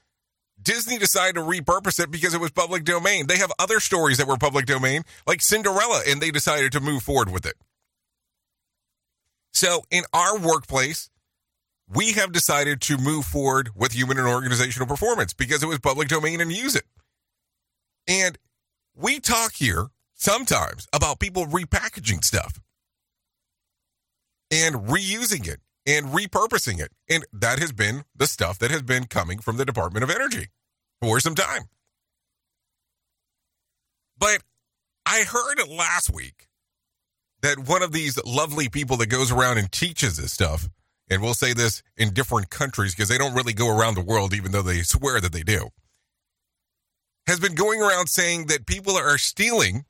Disney 0.60 0.98
decided 0.98 1.34
to 1.34 1.40
repurpose 1.40 2.02
it 2.02 2.10
because 2.10 2.32
it 2.32 2.40
was 2.40 2.50
public 2.50 2.84
domain. 2.84 3.26
They 3.26 3.38
have 3.38 3.52
other 3.58 3.80
stories 3.80 4.18
that 4.18 4.26
were 4.26 4.36
public 4.36 4.66
domain, 4.66 5.02
like 5.26 5.42
Cinderella, 5.42 6.02
and 6.08 6.20
they 6.20 6.30
decided 6.30 6.72
to 6.72 6.80
move 6.80 7.02
forward 7.02 7.30
with 7.30 7.44
it. 7.44 7.54
So, 9.52 9.82
in 9.90 10.04
our 10.12 10.38
workplace, 10.38 11.10
we 11.88 12.12
have 12.12 12.32
decided 12.32 12.80
to 12.82 12.96
move 12.96 13.24
forward 13.24 13.70
with 13.74 13.92
human 13.92 14.18
and 14.18 14.26
organizational 14.26 14.88
performance 14.88 15.32
because 15.32 15.62
it 15.62 15.66
was 15.66 15.78
public 15.78 16.08
domain 16.08 16.40
and 16.40 16.50
use 16.50 16.74
it. 16.74 16.84
And 18.08 18.38
we 18.96 19.20
talk 19.20 19.52
here 19.52 19.88
sometimes 20.24 20.88
about 20.94 21.20
people 21.20 21.44
repackaging 21.44 22.24
stuff 22.24 22.58
and 24.50 24.74
reusing 24.86 25.46
it 25.46 25.60
and 25.86 26.06
repurposing 26.06 26.80
it. 26.80 26.90
And 27.10 27.26
that 27.34 27.58
has 27.58 27.72
been 27.72 28.04
the 28.16 28.26
stuff 28.26 28.58
that 28.60 28.70
has 28.70 28.80
been 28.80 29.04
coming 29.04 29.38
from 29.38 29.58
the 29.58 29.66
Department 29.66 30.02
of 30.02 30.10
Energy 30.10 30.48
for 31.02 31.20
some 31.20 31.34
time. 31.34 31.64
But 34.16 34.42
I 35.04 35.24
heard 35.24 35.68
last 35.68 36.10
week 36.10 36.48
that 37.42 37.58
one 37.58 37.82
of 37.82 37.92
these 37.92 38.18
lovely 38.24 38.70
people 38.70 38.96
that 38.96 39.10
goes 39.10 39.30
around 39.30 39.58
and 39.58 39.70
teaches 39.70 40.16
this 40.16 40.32
stuff, 40.32 40.70
and 41.10 41.20
we'll 41.20 41.34
say 41.34 41.52
this 41.52 41.82
in 41.98 42.14
different 42.14 42.48
countries 42.48 42.94
because 42.94 43.10
they 43.10 43.18
don't 43.18 43.34
really 43.34 43.52
go 43.52 43.76
around 43.76 43.94
the 43.94 44.00
world, 44.00 44.32
even 44.32 44.52
though 44.52 44.62
they 44.62 44.80
swear 44.80 45.20
that 45.20 45.32
they 45.32 45.42
do, 45.42 45.68
has 47.26 47.38
been 47.38 47.54
going 47.54 47.82
around 47.82 48.06
saying 48.06 48.46
that 48.46 48.64
people 48.64 48.96
are 48.96 49.18
stealing 49.18 49.84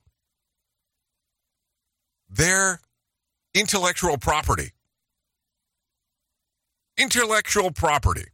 their 2.37 2.81
intellectual 3.55 4.19
property 4.19 4.71
intellectual 6.97 7.71
property 7.71 8.27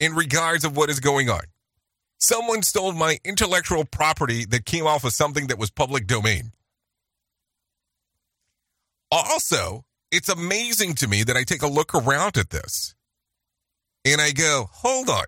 in 0.00 0.14
regards 0.14 0.64
of 0.64 0.76
what 0.76 0.90
is 0.90 1.00
going 1.00 1.28
on. 1.28 1.42
Someone 2.18 2.62
stole 2.62 2.92
my 2.92 3.18
intellectual 3.24 3.84
property 3.84 4.44
that 4.46 4.64
came 4.64 4.86
off 4.86 5.04
of 5.04 5.12
something 5.12 5.48
that 5.48 5.58
was 5.58 5.70
public 5.70 6.06
domain. 6.06 6.52
Also, 9.10 9.84
it's 10.10 10.28
amazing 10.28 10.94
to 10.96 11.08
me 11.08 11.22
that 11.22 11.36
I 11.36 11.42
take 11.42 11.62
a 11.62 11.68
look 11.68 11.94
around 11.94 12.36
at 12.36 12.50
this 12.50 12.94
and 14.04 14.20
I 14.20 14.30
go, 14.32 14.68
hold 14.70 15.08
on. 15.08 15.26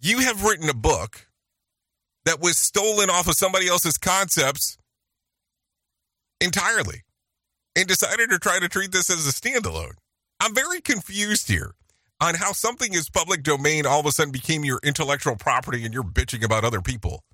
You 0.00 0.20
have 0.20 0.44
written 0.44 0.68
a 0.68 0.74
book 0.74 1.27
that 2.28 2.42
was 2.42 2.58
stolen 2.58 3.08
off 3.08 3.26
of 3.26 3.34
somebody 3.34 3.68
else's 3.68 3.96
concepts 3.96 4.76
entirely 6.42 7.00
and 7.74 7.88
decided 7.88 8.28
to 8.28 8.38
try 8.38 8.58
to 8.58 8.68
treat 8.68 8.92
this 8.92 9.08
as 9.08 9.26
a 9.26 9.32
standalone. 9.32 9.94
I'm 10.38 10.54
very 10.54 10.82
confused 10.82 11.48
here 11.48 11.72
on 12.20 12.34
how 12.34 12.52
something 12.52 12.92
is 12.92 13.08
public 13.08 13.42
domain 13.42 13.86
all 13.86 14.00
of 14.00 14.04
a 14.04 14.12
sudden 14.12 14.30
became 14.30 14.62
your 14.62 14.78
intellectual 14.84 15.36
property 15.36 15.86
and 15.86 15.94
you're 15.94 16.02
bitching 16.02 16.44
about 16.44 16.64
other 16.64 16.82
people 16.82 17.24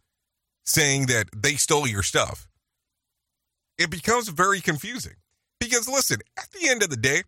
saying 0.65 1.07
that 1.07 1.27
they 1.37 1.55
stole 1.55 1.89
your 1.89 2.05
stuff. 2.05 2.47
It 3.77 3.91
becomes 3.91 4.29
very 4.29 4.61
confusing 4.61 5.15
because 5.59 5.89
listen, 5.89 6.21
at 6.39 6.53
the 6.53 6.69
end 6.69 6.85
of 6.85 6.91
the 6.91 6.97
day, 6.97 7.25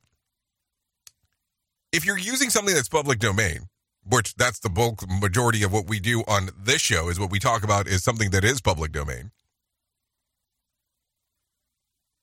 if 1.90 2.06
you're 2.06 2.16
using 2.16 2.48
something 2.48 2.76
that's 2.76 2.88
public 2.88 3.18
domain, 3.18 3.66
which 4.08 4.34
that's 4.36 4.60
the 4.60 4.70
bulk 4.70 5.04
majority 5.08 5.62
of 5.62 5.72
what 5.72 5.88
we 5.88 5.98
do 6.00 6.20
on 6.28 6.50
this 6.56 6.80
show 6.80 7.08
is 7.08 7.18
what 7.18 7.30
we 7.30 7.38
talk 7.38 7.64
about 7.64 7.86
is 7.86 8.02
something 8.02 8.30
that 8.30 8.44
is 8.44 8.60
public 8.60 8.92
domain. 8.92 9.30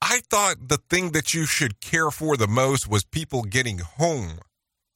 I 0.01 0.19
thought 0.29 0.67
the 0.67 0.79
thing 0.89 1.11
that 1.11 1.33
you 1.33 1.45
should 1.45 1.79
care 1.79 2.11
for 2.11 2.35
the 2.35 2.47
most 2.47 2.89
was 2.89 3.05
people 3.05 3.43
getting 3.43 3.79
home 3.79 4.39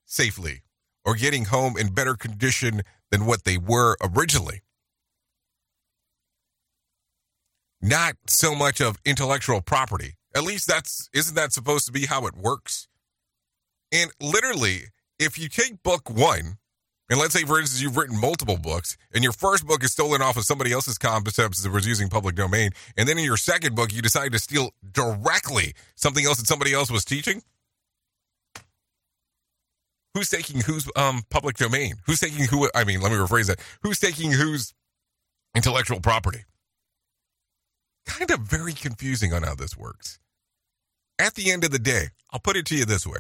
safely 0.06 0.64
or 1.06 1.16
getting 1.16 1.46
home 1.46 1.78
in 1.78 1.94
better 1.94 2.16
condition 2.16 2.82
than 3.10 3.26
what 3.26 3.46
they 3.46 3.58
were 3.58 3.96
originally. 4.02 4.62
Not 7.82 8.16
so 8.28 8.54
much 8.54 8.82
of 8.82 8.98
intellectual 9.06 9.62
property. 9.62 10.16
At 10.36 10.44
least 10.44 10.68
that's 10.68 11.10
isn't 11.14 11.36
that 11.36 11.54
supposed 11.54 11.86
to 11.86 11.92
be 11.92 12.06
how 12.06 12.28
it 12.28 12.36
works? 12.36 12.88
And 13.92 14.12
literally, 14.22 14.88
if 15.20 15.38
you 15.38 15.48
take 15.48 15.84
book 15.84 16.10
1 16.10 16.58
and 17.10 17.20
let's 17.20 17.34
say, 17.34 17.44
for 17.44 17.60
instance, 17.60 17.82
you've 17.82 17.96
written 17.96 18.20
multiple 18.20 18.58
books, 18.58 18.98
and 19.14 19.24
your 19.24 19.34
first 19.34 19.66
book 19.66 19.84
is 19.84 19.92
stolen 19.92 20.22
off 20.22 20.36
of 20.36 20.44
somebody 20.44 20.74
else's 20.74 20.98
concepts 20.98 21.64
that 21.64 21.72
was 21.72 21.88
using 21.88 22.10
public 22.10 22.36
domain, 22.36 22.72
and 22.98 23.08
then 23.08 23.18
in 23.18 23.24
your 23.24 23.38
second 23.38 23.76
book, 23.76 23.94
you 23.94 24.02
decide 24.02 24.32
to 24.34 24.40
steal 24.40 24.72
directly 24.92 25.74
something 25.96 26.26
else 26.26 26.38
that 26.38 26.48
somebody 26.48 26.74
else 26.74 26.92
was 26.92 27.06
teaching. 27.06 27.42
Who's 30.14 30.30
taking 30.30 30.62
whose 30.62 30.90
um, 30.96 31.22
public 31.30 31.58
domain? 31.58 31.96
Who's 32.08 32.20
taking 32.20 32.46
who? 32.46 32.70
I 32.74 32.84
mean, 32.84 33.02
let 33.02 33.12
me 33.12 33.18
rephrase 33.18 33.48
that. 33.48 33.60
Who's 33.84 34.00
taking 34.00 34.32
whose 34.32 34.74
intellectual 35.56 36.00
property? 36.02 36.44
Kind 38.08 38.32
of 38.32 38.40
very 38.40 38.74
confusing 38.74 39.32
on 39.34 39.44
how 39.44 39.54
this 39.54 39.78
works. 39.78 40.20
At 41.20 41.36
the 41.36 41.52
end 41.52 41.64
of 41.64 41.72
the 41.72 41.80
day, 41.80 42.08
I'll 42.32 42.40
put 42.40 42.58
it 42.58 42.66
to 42.68 42.76
you 42.76 42.86
this 42.86 43.06
way 43.06 43.20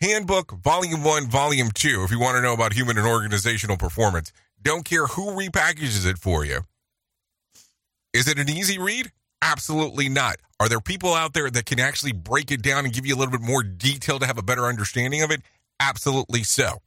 Handbook, 0.00 0.52
Volume 0.52 1.02
1, 1.02 1.26
Volume 1.26 1.70
2, 1.74 2.04
if 2.04 2.12
you 2.12 2.20
want 2.20 2.36
to 2.36 2.42
know 2.42 2.52
about 2.52 2.72
human 2.72 2.98
and 2.98 3.06
organizational 3.06 3.76
performance. 3.76 4.32
Don't 4.62 4.84
care 4.84 5.06
who 5.06 5.32
repackages 5.32 6.06
it 6.06 6.18
for 6.18 6.44
you. 6.44 6.60
Is 8.12 8.28
it 8.28 8.38
an 8.38 8.48
easy 8.48 8.78
read? 8.78 9.10
Absolutely 9.42 10.08
not. 10.08 10.36
Are 10.60 10.68
there 10.68 10.80
people 10.80 11.14
out 11.14 11.32
there 11.32 11.50
that 11.50 11.66
can 11.66 11.80
actually 11.80 12.12
break 12.12 12.52
it 12.52 12.62
down 12.62 12.84
and 12.84 12.94
give 12.94 13.06
you 13.06 13.14
a 13.14 13.18
little 13.18 13.32
bit 13.32 13.40
more 13.40 13.64
detail 13.64 14.20
to 14.20 14.26
have 14.26 14.38
a 14.38 14.42
better 14.42 14.66
understanding 14.66 15.22
of 15.22 15.32
it? 15.32 15.42
Absolutely 15.80 16.44
so. 16.44 16.78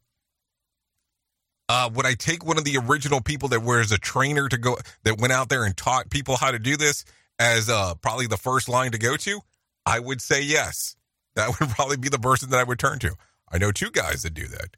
Uh, 1.68 1.90
would 1.94 2.06
I 2.06 2.14
take 2.14 2.46
one 2.46 2.58
of 2.58 2.64
the 2.64 2.78
original 2.78 3.22
people 3.22 3.50
that 3.50 3.62
was 3.62 3.92
a 3.92 3.98
trainer 3.98 4.48
to 4.48 4.58
go 4.58 4.78
that 5.04 5.20
went 5.20 5.34
out 5.34 5.50
there 5.50 5.66
and 5.66 5.76
taught 5.76 6.10
people 6.10 6.38
how 6.38 6.52
to 6.52 6.60
do 6.60 6.78
this 6.78 7.04
as 7.40 7.70
uh, 7.70 7.96
probably 7.96 8.28
the 8.28 8.38
first 8.38 8.70
line 8.70 8.92
to 8.92 8.98
go 8.98 9.18
to? 9.18 9.42
I 9.86 10.00
would 10.00 10.22
say 10.22 10.42
yes. 10.42 10.96
That 11.36 11.60
would 11.60 11.70
probably 11.76 11.98
be 11.98 12.10
the 12.10 12.20
person 12.20 12.50
that 12.50 12.60
I 12.60 12.64
would 12.64 12.80
turn 12.80 13.00
to. 13.00 13.16
I 13.52 13.58
know 13.58 13.72
two 13.72 13.92
guys 13.92 14.24
that 14.24 14.34
do 14.34 14.48
that. 14.48 14.78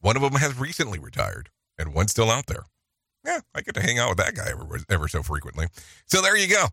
One 0.00 0.16
of 0.16 0.22
them 0.22 0.34
has 0.34 0.58
recently 0.58 0.98
retired, 0.98 1.50
and 1.78 1.94
one's 1.94 2.12
still 2.12 2.30
out 2.30 2.46
there. 2.46 2.64
Yeah, 3.24 3.40
I 3.54 3.60
get 3.60 3.74
to 3.74 3.82
hang 3.82 3.98
out 3.98 4.08
with 4.08 4.18
that 4.18 4.34
guy 4.34 4.48
ever, 4.50 4.78
ever 4.88 5.08
so 5.08 5.22
frequently. 5.22 5.66
So 6.06 6.22
there 6.22 6.36
you 6.36 6.48
go. 6.48 6.66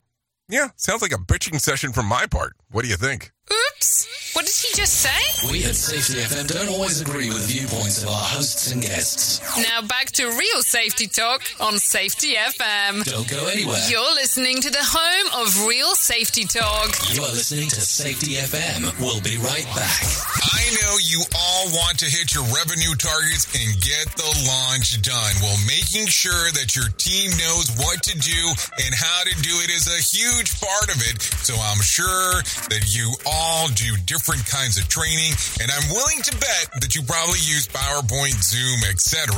Yeah, 0.48 0.70
sounds 0.78 1.02
like 1.02 1.12
a 1.12 1.16
bitching 1.16 1.60
session 1.60 1.92
from 1.92 2.06
my 2.06 2.26
part. 2.26 2.54
What 2.72 2.84
do 2.84 2.88
you 2.88 2.96
think? 2.96 3.34
Oops! 3.52 4.34
What 4.36 4.46
did 4.46 4.54
he 4.54 4.70
just 4.76 4.94
say? 5.02 5.50
We 5.50 5.64
at 5.66 5.76
Safety 5.76 6.20
FM 6.22 6.48
don't 6.48 6.70
always 6.70 7.02
agree 7.02 7.30
with 7.30 7.48
viewpoints 7.48 8.04
of 8.04 8.10
our 8.10 8.22
hosts 8.38 8.72
and 8.72 8.82
guests. 8.82 9.40
Now 9.58 9.82
back 9.82 10.12
to 10.20 10.28
real 10.28 10.62
safety 10.62 11.08
talk 11.08 11.42
on 11.60 11.80
Safety 11.80 12.36
FM. 12.36 13.04
Don't 13.06 13.28
go 13.30 13.48
anywhere. 13.48 13.80
You're 13.90 14.14
listening 14.14 14.62
to 14.62 14.70
the 14.70 14.84
home 14.84 15.42
of 15.42 15.66
real 15.66 15.96
safety 15.96 16.44
talk. 16.44 16.92
You 17.16 17.24
are 17.24 17.32
listening 17.32 17.70
to 17.70 17.82
Safety 17.82 18.36
FM. 18.36 18.94
We'll 19.00 19.22
be 19.22 19.38
right 19.38 19.66
back. 19.74 20.04
I 20.44 20.64
know 20.84 21.00
you 21.02 21.24
all 21.34 21.66
want 21.74 21.98
to 22.00 22.06
hit 22.06 22.36
your 22.36 22.44
revenue 22.52 22.94
targets 23.00 23.48
and 23.56 23.80
get 23.82 24.12
the 24.20 24.30
launch 24.46 25.02
done. 25.02 25.34
Well, 25.42 25.58
making 25.66 26.08
sure 26.12 26.52
that 26.60 26.76
your 26.76 26.92
team 27.00 27.32
knows 27.40 27.72
what 27.80 28.04
to 28.04 28.14
do 28.20 28.42
and 28.84 28.92
how 28.94 29.24
to 29.24 29.34
do 29.42 29.56
it 29.64 29.72
is 29.72 29.88
a 29.88 29.98
huge 30.04 30.60
part 30.60 30.94
of 30.94 31.00
it. 31.10 31.22
So 31.42 31.56
I'm 31.56 31.82
sure 31.82 32.44
that 32.70 32.92
you 32.92 33.16
all 33.26 33.37
do 33.76 33.96
different 34.06 34.46
kinds 34.46 34.78
of 34.78 34.88
training, 34.88 35.32
and 35.62 35.70
I'm 35.70 35.90
willing 35.92 36.22
to 36.24 36.32
bet 36.38 36.82
that 36.82 36.96
you 36.96 37.04
probably 37.04 37.40
use 37.40 37.68
PowerPoint, 37.68 38.42
Zoom, 38.42 38.90
etc. 38.90 39.36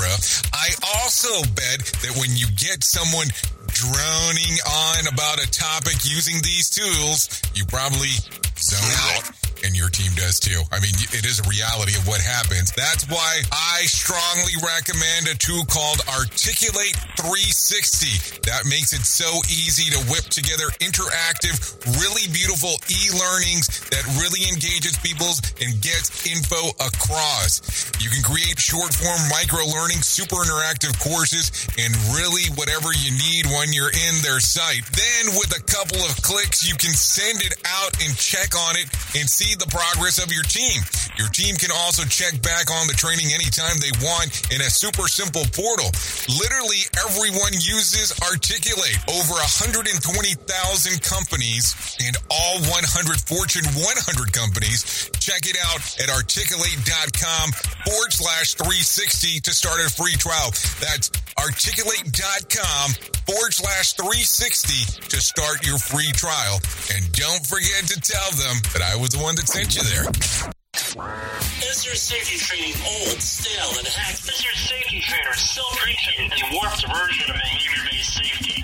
I 0.54 0.70
also 0.97 1.41
bet 1.56 1.84
that 2.04 2.16
when 2.16 2.36
you 2.36 2.47
get 2.56 2.84
someone 2.84 3.28
droning 3.68 4.56
on 4.66 5.08
about 5.12 5.43
a 5.43 5.50
topic 5.52 5.95
using 6.04 6.36
these 6.43 6.70
tools, 6.70 7.41
you 7.56 7.66
probably 7.66 8.16
zone 8.58 8.95
out 9.16 9.29
your 9.90 10.06
team 10.06 10.14
does 10.14 10.40
too. 10.40 10.62
I 10.70 10.78
mean, 10.80 10.94
it 11.18 11.26
is 11.26 11.42
a 11.42 11.46
reality 11.50 11.98
of 11.98 12.06
what 12.06 12.22
happens. 12.22 12.70
That's 12.78 13.10
why 13.10 13.42
I 13.50 13.90
strongly 13.90 14.54
recommend 14.62 15.26
a 15.26 15.36
tool 15.42 15.66
called 15.66 16.06
Articulate 16.06 16.94
360. 17.18 18.46
That 18.46 18.70
makes 18.70 18.94
it 18.94 19.02
so 19.02 19.42
easy 19.50 19.90
to 19.90 20.00
whip 20.14 20.30
together 20.30 20.70
interactive, 20.78 21.58
really 21.98 22.30
beautiful 22.30 22.78
e-learnings 22.86 23.82
that 23.90 24.06
really 24.22 24.46
engages 24.46 24.94
people's 25.02 25.42
and 25.58 25.74
gets 25.82 26.14
info 26.30 26.70
across. 26.78 27.66
You 27.98 28.14
can 28.14 28.22
create 28.22 28.62
short 28.62 28.94
form 28.94 29.22
micro 29.34 29.66
learning, 29.66 30.06
super 30.06 30.46
interactive 30.46 30.94
courses, 31.02 31.50
and 31.82 31.90
really 32.14 32.46
whatever 32.54 32.94
you 32.94 33.10
need 33.10 33.50
when 33.58 33.74
you're 33.74 33.94
in 33.94 34.16
their 34.22 34.38
site. 34.38 34.86
Then 34.94 35.34
with 35.34 35.50
a 35.58 35.64
couple 35.66 35.98
of 36.06 36.14
clicks, 36.22 36.62
you 36.68 36.78
can 36.78 36.94
send 36.94 37.42
it 37.42 37.58
out 37.66 37.98
and 38.06 38.14
check 38.14 38.54
on 38.54 38.78
it 38.78 38.86
and 39.18 39.26
see 39.26 39.58
the 39.58 39.70
progress 39.80 40.20
of 40.20 40.28
your 40.28 40.44
team. 40.44 40.84
Your 41.16 41.32
team 41.32 41.56
can 41.56 41.72
also 41.72 42.04
check 42.04 42.36
back 42.44 42.68
on 42.68 42.92
the 42.92 42.98
training 43.00 43.32
anytime 43.32 43.80
they 43.80 43.96
want 44.04 44.28
in 44.52 44.60
a 44.60 44.68
super 44.68 45.08
simple 45.08 45.48
portal. 45.56 45.88
Literally 46.28 46.84
everyone 47.00 47.56
uses 47.56 48.12
Articulate. 48.20 49.00
Over 49.08 49.40
120,000 49.40 49.96
companies 51.00 51.96
and 52.04 52.16
all 52.28 52.60
100 52.60 53.24
Fortune 53.24 53.64
100 53.72 54.36
companies. 54.36 55.08
Check 55.24 55.48
it 55.48 55.56
out 55.64 55.80
at 56.04 56.12
articulate.com 56.12 57.48
forward 57.88 58.12
slash 58.12 58.60
360 58.60 59.40
to 59.48 59.52
start 59.56 59.80
a 59.80 59.88
free 59.88 60.20
trial. 60.20 60.52
That's 60.84 61.08
articulate.com 61.38 62.88
forward 63.28 63.54
slash 63.54 63.94
360 63.94 65.10
to 65.10 65.18
start 65.22 65.66
your 65.66 65.78
free 65.78 66.12
trial. 66.14 66.60
And 66.96 67.12
don't 67.14 67.46
forget 67.46 67.86
to 67.92 68.00
tell 68.02 68.32
them 68.32 68.58
that 68.74 68.82
I 68.82 68.96
was 68.96 69.10
the 69.12 69.20
one 69.20 69.36
that 69.36 69.48
sent 69.48 69.76
you 69.76 69.84
there. 69.84 70.08
Is 71.70 71.86
your 71.86 71.96
safety 71.96 72.38
training 72.38 72.74
old, 72.86 73.22
stale, 73.22 73.78
and 73.78 73.88
hacked? 73.88 74.24
Is 74.30 74.44
your 74.44 74.54
safety 74.54 75.02
trainer 75.02 75.34
still 75.34 75.70
preaching 75.78 76.32
a 76.32 76.56
warped 76.56 76.86
version 76.88 77.30
of 77.30 77.36
behavior-based 77.36 78.14
safety? 78.16 78.64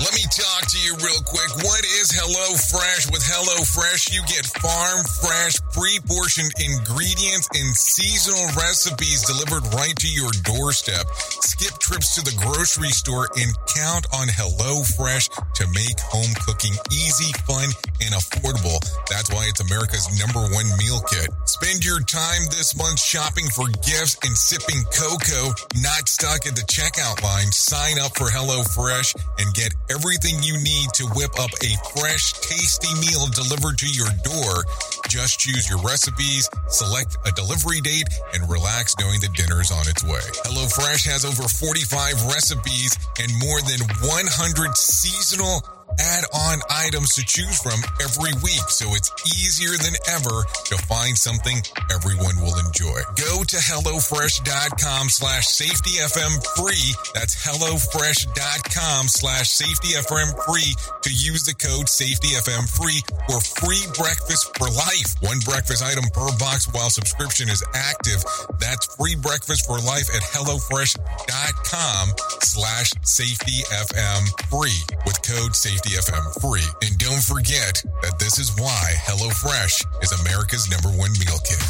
Let 0.00 0.16
me 0.16 0.24
talk 0.32 0.64
to 0.64 0.78
you 0.80 0.96
real 0.96 1.20
quick. 1.28 1.52
What 1.60 1.84
is 1.84 2.08
Hello 2.08 2.56
Fresh? 2.56 3.12
With 3.12 3.20
Hello 3.20 3.60
Fresh, 3.68 4.08
you 4.16 4.24
get 4.24 4.48
farm 4.48 5.04
fresh, 5.20 5.60
pre-portioned 5.76 6.48
ingredients 6.56 7.52
and 7.52 7.68
seasonal 7.76 8.48
recipes 8.56 9.28
delivered 9.28 9.68
right 9.76 9.92
to 10.00 10.08
your 10.08 10.32
doorstep. 10.40 11.04
Skip 11.44 11.76
trips 11.84 12.16
to 12.16 12.24
the 12.24 12.32
grocery 12.40 12.88
store 12.96 13.28
and 13.36 13.52
count 13.76 14.08
on 14.16 14.32
Hello 14.32 14.80
Fresh 14.96 15.28
to 15.60 15.68
make 15.76 16.00
home 16.00 16.32
cooking 16.48 16.72
easy, 16.88 17.36
fun, 17.44 17.68
and 18.00 18.16
affordable. 18.16 18.80
That's 19.12 19.28
why 19.28 19.52
it's 19.52 19.60
America's 19.60 20.08
number 20.16 20.40
one 20.48 20.68
meal 20.80 21.04
kit. 21.12 21.28
Spend 21.44 21.84
your 21.84 22.00
time 22.08 22.48
this 22.48 22.72
month 22.72 22.96
shopping 22.96 23.52
for 23.52 23.68
gifts 23.84 24.16
and 24.24 24.32
sipping 24.32 24.80
cocoa, 24.96 25.52
not 25.84 26.08
stuck 26.08 26.48
at 26.48 26.56
the 26.56 26.64
checkout 26.64 27.20
line. 27.20 27.52
Sign 27.52 28.00
up 28.00 28.16
for 28.16 28.32
Hello 28.32 28.64
Fresh 28.64 29.12
and 29.36 29.52
get 29.52 29.76
everything 29.90 30.38
you 30.42 30.54
need 30.62 30.88
to 30.94 31.04
whip 31.18 31.34
up 31.38 31.50
a 31.50 31.70
fresh, 31.98 32.32
tasty 32.40 32.88
meal 33.02 33.26
delivered 33.34 33.76
to 33.78 33.90
your 33.90 34.08
door. 34.22 34.64
Just 35.08 35.40
choose 35.40 35.68
your 35.68 35.82
recipes, 35.82 36.48
select 36.68 37.18
a 37.26 37.32
delivery 37.32 37.80
date, 37.80 38.06
and 38.32 38.48
relax 38.48 38.94
knowing 38.98 39.20
the 39.20 39.28
dinner's 39.34 39.70
on 39.70 39.88
its 39.88 40.04
way. 40.04 40.22
HelloFresh 40.46 41.04
has 41.10 41.24
over 41.24 41.42
45 41.42 42.26
recipes 42.26 42.96
and 43.18 43.30
more 43.42 43.60
than 43.62 43.80
100 44.06 44.76
seasonal 44.76 45.66
add-on 45.98 46.60
items 46.70 47.14
to 47.14 47.24
choose 47.24 47.60
from 47.60 47.80
every 48.00 48.32
week, 48.42 48.66
so 48.68 48.94
it's 48.94 49.10
easier 49.26 49.76
than 49.76 49.94
ever 50.08 50.44
to 50.66 50.76
find 50.86 51.16
something 51.16 51.62
everyone 51.90 52.36
will 52.40 52.58
enjoy. 52.58 53.00
Go 53.16 53.42
to 53.44 53.56
HelloFresh.com 53.56 55.08
slash 55.08 55.46
SafetyFM 55.48 56.38
free. 56.56 56.94
That's 57.14 57.34
HelloFresh.com 57.34 59.08
slash 59.08 59.48
SafetyFM 59.50 60.36
free 60.44 60.74
to 61.02 61.10
use 61.10 61.44
the 61.44 61.54
code 61.54 61.86
SafetyFM 61.86 62.68
free 62.68 63.00
for 63.28 63.40
free 63.40 63.84
breakfast 63.96 64.56
for 64.56 64.68
life. 64.68 65.16
One 65.20 65.40
breakfast 65.40 65.82
item 65.82 66.04
per 66.12 66.28
box 66.38 66.68
while 66.72 66.90
subscription 66.90 67.48
is 67.48 67.64
active. 67.74 68.22
That's 68.58 68.86
free 68.96 69.16
breakfast 69.16 69.66
for 69.66 69.78
life 69.78 70.08
at 70.14 70.22
HelloFresh.com 70.22 72.14
slash 72.42 72.90
SafetyFM 73.04 74.22
free 74.50 74.80
with 75.06 75.22
code 75.22 75.52
SafetyFM 75.80 76.40
free. 76.40 76.66
And 76.82 76.98
don't 76.98 77.22
forget 77.22 77.82
that 78.02 78.18
this 78.18 78.38
is 78.38 78.54
why 78.58 78.92
HelloFresh 78.96 80.02
is 80.02 80.12
America's 80.20 80.70
number 80.70 80.88
one 80.88 81.12
meal 81.12 81.38
kit. 81.44 81.60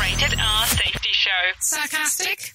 Rated 0.00 0.38
R 0.38 0.66
Safety 0.66 1.10
Show. 1.12 1.30
Sarcastic? 1.60 2.54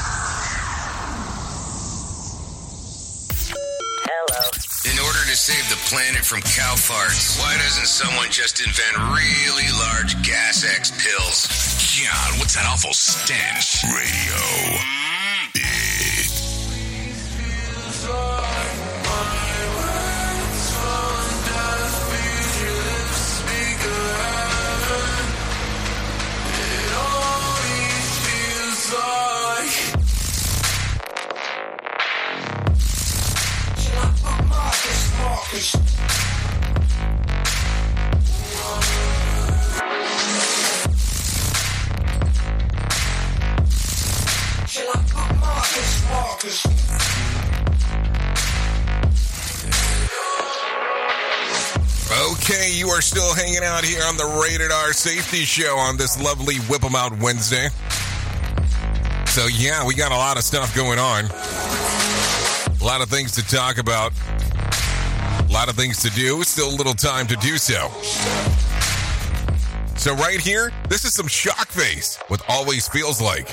To 5.31 5.37
save 5.37 5.69
the 5.69 5.79
planet 5.87 6.25
from 6.25 6.41
cow 6.41 6.75
farts, 6.75 7.39
why 7.39 7.55
doesn't 7.55 7.87
someone 7.87 8.29
just 8.29 8.59
invent 8.59 8.97
really 9.15 9.63
large 9.79 10.21
gas 10.23 10.65
X 10.65 10.91
pills? 10.91 11.47
God, 12.03 12.37
what's 12.37 12.55
that 12.55 12.65
awful 12.67 12.91
stench? 12.91 13.81
Radio. 13.85 14.35
Mm. 14.75 16.20
Okay, 52.31 52.71
you 52.73 52.87
are 52.87 53.01
still 53.01 53.33
hanging 53.35 53.63
out 53.63 53.83
here 53.83 54.03
on 54.05 54.15
the 54.15 54.25
Rated 54.41 54.71
R 54.71 54.93
Safety 54.93 55.43
Show 55.43 55.75
on 55.77 55.97
this 55.97 56.21
lovely 56.21 56.57
Whip 56.69 56.85
'em 56.85 56.95
Out 56.95 57.17
Wednesday. 57.19 57.69
So, 59.27 59.47
yeah, 59.47 59.83
we 59.85 59.95
got 59.95 60.13
a 60.13 60.17
lot 60.17 60.37
of 60.37 60.45
stuff 60.45 60.73
going 60.73 60.99
on. 60.99 61.25
A 61.25 62.83
lot 62.83 63.01
of 63.01 63.09
things 63.09 63.33
to 63.33 63.43
talk 63.43 63.77
about. 63.77 64.13
A 65.51 65.53
lot 65.53 65.67
of 65.67 65.75
things 65.75 66.01
to 66.03 66.09
do. 66.11 66.41
Still 66.43 66.69
a 66.69 66.75
little 66.77 66.93
time 66.93 67.27
to 67.27 67.35
do 67.35 67.57
so. 67.57 67.91
So 69.97 70.15
right 70.15 70.39
here, 70.39 70.71
this 70.87 71.03
is 71.03 71.13
some 71.13 71.27
shock 71.27 71.67
face. 71.67 72.17
What 72.29 72.41
always 72.47 72.87
feels 72.87 73.21
like. 73.21 73.49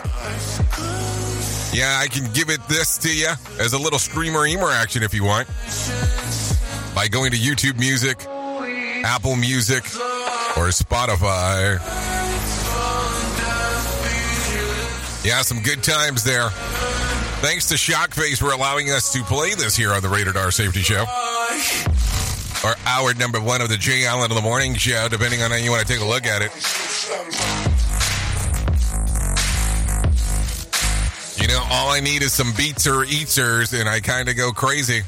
Yeah, 1.74 1.98
I 2.00 2.06
can 2.08 2.32
give 2.32 2.50
it 2.50 2.60
this 2.68 2.98
to 2.98 3.12
you 3.12 3.32
as 3.58 3.72
a 3.72 3.78
little 3.78 3.98
streamer 3.98 4.46
emer 4.46 4.70
action 4.70 5.02
if 5.02 5.12
you 5.12 5.24
want. 5.24 5.48
By 6.94 7.08
going 7.08 7.32
to 7.32 7.36
YouTube 7.36 7.80
Music, 7.80 8.24
Apple 9.04 9.34
Music, 9.34 9.84
or 10.56 10.68
Spotify. 10.70 11.78
Yeah, 15.24 15.42
some 15.42 15.60
good 15.62 15.82
times 15.82 16.22
there. 16.22 16.48
Thanks 17.40 17.68
to 17.68 17.76
Shockface 17.76 18.38
for 18.38 18.52
allowing 18.52 18.90
us 18.90 19.12
to 19.12 19.22
play 19.22 19.54
this 19.54 19.76
here 19.76 19.92
on 19.92 20.02
the 20.02 20.08
Rated 20.08 20.36
R 20.36 20.50
Safety 20.50 20.80
Show. 20.80 21.04
Or 22.64 22.74
hour 22.84 23.14
number 23.14 23.40
one 23.40 23.60
of 23.60 23.68
the 23.68 23.76
Jay 23.76 24.06
Allen 24.06 24.32
in 24.32 24.34
the 24.34 24.42
Morning 24.42 24.74
Show, 24.74 25.08
depending 25.08 25.42
on 25.42 25.52
how 25.52 25.56
you 25.56 25.70
want 25.70 25.86
to 25.86 25.92
take 25.92 26.02
a 26.02 26.04
look 26.04 26.26
at 26.26 26.42
it. 26.42 26.50
You 31.40 31.46
know, 31.46 31.62
all 31.70 31.90
I 31.90 32.00
need 32.00 32.22
is 32.22 32.32
some 32.32 32.52
beats 32.56 32.88
or 32.88 33.04
eaters, 33.04 33.72
and 33.72 33.88
I 33.88 34.00
kind 34.00 34.28
of 34.28 34.36
go 34.36 34.50
crazy. 34.50 35.02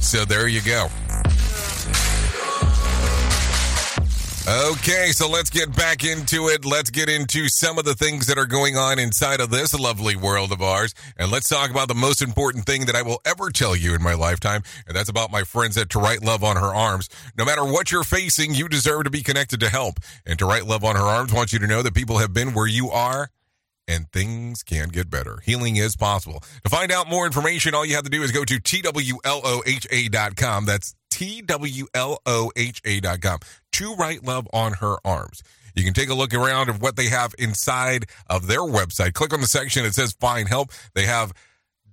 So 0.00 0.24
there 0.24 0.48
you 0.48 0.62
go. 0.62 0.88
Okay, 4.48 5.10
so 5.12 5.28
let's 5.28 5.50
get 5.50 5.76
back 5.76 6.04
into 6.04 6.48
it. 6.48 6.64
Let's 6.64 6.88
get 6.88 7.10
into 7.10 7.50
some 7.50 7.78
of 7.78 7.84
the 7.84 7.92
things 7.92 8.28
that 8.28 8.38
are 8.38 8.46
going 8.46 8.78
on 8.78 8.98
inside 8.98 9.42
of 9.42 9.50
this 9.50 9.78
lovely 9.78 10.16
world 10.16 10.52
of 10.52 10.62
ours. 10.62 10.94
And 11.18 11.30
let's 11.30 11.50
talk 11.50 11.70
about 11.70 11.88
the 11.88 11.94
most 11.94 12.22
important 12.22 12.64
thing 12.64 12.86
that 12.86 12.96
I 12.96 13.02
will 13.02 13.20
ever 13.26 13.50
tell 13.50 13.76
you 13.76 13.94
in 13.94 14.02
my 14.02 14.14
lifetime. 14.14 14.62
And 14.86 14.96
that's 14.96 15.10
about 15.10 15.30
my 15.30 15.42
friends 15.42 15.76
at 15.76 15.90
To 15.90 15.98
Write 15.98 16.22
Love 16.22 16.42
on 16.42 16.56
Her 16.56 16.74
Arms. 16.74 17.10
No 17.36 17.44
matter 17.44 17.62
what 17.62 17.92
you're 17.92 18.04
facing, 18.04 18.54
you 18.54 18.70
deserve 18.70 19.04
to 19.04 19.10
be 19.10 19.22
connected 19.22 19.60
to 19.60 19.68
help. 19.68 20.00
And 20.24 20.38
To 20.38 20.46
Write 20.46 20.64
Love 20.64 20.82
on 20.82 20.96
Her 20.96 21.02
Arms 21.02 21.30
wants 21.30 21.52
you 21.52 21.58
to 21.58 21.66
know 21.66 21.82
that 21.82 21.92
people 21.92 22.16
have 22.16 22.32
been 22.32 22.54
where 22.54 22.66
you 22.66 22.88
are 22.88 23.28
and 23.86 24.10
things 24.12 24.62
can 24.62 24.88
get 24.88 25.10
better. 25.10 25.40
Healing 25.44 25.76
is 25.76 25.94
possible. 25.94 26.42
To 26.64 26.70
find 26.70 26.90
out 26.90 27.06
more 27.06 27.26
information, 27.26 27.74
all 27.74 27.84
you 27.84 27.96
have 27.96 28.04
to 28.04 28.10
do 28.10 28.22
is 28.22 28.32
go 28.32 28.46
to 28.46 28.58
TWLOHA.com. 28.58 30.64
That's 30.64 30.94
T-W-L-O-H-A.com. 31.10 31.78
To 33.78 33.94
write 33.94 34.24
love 34.24 34.48
on 34.52 34.72
her 34.74 34.96
arms. 35.04 35.40
You 35.76 35.84
can 35.84 35.94
take 35.94 36.08
a 36.08 36.14
look 36.14 36.34
around 36.34 36.68
of 36.68 36.82
what 36.82 36.96
they 36.96 37.06
have 37.10 37.32
inside 37.38 38.06
of 38.28 38.48
their 38.48 38.62
website. 38.62 39.12
Click 39.12 39.32
on 39.32 39.40
the 39.40 39.46
section. 39.46 39.84
It 39.84 39.94
says 39.94 40.16
find 40.18 40.48
help. 40.48 40.72
They 40.94 41.06
have 41.06 41.32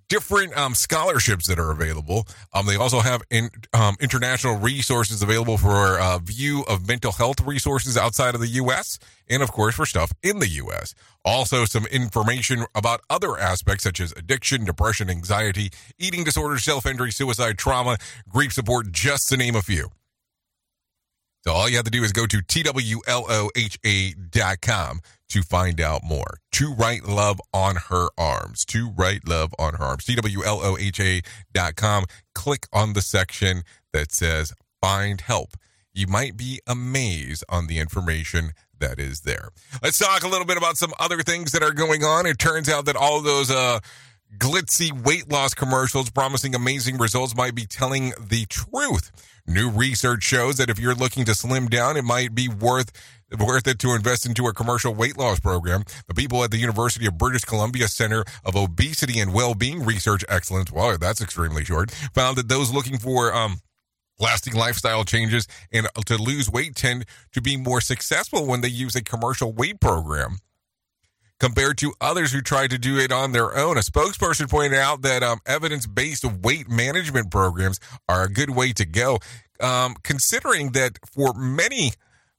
different 0.07 0.57
um, 0.57 0.73
scholarships 0.73 1.47
that 1.47 1.59
are 1.59 1.69
available. 1.69 2.25
Um, 2.55 2.65
they 2.65 2.75
also 2.75 3.01
have 3.01 3.21
in, 3.29 3.51
um, 3.71 3.97
international 3.99 4.55
resources 4.55 5.21
available 5.21 5.59
for 5.59 5.99
a 5.99 6.17
view 6.17 6.63
of 6.67 6.87
mental 6.87 7.11
health 7.11 7.39
resources 7.41 7.97
outside 7.97 8.33
of 8.33 8.41
the 8.41 8.47
U.S. 8.47 8.97
and, 9.29 9.43
of 9.43 9.51
course, 9.51 9.75
for 9.75 9.85
stuff 9.85 10.11
in 10.23 10.39
the 10.39 10.49
U.S. 10.49 10.95
Also, 11.23 11.65
some 11.65 11.85
information 11.85 12.65
about 12.73 13.01
other 13.11 13.37
aspects 13.37 13.83
such 13.83 13.99
as 13.99 14.11
addiction, 14.13 14.65
depression, 14.65 15.07
anxiety, 15.07 15.69
eating 15.99 16.23
disorders, 16.23 16.63
self-injury, 16.63 17.11
suicide, 17.11 17.59
trauma, 17.59 17.97
grief 18.27 18.53
support, 18.53 18.91
just 18.91 19.29
to 19.29 19.37
name 19.37 19.55
a 19.55 19.61
few. 19.61 19.91
So 21.45 21.53
all 21.53 21.69
you 21.69 21.75
have 21.75 21.85
to 21.85 21.91
do 21.91 22.03
is 22.03 22.11
go 22.11 22.25
to 22.25 22.37
TWLOHA.com 22.37 23.01
to 25.29 25.41
find 25.43 25.79
out 25.79 26.03
more. 26.03 26.39
To 26.53 26.73
write 26.73 27.05
love 27.05 27.39
on 27.53 27.75
her 27.89 28.07
arms. 28.17 28.65
To 28.65 28.89
write 28.89 29.27
love 29.27 29.53
on 29.59 29.75
her 29.75 29.83
arms. 29.83 30.05
TWLOHA.com. 30.05 32.05
Click 32.33 32.65
on 32.73 32.93
the 32.93 33.01
section 33.01 33.61
that 33.93 34.11
says 34.11 34.53
find 34.81 35.21
help. 35.21 35.51
You 35.93 36.07
might 36.07 36.35
be 36.35 36.61
amazed 36.65 37.43
on 37.47 37.67
the 37.67 37.77
information 37.77 38.53
that 38.79 38.99
is 38.99 39.21
there. 39.21 39.49
Let's 39.83 39.99
talk 39.99 40.23
a 40.23 40.27
little 40.27 40.47
bit 40.47 40.57
about 40.57 40.77
some 40.77 40.93
other 40.99 41.19
things 41.19 41.51
that 41.51 41.61
are 41.61 41.73
going 41.73 42.03
on. 42.03 42.25
It 42.25 42.39
turns 42.39 42.69
out 42.69 42.85
that 42.85 42.95
all 42.95 43.21
those 43.21 43.51
uh 43.51 43.81
glitzy 44.37 44.91
weight 45.05 45.29
loss 45.31 45.53
commercials 45.53 46.09
promising 46.09 46.55
amazing 46.55 46.97
results 46.97 47.35
might 47.35 47.55
be 47.55 47.65
telling 47.65 48.13
the 48.19 48.45
truth. 48.47 49.11
New 49.47 49.69
research 49.69 50.23
shows 50.23 50.57
that 50.57 50.69
if 50.69 50.79
you're 50.79 50.95
looking 50.95 51.25
to 51.25 51.35
slim 51.35 51.67
down, 51.67 51.97
it 51.97 52.03
might 52.03 52.33
be 52.33 52.47
worth 52.47 52.91
worth 53.39 53.67
it 53.67 53.79
to 53.79 53.93
invest 53.93 54.25
into 54.25 54.47
a 54.47 54.53
commercial 54.53 54.93
weight 54.93 55.17
loss 55.17 55.39
program. 55.39 55.83
The 56.07 56.13
people 56.13 56.43
at 56.43 56.51
the 56.51 56.57
University 56.57 57.05
of 57.05 57.17
British 57.17 57.43
Columbia 57.43 57.87
Center 57.87 58.23
of 58.43 58.55
Obesity 58.55 59.19
and 59.19 59.33
Wellbeing 59.33 59.83
Research 59.83 60.23
Excellence, 60.29 60.71
well, 60.71 60.97
that's 60.97 61.21
extremely 61.21 61.65
short, 61.65 61.91
found 62.13 62.37
that 62.37 62.49
those 62.49 62.73
looking 62.73 62.97
for 62.97 63.33
um 63.33 63.61
lasting 64.19 64.53
lifestyle 64.53 65.03
changes 65.03 65.47
and 65.71 65.87
to 66.05 66.17
lose 66.17 66.49
weight 66.49 66.75
tend 66.75 67.05
to 67.33 67.41
be 67.41 67.57
more 67.57 67.81
successful 67.81 68.45
when 68.45 68.61
they 68.61 68.69
use 68.69 68.95
a 68.95 69.03
commercial 69.03 69.51
weight 69.51 69.79
program 69.81 70.37
compared 71.39 71.77
to 71.79 71.93
others 71.99 72.31
who 72.31 72.41
tried 72.41 72.69
to 72.69 72.77
do 72.77 72.97
it 72.97 73.11
on 73.11 73.31
their 73.31 73.57
own. 73.57 73.77
A 73.77 73.81
spokesperson 73.81 74.49
pointed 74.49 74.79
out 74.79 75.01
that 75.01 75.23
um, 75.23 75.39
evidence 75.45 75.85
based 75.85 76.25
weight 76.25 76.69
management 76.69 77.31
programs 77.31 77.79
are 78.07 78.23
a 78.23 78.29
good 78.29 78.51
way 78.51 78.73
to 78.73 78.85
go, 78.85 79.19
um, 79.59 79.95
considering 80.03 80.71
that 80.71 80.99
for 81.13 81.33
many, 81.33 81.91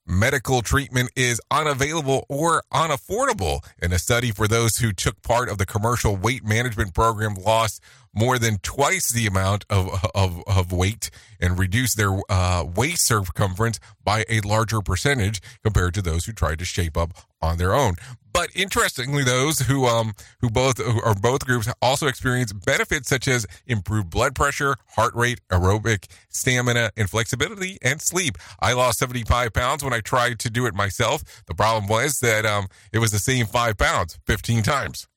medical 0.06 0.62
treatment 0.62 1.10
is 1.16 1.40
unavailable 1.50 2.24
or 2.28 2.62
unaffordable. 2.72 3.60
In 3.82 3.92
a 3.92 3.98
study 3.98 4.30
for 4.30 4.46
those 4.46 4.78
who 4.78 4.92
took 4.92 5.20
part 5.22 5.48
of 5.48 5.58
the 5.58 5.66
commercial 5.66 6.16
weight 6.16 6.44
management 6.44 6.94
program 6.94 7.34
lost 7.34 7.82
more 8.16 8.38
than 8.38 8.58
twice 8.58 9.10
the 9.10 9.26
amount 9.26 9.66
of, 9.68 9.88
of, 10.14 10.42
of 10.46 10.72
weight 10.72 11.10
and 11.38 11.58
reduce 11.58 11.94
their 11.94 12.18
uh, 12.30 12.64
waist 12.74 13.06
circumference 13.06 13.78
by 14.02 14.24
a 14.28 14.40
larger 14.40 14.80
percentage 14.80 15.40
compared 15.62 15.92
to 15.94 16.02
those 16.02 16.24
who 16.24 16.32
tried 16.32 16.58
to 16.58 16.64
shape 16.64 16.96
up 16.96 17.12
on 17.42 17.58
their 17.58 17.74
own. 17.74 17.94
But 18.32 18.50
interestingly, 18.54 19.24
those 19.24 19.60
who 19.60 19.86
um 19.86 20.12
who 20.42 20.50
both 20.50 20.78
or 20.78 21.14
both 21.14 21.46
groups 21.46 21.72
also 21.80 22.06
experience 22.06 22.52
benefits 22.52 23.08
such 23.08 23.28
as 23.28 23.46
improved 23.66 24.10
blood 24.10 24.34
pressure, 24.34 24.76
heart 24.88 25.14
rate, 25.14 25.40
aerobic 25.50 26.04
stamina, 26.28 26.90
and 26.98 27.08
flexibility 27.08 27.78
and 27.80 28.02
sleep. 28.02 28.36
I 28.60 28.74
lost 28.74 28.98
75 28.98 29.54
pounds 29.54 29.82
when 29.82 29.94
I 29.94 30.00
tried 30.00 30.38
to 30.40 30.50
do 30.50 30.66
it 30.66 30.74
myself. 30.74 31.22
The 31.46 31.54
problem 31.54 31.86
was 31.86 32.20
that 32.20 32.44
um 32.44 32.66
it 32.92 32.98
was 32.98 33.10
the 33.10 33.18
same 33.18 33.46
five 33.46 33.78
pounds 33.78 34.18
15 34.26 34.62
times. 34.62 35.08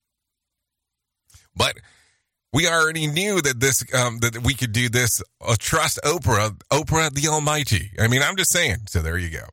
But 1.54 1.76
we 2.54 2.68
already 2.68 3.08
knew 3.08 3.42
that 3.42 3.60
this 3.60 3.84
um, 3.94 4.20
that 4.20 4.44
we 4.44 4.54
could 4.54 4.72
do 4.72 4.90
this. 4.90 5.22
Uh, 5.42 5.56
trust 5.60 6.00
Oprah, 6.04 6.58
Oprah 6.72 7.12
the 7.14 7.28
Almighty. 7.28 7.92
I 8.00 8.08
mean, 8.08 8.22
I'm 8.22 8.36
just 8.36 8.52
saying. 8.52 8.88
So 8.88 9.02
there 9.02 9.18
you 9.18 9.30
go. 9.30 9.46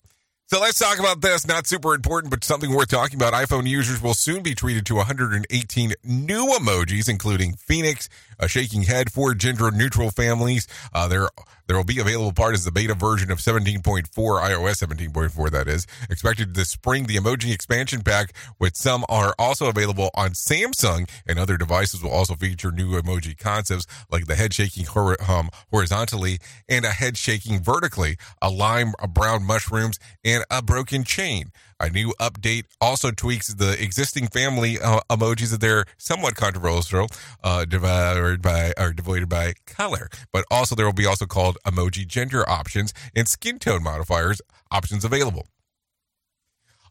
So 0.49 0.61
let's 0.61 0.79
talk 0.79 1.01
about 1.01 1.23
this. 1.23 1.45
Not 1.45 1.67
super 1.67 1.93
important, 1.93 2.31
but 2.31 2.45
something 2.45 2.73
worth 2.73 2.89
talking 2.89 3.17
about. 3.17 3.33
iPhone 3.33 3.67
users 3.67 4.01
will 4.01 4.15
soon 4.15 4.45
be 4.45 4.55
treated 4.55 4.87
to 4.87 4.95
118 4.95 5.95
new 6.05 6.47
emojis, 6.47 7.09
including 7.09 7.55
Phoenix, 7.55 8.09
a 8.39 8.47
shaking 8.47 8.85
head, 8.85 9.11
four 9.11 9.35
gender 9.35 9.73
neutral 9.73 10.13
families. 10.13 10.69
Uh, 10.93 11.09
there, 11.09 11.29
there 11.67 11.77
will 11.77 11.85
be 11.85 11.99
available 11.99 12.33
part 12.33 12.55
as 12.55 12.65
the 12.65 12.73
beta 12.73 12.95
version 12.95 13.31
of 13.31 13.39
17.4, 13.39 14.05
iOS 14.07 14.85
17.4, 14.85 15.51
that 15.51 15.69
is. 15.69 15.87
Expected 16.11 16.55
this 16.55 16.71
spring, 16.71 17.07
the 17.07 17.17
emoji 17.17 17.53
expansion 17.53 18.03
pack, 18.03 18.33
with 18.59 18.77
some 18.77 19.05
are 19.09 19.35
also 19.39 19.67
available 19.69 20.11
on 20.15 20.31
Samsung, 20.31 21.09
and 21.27 21.39
other 21.39 21.57
devices 21.57 22.03
will 22.03 22.11
also 22.11 22.35
feature 22.35 22.71
new 22.71 23.01
emoji 23.01 23.37
concepts 23.37 23.87
like 24.11 24.27
the 24.27 24.37
head 24.37 24.55
shaking 24.55 24.87
um, 25.29 25.51
horizontally 25.71 26.39
and 26.69 26.85
a 26.85 26.91
head 26.91 27.17
shaking 27.17 27.61
vertically, 27.61 28.17
a 28.41 28.51
lime, 28.51 28.93
a 29.01 29.09
brown 29.09 29.45
mushrooms, 29.45 29.99
and 30.25 30.45
a 30.51 30.63
broken 30.63 31.05
chain. 31.05 31.51
A 31.79 31.91
new 31.91 32.15
update 32.19 32.65
also 32.81 33.11
tweaks 33.11 33.53
the 33.53 33.81
existing 33.83 34.29
family 34.29 34.79
uh, 34.81 35.01
emojis 35.11 35.51
that 35.51 35.61
they're 35.61 35.85
somewhat 35.99 36.35
controversial, 36.35 37.09
uh, 37.45 37.67
divided 37.67 38.41
by 38.41 38.73
or 38.79 38.95
devoid 38.95 39.29
by 39.29 39.55
color. 39.67 40.09
But 40.33 40.47
also 40.51 40.75
there 40.75 40.87
will 40.87 40.95
be 40.95 41.05
also 41.05 41.27
called 41.27 41.59
emoji 41.67 42.07
gender 42.07 42.49
options 42.49 42.95
and 43.15 43.29
skin 43.29 43.59
tone 43.59 43.83
modifiers 43.83 44.41
options 44.71 45.05
available. 45.05 45.49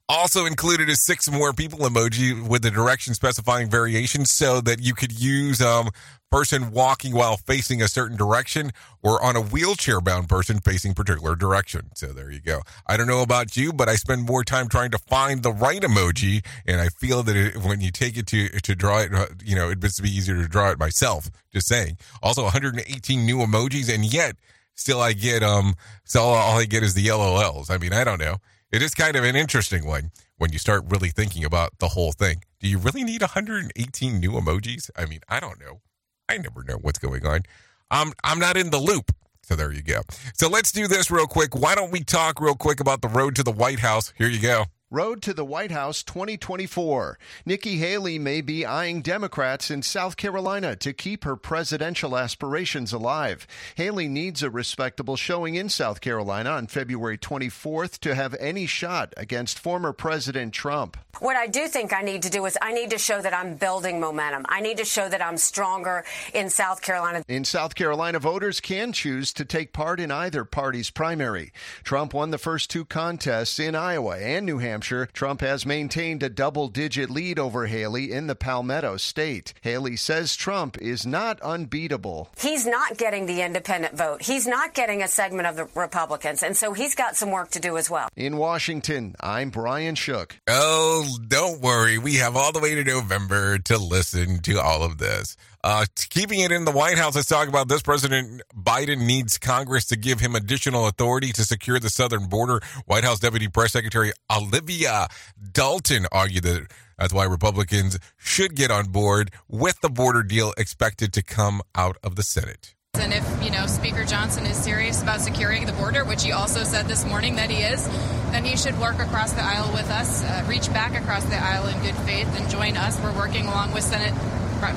Also 0.08 0.46
included 0.46 0.88
is 0.88 1.04
six 1.04 1.32
more 1.32 1.52
people 1.52 1.80
emoji 1.80 2.48
with 2.48 2.62
the 2.62 2.70
direction 2.70 3.16
specifying 3.16 3.68
variations 3.68 4.30
so 4.30 4.62
that 4.62 4.80
you 4.80 4.94
could 4.94 5.20
use 5.20 5.62
um 5.62 5.90
person 6.30 6.72
walking 6.72 7.14
while 7.14 7.38
facing 7.38 7.82
a 7.82 7.88
certain 7.88 8.16
direction 8.16 8.72
or 9.02 9.24
on 9.24 9.36
a 9.36 9.42
wheelchair 9.42 10.02
bound 10.02 10.28
person 10.28 10.60
facing 10.60 10.94
particular 10.94 11.36
direction. 11.36 11.90
So 11.96 12.08
there 12.08 12.30
you 12.30 12.42
go. 12.42 12.62
I 12.86 12.98
don't 12.98 13.08
know 13.08 13.22
about 13.22 13.56
you, 13.56 13.72
but 13.72 13.88
I 13.88 13.96
spend 13.96 14.24
more 14.24 14.44
time 14.44 14.68
trying 14.68 14.92
to 14.92 14.98
find 14.98 15.42
the 15.42 15.54
right 15.54 15.82
emoji 15.82 16.46
and 16.68 16.82
I 16.82 16.90
feel 16.90 17.24
that 17.24 17.36
it, 17.36 17.58
when 17.58 17.82
you 17.82 17.90
take 17.90 18.16
it 18.16 18.28
to 18.28 18.50
to 18.50 18.76
draw 18.76 19.00
it, 19.00 19.12
uh, 19.12 19.28
you 19.44 19.56
know, 19.56 19.72
it'd 19.72 19.80
be 19.80 20.10
easier 20.10 20.36
to 20.36 20.48
draw 20.48 20.70
it 20.70 20.78
myself, 20.78 21.32
just 21.52 21.68
saying. 21.68 21.98
Also 22.22 22.44
118 22.44 23.26
new 23.26 23.38
emojis 23.38 23.92
and 23.92 24.06
yet 24.06 24.36
still 24.76 25.02
I 25.02 25.14
get 25.14 25.42
um 25.42 25.74
so 26.04 26.22
all 26.22 26.60
I 26.60 26.66
get 26.66 26.84
is 26.84 26.94
the 26.94 27.08
LOLs. 27.08 27.72
I 27.72 27.80
mean, 27.80 27.92
I 27.92 28.04
don't 28.04 28.20
know 28.20 28.38
it 28.76 28.82
is 28.82 28.94
kind 28.94 29.16
of 29.16 29.24
an 29.24 29.38
interesting 29.38 29.86
one 29.86 30.12
when 30.38 30.52
you 30.52 30.60
start 30.60 30.84
really 30.90 31.08
thinking 31.08 31.46
about 31.46 31.80
the 31.80 31.88
whole 31.88 32.12
thing. 32.12 32.44
Do 32.60 32.68
you 32.68 32.78
really 32.78 33.06
need 33.06 33.22
118 33.22 34.20
new 34.20 34.32
emojis? 34.32 34.90
I 34.98 35.06
mean, 35.06 35.22
I 35.30 35.40
don't 35.40 35.62
know. 35.62 35.80
I 36.28 36.38
never 36.38 36.62
know 36.62 36.76
what's 36.82 37.00
going 37.00 37.26
on. 37.26 37.44
I'm 37.90 38.12
I'm 38.22 38.38
not 38.38 38.58
in 38.58 38.72
the 38.72 38.78
loop. 38.78 39.14
So 39.44 39.56
there 39.56 39.72
you 39.72 39.82
go. 39.82 40.02
So 40.34 40.50
let's 40.50 40.74
do 40.74 40.90
this 40.90 41.10
real 41.10 41.26
quick. 41.26 41.56
Why 41.56 41.74
don't 41.74 41.92
we 41.92 42.04
talk 42.04 42.42
real 42.42 42.56
quick 42.56 42.82
about 42.82 43.02
the 43.02 43.08
road 43.08 43.38
to 43.38 43.44
the 43.44 43.52
White 43.52 43.80
House? 43.80 44.12
Here 44.18 44.28
you 44.28 44.42
go. 44.42 44.66
Road 44.96 45.22
to 45.24 45.34
the 45.34 45.44
White 45.44 45.72
House 45.72 46.04
2024. 46.04 47.20
Nikki 47.46 47.80
Haley 47.80 48.18
may 48.18 48.40
be 48.40 48.66
eyeing 48.66 49.02
Democrats 49.02 49.70
in 49.70 49.82
South 49.82 50.16
Carolina 50.16 50.78
to 50.78 50.94
keep 50.94 51.26
her 51.26 51.36
presidential 51.36 52.18
aspirations 52.18 52.94
alive. 52.94 53.46
Haley 53.76 54.08
needs 54.08 54.42
a 54.42 54.50
respectable 54.50 55.18
showing 55.18 55.56
in 55.56 55.68
South 55.68 56.00
Carolina 56.00 56.52
on 56.52 56.68
February 56.68 57.18
24th 57.18 58.00
to 58.00 58.16
have 58.16 58.36
any 58.36 58.66
shot 58.66 59.14
against 59.18 59.60
former 59.60 59.92
President 59.92 60.54
Trump. 60.54 60.96
What 61.20 61.36
I 61.36 61.48
do 61.48 61.68
think 61.68 61.92
I 61.92 62.02
need 62.02 62.22
to 62.22 62.30
do 62.30 62.46
is 62.46 62.58
I 62.62 62.72
need 62.72 62.92
to 62.92 62.98
show 62.98 63.22
that 63.22 63.34
I'm 63.34 63.56
building 63.56 64.00
momentum. 64.00 64.46
I 64.48 64.62
need 64.62 64.78
to 64.78 64.86
show 64.86 65.10
that 65.10 65.22
I'm 65.22 65.38
stronger 65.38 66.06
in 66.34 66.50
South 66.50 66.82
Carolina. 66.82 67.22
In 67.28 67.44
South 67.44 67.76
Carolina, 67.76 68.20
voters 68.20 68.62
can 68.62 68.94
choose 68.94 69.34
to 69.34 69.44
take 69.44 69.74
part 69.74 70.00
in 70.00 70.10
either 70.10 70.46
party's 70.46 70.90
primary. 70.90 71.52
Trump 71.84 72.14
won 72.14 72.32
the 72.32 72.38
first 72.38 72.70
two 72.70 72.86
contests 72.86 73.60
in 73.60 73.76
Iowa 73.76 74.18
and 74.18 74.46
New 74.46 74.60
Hampshire. 74.60 74.85
Trump 74.86 75.42
has 75.42 75.66
maintained 75.66 76.22
a 76.22 76.30
double 76.30 76.68
digit 76.68 77.10
lead 77.10 77.40
over 77.40 77.66
Haley 77.66 78.12
in 78.12 78.28
the 78.28 78.36
Palmetto 78.36 78.98
state. 78.98 79.54
Haley 79.62 79.96
says 79.96 80.36
Trump 80.36 80.78
is 80.80 81.08
not 81.08 81.42
unbeatable. 81.42 82.30
He's 82.38 82.68
not 82.68 82.98
getting 82.98 83.26
the 83.26 83.42
independent 83.42 83.98
vote. 83.98 84.22
He's 84.22 84.46
not 84.46 84.76
getting 84.76 85.02
a 85.02 85.08
segment 85.08 85.48
of 85.48 85.56
the 85.56 85.68
Republicans. 85.74 86.44
And 86.44 86.56
so 86.56 86.74
he's 86.74 86.94
got 86.94 87.16
some 87.16 87.32
work 87.32 87.50
to 87.52 87.60
do 87.60 87.78
as 87.78 87.90
well. 87.90 88.10
In 88.16 88.38
Washington, 88.38 89.16
I'm 89.20 89.50
Brian 89.50 89.96
Shook. 89.96 90.38
Oh, 90.48 91.18
don't 91.28 91.62
worry. 91.62 91.98
We 91.98 92.16
have 92.16 92.36
all 92.36 92.52
the 92.52 92.60
way 92.60 92.76
to 92.76 92.84
November 92.84 93.58
to 93.58 93.78
listen 93.80 94.40
to 94.44 94.62
all 94.62 94.84
of 94.84 95.00
this. 95.00 95.36
Uh, 95.66 95.84
keeping 96.12 96.42
it 96.42 96.52
in 96.52 96.64
the 96.64 96.72
White 96.72 96.96
House, 96.96 97.16
let's 97.16 97.28
talk 97.28 97.48
about 97.48 97.68
this. 97.68 97.82
President 97.82 98.44
Biden 98.56 99.08
needs 99.08 99.40
Congress 99.40 99.86
to 99.86 99.96
give 99.96 100.20
him 100.20 100.36
additional 100.36 100.88
authority 100.88 101.32
to 101.32 101.44
secure 101.44 101.80
the 101.80 101.90
southern 101.90 102.28
border. 102.28 102.62
White 102.86 103.04
House 103.04 103.20
Deputy 103.20 103.48
Press 103.48 103.72
Secretary 103.72 104.12
Olivia 104.32 105.08
Dalton 105.54 106.06
argued 106.12 106.44
that 106.44 106.72
that's 107.00 107.12
why 107.12 107.24
Republicans 107.24 107.98
should 108.16 108.54
get 108.54 108.70
on 108.70 108.90
board 108.90 109.32
with 109.50 109.82
the 109.82 109.90
border 109.90 110.22
deal 110.22 110.54
expected 110.56 111.12
to 111.14 111.24
come 111.24 111.64
out 111.74 111.98
of 112.04 112.16
the 112.16 112.22
Senate. 112.22 112.76
And 112.94 113.12
if, 113.12 113.44
you 113.44 113.50
know, 113.50 113.66
Speaker 113.66 114.06
Johnson 114.06 114.46
is 114.46 114.58
serious 114.58 115.02
about 115.02 115.22
securing 115.22 115.66
the 115.66 115.74
border, 115.74 116.06
which 116.06 116.24
he 116.24 116.32
also 116.32 116.64
said 116.64 116.88
this 116.88 117.04
morning 117.06 117.38
that 117.38 117.50
he 117.50 117.64
is, 117.64 117.88
then 118.30 118.46
he 118.46 118.56
should 118.56 118.80
work 118.80 119.00
across 119.00 119.34
the 119.34 119.44
aisle 119.44 119.74
with 119.74 119.90
us, 119.90 120.24
uh, 120.24 120.46
reach 120.48 120.72
back 120.72 120.96
across 120.96 121.26
the 121.26 121.44
aisle 121.44 121.66
in 121.66 121.82
good 121.82 121.96
faith 122.06 122.28
and 122.40 122.48
join 122.52 122.78
us. 122.78 123.02
We're 123.02 123.18
working 123.18 123.48
along 123.48 123.74
with 123.74 123.84
Senate 123.84 124.14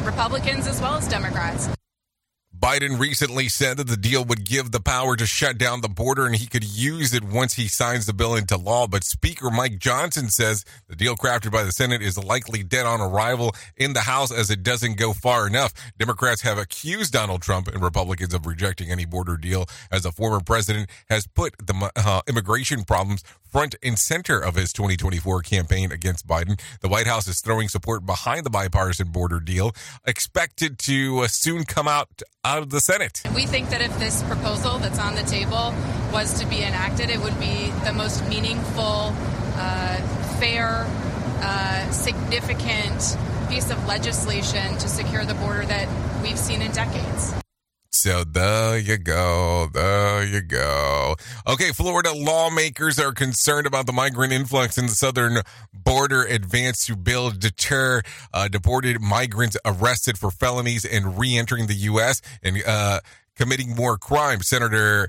Republicans 0.04 0.66
as 0.66 0.80
well 0.80 0.94
as 0.94 1.08
Democrats. 1.08 1.68
Biden 2.58 2.98
recently 2.98 3.48
said 3.48 3.76
that 3.76 3.86
the 3.86 3.96
deal 3.96 4.24
would 4.24 4.44
give 4.44 4.72
the 4.72 4.80
power 4.80 5.14
to 5.14 5.26
shut 5.26 5.58
down 5.58 5.80
the 5.80 5.88
border 5.88 6.26
and 6.26 6.34
he 6.34 6.46
could 6.46 6.64
use 6.64 7.14
it 7.14 7.22
once 7.22 7.54
he 7.54 7.68
signs 7.68 8.06
the 8.06 8.12
bill 8.12 8.34
into 8.34 8.56
law. 8.56 8.88
But 8.88 9.04
Speaker 9.04 9.50
Mike 9.50 9.78
Johnson 9.78 10.28
says 10.28 10.64
the 10.88 10.96
deal 10.96 11.14
crafted 11.14 11.52
by 11.52 11.62
the 11.62 11.70
Senate 11.70 12.02
is 12.02 12.18
likely 12.18 12.64
dead 12.64 12.84
on 12.84 13.00
arrival 13.00 13.54
in 13.76 13.92
the 13.92 14.00
House 14.00 14.32
as 14.32 14.50
it 14.50 14.64
doesn't 14.64 14.96
go 14.96 15.12
far 15.12 15.46
enough. 15.46 15.72
Democrats 15.98 16.42
have 16.42 16.58
accused 16.58 17.12
Donald 17.12 17.42
Trump 17.42 17.68
and 17.68 17.80
Republicans 17.80 18.34
of 18.34 18.44
rejecting 18.44 18.90
any 18.90 19.04
border 19.04 19.36
deal 19.36 19.66
as 19.92 20.02
the 20.02 20.10
former 20.10 20.40
president 20.40 20.90
has 21.08 21.28
put 21.28 21.54
the 21.58 21.92
uh, 21.94 22.22
immigration 22.26 22.82
problems 22.82 23.22
front 23.50 23.74
and 23.82 23.98
center 23.98 24.38
of 24.38 24.54
his 24.54 24.72
2024 24.72 25.42
campaign 25.42 25.90
against 25.90 26.26
Biden. 26.26 26.60
The 26.80 26.88
White 26.88 27.06
House 27.06 27.26
is 27.26 27.40
throwing 27.40 27.68
support 27.68 28.04
behind 28.04 28.44
the 28.44 28.50
bipartisan 28.50 29.08
border 29.08 29.40
deal, 29.40 29.72
expected 30.06 30.78
to 30.80 31.20
uh, 31.20 31.28
soon 31.28 31.64
come 31.64 31.88
out 31.88 32.22
out 32.48 32.62
of 32.62 32.70
the 32.70 32.80
Senate. 32.80 33.22
We 33.34 33.44
think 33.44 33.68
that 33.70 33.82
if 33.82 33.96
this 33.98 34.22
proposal 34.22 34.78
that's 34.78 34.98
on 34.98 35.14
the 35.14 35.22
table 35.22 35.74
was 36.12 36.40
to 36.40 36.46
be 36.46 36.62
enacted, 36.62 37.10
it 37.10 37.20
would 37.20 37.38
be 37.38 37.70
the 37.84 37.92
most 37.92 38.26
meaningful, 38.26 39.12
uh, 39.56 39.96
fair, 40.40 40.86
uh, 41.42 41.90
significant 41.90 43.16
piece 43.50 43.70
of 43.70 43.86
legislation 43.86 44.78
to 44.78 44.88
secure 44.88 45.24
the 45.26 45.34
border 45.34 45.66
that 45.66 45.88
we've 46.22 46.38
seen 46.38 46.62
in 46.62 46.72
decades. 46.72 47.34
So 47.90 48.22
there 48.22 48.78
you 48.78 48.98
go. 48.98 49.68
There 49.72 50.22
you 50.24 50.42
go. 50.42 51.16
Okay, 51.46 51.72
Florida 51.72 52.12
lawmakers 52.12 52.98
are 52.98 53.12
concerned 53.12 53.66
about 53.66 53.86
the 53.86 53.92
migrant 53.92 54.32
influx 54.32 54.76
in 54.76 54.86
the 54.86 54.92
southern 54.92 55.38
border 55.72 56.22
advance 56.22 56.86
to 56.86 56.96
bill 56.96 57.30
deter 57.30 58.02
uh, 58.32 58.46
deported 58.48 59.00
migrants 59.00 59.56
arrested 59.64 60.18
for 60.18 60.30
felonies 60.30 60.84
and 60.84 61.18
re-entering 61.18 61.66
the 61.66 61.74
U.S. 61.74 62.20
and 62.42 62.62
uh, 62.66 63.00
committing 63.36 63.74
more 63.74 63.96
crimes. 63.98 64.46
Senator. 64.46 65.08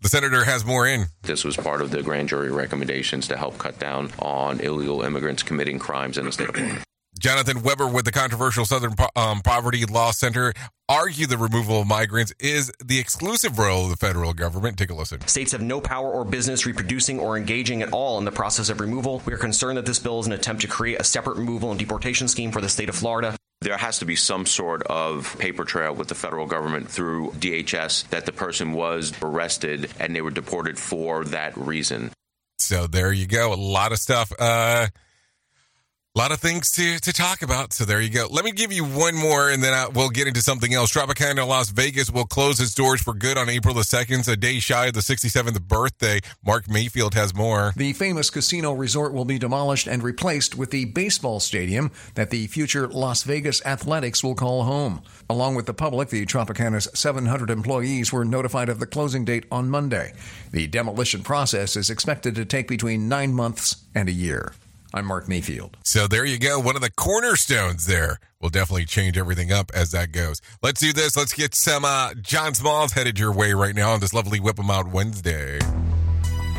The 0.00 0.08
senator 0.08 0.44
has 0.44 0.64
more 0.64 0.84
in. 0.84 1.06
This 1.22 1.44
was 1.44 1.56
part 1.56 1.80
of 1.80 1.92
the 1.92 2.02
grand 2.02 2.28
jury 2.28 2.50
recommendations 2.50 3.28
to 3.28 3.36
help 3.36 3.58
cut 3.58 3.78
down 3.78 4.10
on 4.18 4.58
illegal 4.58 5.02
immigrants 5.02 5.44
committing 5.44 5.78
crimes 5.78 6.18
in 6.18 6.24
the 6.24 6.32
state 6.32 6.48
of 6.48 6.56
Florida. 6.56 6.82
Jonathan 7.22 7.62
Weber 7.62 7.86
with 7.86 8.04
the 8.04 8.10
controversial 8.10 8.64
Southern 8.64 8.96
um, 9.14 9.42
Poverty 9.42 9.86
Law 9.86 10.10
Center 10.10 10.52
argue 10.88 11.28
the 11.28 11.38
removal 11.38 11.82
of 11.82 11.86
migrants 11.86 12.34
is 12.40 12.72
the 12.84 12.98
exclusive 12.98 13.60
role 13.60 13.84
of 13.84 13.90
the 13.90 13.96
federal 13.96 14.34
government. 14.34 14.76
Take 14.76 14.90
a 14.90 14.94
listen. 14.94 15.24
States 15.28 15.52
have 15.52 15.62
no 15.62 15.80
power 15.80 16.10
or 16.10 16.24
business 16.24 16.66
reproducing 16.66 17.20
or 17.20 17.36
engaging 17.36 17.80
at 17.80 17.92
all 17.92 18.18
in 18.18 18.24
the 18.24 18.32
process 18.32 18.70
of 18.70 18.80
removal. 18.80 19.22
We 19.24 19.32
are 19.34 19.38
concerned 19.38 19.78
that 19.78 19.86
this 19.86 20.00
bill 20.00 20.18
is 20.18 20.26
an 20.26 20.32
attempt 20.32 20.62
to 20.62 20.68
create 20.68 21.00
a 21.00 21.04
separate 21.04 21.36
removal 21.36 21.70
and 21.70 21.78
deportation 21.78 22.26
scheme 22.26 22.50
for 22.50 22.60
the 22.60 22.68
state 22.68 22.88
of 22.88 22.96
Florida. 22.96 23.36
There 23.60 23.76
has 23.76 24.00
to 24.00 24.04
be 24.04 24.16
some 24.16 24.44
sort 24.44 24.82
of 24.88 25.38
paper 25.38 25.64
trail 25.64 25.94
with 25.94 26.08
the 26.08 26.16
federal 26.16 26.46
government 26.46 26.88
through 26.88 27.30
DHS 27.34 28.08
that 28.08 28.26
the 28.26 28.32
person 28.32 28.72
was 28.72 29.12
arrested 29.22 29.92
and 30.00 30.16
they 30.16 30.22
were 30.22 30.32
deported 30.32 30.76
for 30.76 31.24
that 31.26 31.56
reason. 31.56 32.10
So 32.58 32.88
there 32.88 33.12
you 33.12 33.28
go. 33.28 33.52
A 33.52 33.54
lot 33.54 33.92
of 33.92 33.98
stuff. 33.98 34.32
Uh, 34.36 34.88
a 36.14 36.18
lot 36.18 36.30
of 36.30 36.40
things 36.40 36.70
to, 36.72 36.98
to 37.00 37.10
talk 37.10 37.40
about. 37.40 37.72
So 37.72 37.86
there 37.86 37.98
you 37.98 38.10
go. 38.10 38.26
Let 38.30 38.44
me 38.44 38.52
give 38.52 38.70
you 38.70 38.84
one 38.84 39.14
more 39.14 39.48
and 39.48 39.62
then 39.62 39.72
I, 39.72 39.88
we'll 39.88 40.10
get 40.10 40.28
into 40.28 40.42
something 40.42 40.74
else. 40.74 40.92
Tropicana 40.92 41.46
Las 41.46 41.70
Vegas 41.70 42.10
will 42.10 42.26
close 42.26 42.60
its 42.60 42.74
doors 42.74 43.00
for 43.00 43.14
good 43.14 43.38
on 43.38 43.48
April 43.48 43.74
the 43.74 43.80
2nd, 43.80 44.30
a 44.30 44.36
day 44.36 44.58
shy 44.58 44.86
of 44.86 44.92
the 44.92 45.00
67th 45.00 45.62
birthday. 45.62 46.20
Mark 46.44 46.68
Mayfield 46.68 47.14
has 47.14 47.34
more. 47.34 47.72
The 47.76 47.94
famous 47.94 48.28
casino 48.28 48.72
resort 48.72 49.14
will 49.14 49.24
be 49.24 49.38
demolished 49.38 49.86
and 49.86 50.02
replaced 50.02 50.54
with 50.54 50.70
the 50.70 50.84
baseball 50.84 51.40
stadium 51.40 51.90
that 52.14 52.28
the 52.28 52.46
future 52.46 52.86
Las 52.88 53.22
Vegas 53.22 53.64
Athletics 53.64 54.22
will 54.22 54.34
call 54.34 54.64
home. 54.64 55.00
Along 55.30 55.54
with 55.54 55.64
the 55.64 55.72
public, 55.72 56.10
the 56.10 56.26
Tropicana's 56.26 56.90
700 56.92 57.48
employees 57.48 58.12
were 58.12 58.26
notified 58.26 58.68
of 58.68 58.80
the 58.80 58.86
closing 58.86 59.24
date 59.24 59.46
on 59.50 59.70
Monday. 59.70 60.12
The 60.50 60.66
demolition 60.66 61.22
process 61.22 61.74
is 61.74 61.88
expected 61.88 62.34
to 62.34 62.44
take 62.44 62.68
between 62.68 63.08
nine 63.08 63.32
months 63.32 63.76
and 63.94 64.10
a 64.10 64.12
year. 64.12 64.52
I'm 64.94 65.06
Mark 65.06 65.28
Mayfield. 65.28 65.76
So 65.84 66.06
there 66.06 66.24
you 66.24 66.38
go. 66.38 66.58
One 66.60 66.76
of 66.76 66.82
the 66.82 66.90
cornerstones 66.90 67.86
there 67.86 68.18
will 68.40 68.50
definitely 68.50 68.84
change 68.84 69.16
everything 69.16 69.50
up 69.52 69.70
as 69.74 69.90
that 69.92 70.12
goes. 70.12 70.40
Let's 70.62 70.80
do 70.80 70.92
this. 70.92 71.16
Let's 71.16 71.32
get 71.32 71.54
some 71.54 71.84
uh, 71.84 72.14
John 72.20 72.54
Smalls 72.54 72.92
headed 72.92 73.18
your 73.18 73.32
way 73.32 73.52
right 73.54 73.74
now 73.74 73.92
on 73.92 74.00
this 74.00 74.12
lovely 74.12 74.40
Whip 74.40 74.58
'em 74.58 74.70
Out 74.70 74.88
Wednesday. 74.88 75.58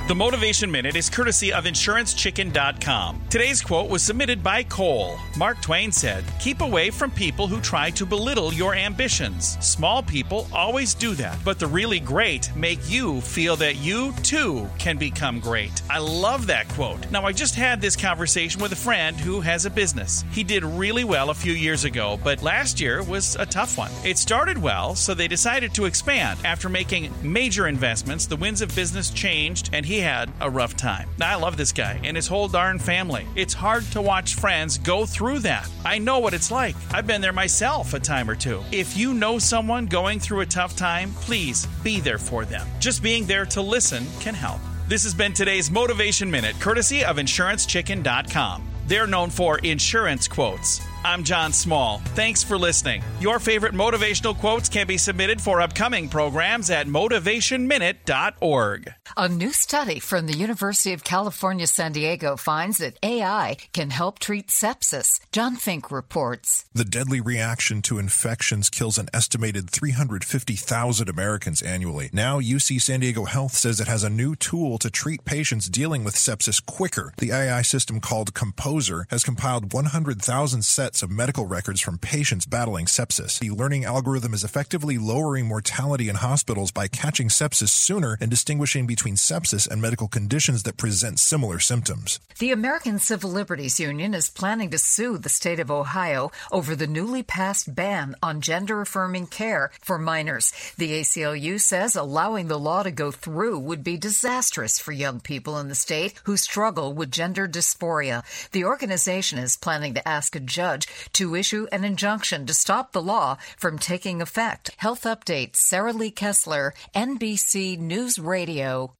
The 0.05 0.15
Motivation 0.15 0.69
Minute 0.69 0.97
is 0.97 1.09
courtesy 1.09 1.53
of 1.53 1.63
InsuranceChicken.com. 1.63 3.21
Today's 3.29 3.61
quote 3.61 3.89
was 3.89 4.03
submitted 4.03 4.43
by 4.43 4.63
Cole. 4.63 5.17
Mark 5.37 5.61
Twain 5.61 5.93
said, 5.93 6.25
Keep 6.41 6.59
away 6.59 6.89
from 6.89 7.09
people 7.09 7.47
who 7.47 7.61
try 7.61 7.89
to 7.91 8.05
belittle 8.05 8.53
your 8.53 8.75
ambitions. 8.75 9.57
Small 9.65 10.03
people 10.03 10.45
always 10.51 10.93
do 10.93 11.15
that, 11.15 11.37
but 11.45 11.57
the 11.57 11.67
really 11.67 12.01
great 12.01 12.53
make 12.53 12.79
you 12.89 13.21
feel 13.21 13.55
that 13.55 13.77
you 13.77 14.11
too 14.23 14.69
can 14.77 14.97
become 14.97 15.39
great. 15.39 15.81
I 15.89 15.99
love 15.99 16.47
that 16.47 16.67
quote. 16.67 17.09
Now, 17.09 17.23
I 17.23 17.31
just 17.31 17.55
had 17.55 17.79
this 17.79 17.95
conversation 17.95 18.61
with 18.61 18.73
a 18.73 18.75
friend 18.75 19.17
who 19.17 19.39
has 19.39 19.65
a 19.65 19.69
business. 19.69 20.25
He 20.33 20.43
did 20.43 20.65
really 20.65 21.05
well 21.05 21.29
a 21.29 21.33
few 21.33 21.53
years 21.53 21.85
ago, 21.85 22.19
but 22.25 22.43
last 22.43 22.81
year 22.81 23.03
was 23.03 23.37
a 23.37 23.45
tough 23.45 23.77
one. 23.77 23.91
It 24.03 24.17
started 24.17 24.57
well, 24.57 24.95
so 24.95 25.13
they 25.13 25.29
decided 25.29 25.73
to 25.75 25.85
expand. 25.85 26.39
After 26.43 26.67
making 26.67 27.13
major 27.23 27.69
investments, 27.69 28.25
the 28.25 28.35
winds 28.35 28.61
of 28.61 28.75
business 28.75 29.09
changed 29.09 29.69
and 29.71 29.85
he 29.85 29.92
he 29.93 29.99
had 29.99 30.31
a 30.41 30.49
rough 30.49 30.75
time. 30.75 31.07
I 31.21 31.35
love 31.35 31.55
this 31.55 31.71
guy 31.71 31.99
and 32.03 32.17
his 32.17 32.25
whole 32.27 32.47
darn 32.47 32.79
family. 32.79 33.27
It's 33.35 33.53
hard 33.53 33.83
to 33.91 34.01
watch 34.01 34.33
friends 34.33 34.79
go 34.79 35.05
through 35.05 35.39
that. 35.39 35.69
I 35.85 35.99
know 35.99 36.17
what 36.17 36.33
it's 36.33 36.49
like. 36.49 36.75
I've 36.91 37.05
been 37.05 37.21
there 37.21 37.31
myself 37.31 37.93
a 37.93 37.99
time 37.99 38.27
or 38.27 38.33
two. 38.33 38.63
If 38.71 38.97
you 38.97 39.13
know 39.13 39.37
someone 39.37 39.85
going 39.85 40.19
through 40.19 40.39
a 40.39 40.47
tough 40.47 40.75
time, 40.75 41.11
please 41.21 41.67
be 41.83 41.99
there 41.99 42.17
for 42.17 42.43
them. 42.43 42.67
Just 42.79 43.03
being 43.03 43.27
there 43.27 43.45
to 43.45 43.61
listen 43.61 44.07
can 44.19 44.33
help. 44.33 44.59
This 44.87 45.03
has 45.03 45.13
been 45.13 45.31
today's 45.31 45.69
Motivation 45.69 46.31
Minute, 46.31 46.59
courtesy 46.59 47.05
of 47.05 47.17
InsuranceChicken.com. 47.17 48.63
They're 48.87 49.05
known 49.05 49.29
for 49.29 49.59
insurance 49.59 50.27
quotes. 50.27 50.81
I'm 51.05 51.25
John 51.25 51.51
Small. 51.51 51.97
Thanks 52.15 52.43
for 52.43 52.57
listening. 52.57 53.03
Your 53.19 53.37
favorite 53.37 53.73
motivational 53.73 54.39
quotes 54.39 54.69
can 54.69 54.87
be 54.87 54.97
submitted 54.97 55.41
for 55.41 55.59
upcoming 55.59 56.07
programs 56.07 56.69
at 56.69 56.87
motivationminute.org. 56.87 58.93
A 59.17 59.27
new 59.27 59.51
study 59.51 59.99
from 59.99 60.27
the 60.27 60.37
University 60.37 60.93
of 60.93 61.03
California, 61.03 61.67
San 61.67 61.91
Diego 61.91 62.37
finds 62.37 62.77
that 62.77 62.97
AI 63.03 63.57
can 63.73 63.89
help 63.89 64.19
treat 64.19 64.47
sepsis. 64.47 65.19
John 65.33 65.57
Fink 65.57 65.91
reports. 65.91 66.63
The 66.73 66.85
deadly 66.85 67.19
reaction 67.19 67.81
to 67.83 67.99
infections 67.99 68.69
kills 68.69 68.97
an 68.97 69.09
estimated 69.13 69.69
350,000 69.69 71.09
Americans 71.09 71.61
annually. 71.61 72.11
Now, 72.13 72.39
UC 72.39 72.81
San 72.81 73.01
Diego 73.01 73.25
Health 73.25 73.51
says 73.51 73.81
it 73.81 73.89
has 73.89 74.05
a 74.05 74.09
new 74.09 74.37
tool 74.37 74.77
to 74.77 74.89
treat 74.89 75.25
patients 75.25 75.67
dealing 75.67 76.05
with 76.05 76.15
sepsis 76.15 76.65
quicker. 76.65 77.11
The 77.17 77.33
AI 77.33 77.61
system 77.61 77.99
called 77.99 78.33
Composer 78.33 79.05
has 79.09 79.25
compiled 79.25 79.73
100,000 79.73 80.61
sets 80.63 80.92
of 81.01 81.09
medical 81.09 81.47
records 81.47 81.81
from 81.81 81.97
patients 81.97 82.45
battling 82.45 82.85
sepsis. 82.85 83.39
The 83.39 83.49
learning 83.49 83.85
algorithm 83.85 84.33
is 84.33 84.43
effectively 84.43 84.97
lowering 84.97 85.47
mortality 85.47 86.09
in 86.09 86.15
hospitals 86.17 86.71
by 86.71 86.87
catching 86.87 87.29
sepsis 87.29 87.69
sooner 87.69 88.17
and 88.21 88.29
distinguishing 88.29 88.85
between 88.85 89.15
sepsis 89.15 89.67
and 89.67 89.81
medical 89.81 90.07
conditions 90.07 90.63
that 90.63 90.77
present 90.77 91.19
similar 91.19 91.59
symptoms. 91.59 92.19
The 92.39 92.51
American 92.51 92.99
Civil 92.99 93.31
Liberties 93.31 93.79
Union 93.79 94.13
is 94.13 94.29
planning 94.29 94.69
to 94.71 94.77
sue 94.77 95.17
the 95.17 95.29
state 95.29 95.59
of 95.59 95.71
Ohio 95.71 96.31
over 96.51 96.75
the 96.75 96.87
newly 96.87 97.23
passed 97.23 97.73
ban 97.73 98.15
on 98.21 98.41
gender 98.41 98.81
affirming 98.81 99.27
care 99.27 99.71
for 99.81 99.97
minors. 99.97 100.51
The 100.77 100.99
ACLU 100.99 101.59
says 101.59 101.95
allowing 101.95 102.49
the 102.49 102.59
law 102.59 102.83
to 102.83 102.91
go 102.91 103.09
through 103.11 103.59
would 103.59 103.83
be 103.83 103.97
disastrous 103.97 104.79
for 104.79 104.91
young 104.91 105.19
people 105.19 105.57
in 105.57 105.69
the 105.69 105.75
state 105.75 106.19
who 106.25 106.35
struggle 106.35 106.93
with 106.93 107.11
gender 107.11 107.47
dysphoria. 107.47 108.23
The 108.51 108.65
organization 108.65 109.39
is 109.39 109.55
planning 109.55 109.93
to 109.93 110.07
ask 110.07 110.35
a 110.35 110.39
judge 110.39 110.82
to 111.13 111.35
issue 111.35 111.67
an 111.71 111.83
injunction 111.83 112.45
to 112.45 112.53
stop 112.53 112.91
the 112.91 113.01
law 113.01 113.37
from 113.57 113.77
taking 113.77 114.21
effect. 114.21 114.71
Health 114.77 115.03
Update 115.03 115.55
Sarah 115.55 115.93
Lee 115.93 116.11
Kessler, 116.11 116.73
NBC 116.95 117.77
News 117.77 118.19
Radio. 118.19 118.93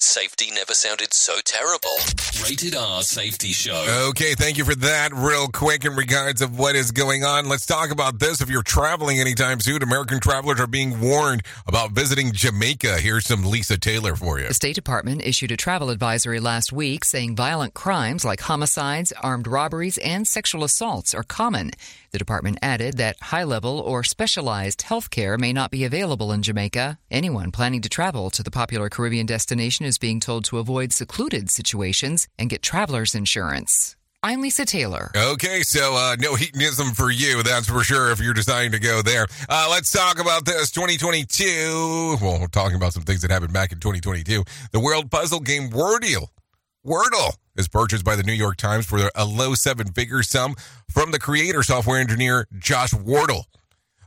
Safety 0.00 0.52
never 0.54 0.74
sounded 0.74 1.12
so 1.12 1.40
terrible. 1.44 1.90
Rated 2.44 2.76
R 2.76 3.02
Safety 3.02 3.48
Show. 3.48 4.06
Okay, 4.10 4.34
thank 4.34 4.56
you 4.56 4.64
for 4.64 4.76
that. 4.76 5.12
Real 5.12 5.48
quick, 5.48 5.84
in 5.84 5.96
regards 5.96 6.40
of 6.40 6.56
what 6.56 6.76
is 6.76 6.92
going 6.92 7.24
on, 7.24 7.48
let's 7.48 7.66
talk 7.66 7.90
about 7.90 8.20
this. 8.20 8.40
If 8.40 8.48
you're 8.48 8.62
traveling 8.62 9.18
anytime 9.18 9.58
soon, 9.58 9.82
American 9.82 10.20
travelers 10.20 10.60
are 10.60 10.68
being 10.68 11.00
warned 11.00 11.42
about 11.66 11.90
visiting 11.90 12.30
Jamaica. 12.30 12.98
Here's 13.00 13.24
some 13.24 13.44
Lisa 13.44 13.76
Taylor 13.76 14.14
for 14.14 14.38
you. 14.38 14.46
The 14.46 14.54
State 14.54 14.76
Department 14.76 15.20
issued 15.24 15.50
a 15.50 15.56
travel 15.56 15.90
advisory 15.90 16.38
last 16.38 16.72
week 16.72 17.04
saying 17.04 17.34
violent 17.34 17.74
crimes 17.74 18.24
like 18.24 18.42
homicides, 18.42 19.12
armed 19.20 19.48
robberies, 19.48 19.98
and 19.98 20.28
sexual 20.28 20.62
assaults 20.62 21.12
are 21.12 21.24
common. 21.24 21.72
The 22.10 22.18
department 22.18 22.58
added 22.62 22.96
that 22.96 23.20
high 23.20 23.44
level 23.44 23.80
or 23.80 24.02
specialized 24.02 24.82
health 24.82 25.10
care 25.10 25.36
may 25.36 25.52
not 25.52 25.70
be 25.70 25.84
available 25.84 26.32
in 26.32 26.42
Jamaica. 26.42 26.98
Anyone 27.10 27.52
planning 27.52 27.82
to 27.82 27.88
travel 27.88 28.30
to 28.30 28.42
the 28.42 28.50
popular 28.50 28.88
Caribbean 28.88 29.26
destination 29.26 29.84
is 29.84 29.98
being 29.98 30.18
told 30.20 30.44
to 30.46 30.58
avoid 30.58 30.92
secluded 30.92 31.50
situations 31.50 32.26
and 32.38 32.48
get 32.48 32.62
traveler's 32.62 33.14
insurance. 33.14 33.94
I'm 34.20 34.40
Lisa 34.40 34.64
Taylor. 34.64 35.12
Okay, 35.14 35.62
so 35.62 35.94
uh, 35.94 36.16
no 36.18 36.34
hedonism 36.34 36.88
for 36.88 37.10
you, 37.10 37.42
that's 37.44 37.68
for 37.68 37.84
sure, 37.84 38.10
if 38.10 38.20
you're 38.20 38.34
deciding 38.34 38.72
to 38.72 38.80
go 38.80 39.00
there. 39.00 39.28
Uh, 39.48 39.68
let's 39.70 39.92
talk 39.92 40.18
about 40.18 40.44
this 40.44 40.72
2022. 40.72 42.16
Well, 42.20 42.40
we're 42.40 42.48
talking 42.48 42.74
about 42.74 42.94
some 42.94 43.04
things 43.04 43.22
that 43.22 43.30
happened 43.30 43.52
back 43.52 43.70
in 43.70 43.78
2022. 43.78 44.42
The 44.72 44.80
world 44.80 45.10
puzzle 45.10 45.38
game 45.38 45.70
Wordle. 45.70 46.26
Wordle 46.86 47.34
is 47.56 47.66
purchased 47.66 48.04
by 48.04 48.14
the 48.14 48.22
New 48.22 48.32
York 48.32 48.56
Times 48.56 48.86
for 48.86 49.10
a 49.14 49.24
low 49.24 49.54
seven 49.54 49.88
figure 49.88 50.22
sum 50.22 50.54
from 50.88 51.10
the 51.10 51.18
creator 51.18 51.62
software 51.62 52.00
engineer 52.00 52.46
Josh 52.56 52.94
Wardle. 52.94 53.46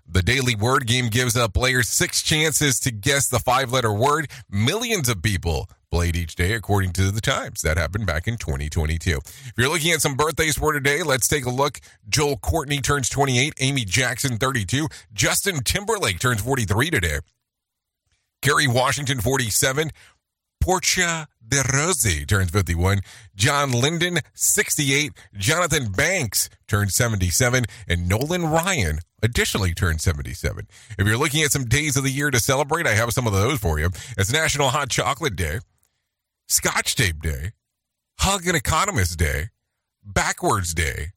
The 0.08 0.22
daily 0.22 0.56
word 0.56 0.88
game 0.88 1.08
gives 1.10 1.36
up 1.36 1.54
players 1.54 1.90
six 1.90 2.22
chances 2.22 2.80
to 2.82 2.92
guess 2.92 3.28
the 3.28 3.40
five 3.40 3.72
letter 3.72 3.94
word. 3.94 4.30
Millions 4.50 5.10
of 5.10 5.22
people 5.22 5.70
played 5.90 6.16
each 6.16 6.36
day, 6.36 6.54
according 6.54 6.94
to 6.94 7.12
the 7.12 7.22
Times. 7.22 7.62
That 7.62 7.78
happened 7.78 8.06
back 8.06 8.28
in 8.28 8.38
2022. 8.38 9.18
If 9.18 9.54
you're 9.58 9.70
looking 9.70 9.92
at 9.92 10.02
some 10.02 10.16
birthdays 10.16 10.58
for 10.58 10.72
today, 10.72 11.04
let's 11.04 11.28
take 11.28 11.46
a 11.46 11.50
look. 11.50 11.80
Joel 12.08 12.38
Courtney 12.38 12.80
turns 12.80 13.10
28, 13.10 13.54
Amy 13.60 13.84
Jackson 13.84 14.38
32, 14.38 14.88
Justin 15.14 15.62
Timberlake 15.64 16.20
turns 16.20 16.42
43 16.42 16.90
today. 16.90 17.20
Kerry 18.42 18.68
Washington 18.68 19.20
47, 19.22 19.92
Portia 20.62 21.28
de 21.46 21.62
Rossi 21.74 22.26
turns 22.26 22.52
51. 22.52 23.00
John 23.36 23.72
Lydon, 23.72 24.20
68. 24.34 25.12
Jonathan 25.36 25.92
Banks 25.92 26.50
turns 26.68 26.96
77. 26.96 27.66
And 27.90 28.08
Nolan 28.08 28.46
Ryan 28.46 29.00
additionally 29.22 29.74
turned 29.74 30.00
77. 30.00 30.68
If 30.98 31.06
you're 31.08 31.18
looking 31.18 31.42
at 31.42 31.52
some 31.52 31.66
days 31.66 31.98
of 31.98 32.04
the 32.04 32.12
year 32.12 32.32
to 32.32 32.40
celebrate, 32.40 32.88
I 32.88 32.94
have 32.94 33.12
some 33.12 33.28
of 33.28 33.34
those 33.34 33.60
for 33.60 33.80
you. 33.80 33.90
It's 34.18 34.32
National 34.32 34.70
Hot 34.70 34.90
Chocolate 34.90 35.36
Day, 35.36 35.60
Scotch 36.48 36.96
Tape 36.96 37.22
Day, 37.22 37.52
Hug 38.20 38.48
an 38.48 38.56
Economist 38.56 39.18
Day, 39.18 39.50
Backwards 40.04 40.74
Day, 40.74 41.08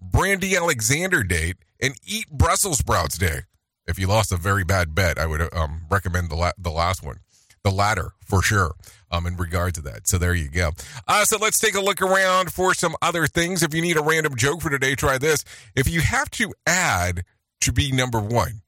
Brandy 0.00 0.56
Alexander 0.56 1.22
Day, 1.24 1.54
and 1.80 1.94
Eat 2.04 2.30
Brussels 2.30 2.78
Sprouts 2.78 3.18
Day. 3.18 3.40
If 3.86 3.98
you 3.98 4.06
lost 4.06 4.32
a 4.32 4.36
very 4.36 4.64
bad 4.64 4.94
bet, 4.94 5.18
I 5.18 5.26
would 5.26 5.52
um, 5.52 5.82
recommend 5.90 6.30
the, 6.30 6.36
la- 6.36 6.52
the 6.56 6.70
last 6.70 7.02
one 7.02 7.18
the 7.64 7.70
latter 7.70 8.12
for 8.20 8.42
sure 8.42 8.74
um, 9.10 9.26
in 9.26 9.36
regard 9.36 9.74
to 9.74 9.80
that. 9.82 10.06
So 10.06 10.18
there 10.18 10.34
you 10.34 10.48
go. 10.48 10.70
Uh, 11.08 11.24
so 11.24 11.38
let's 11.38 11.58
take 11.58 11.74
a 11.74 11.80
look 11.80 12.00
around 12.00 12.52
for 12.52 12.74
some 12.74 12.94
other 13.02 13.26
things. 13.26 13.62
If 13.62 13.74
you 13.74 13.82
need 13.82 13.96
a 13.96 14.02
random 14.02 14.36
joke 14.36 14.60
for 14.60 14.70
today, 14.70 14.94
try 14.94 15.18
this. 15.18 15.44
If 15.74 15.88
you 15.88 16.00
have 16.00 16.30
to 16.32 16.52
add 16.66 17.24
to 17.62 17.72
be 17.72 17.90
number 17.90 18.20
one, 18.20 18.60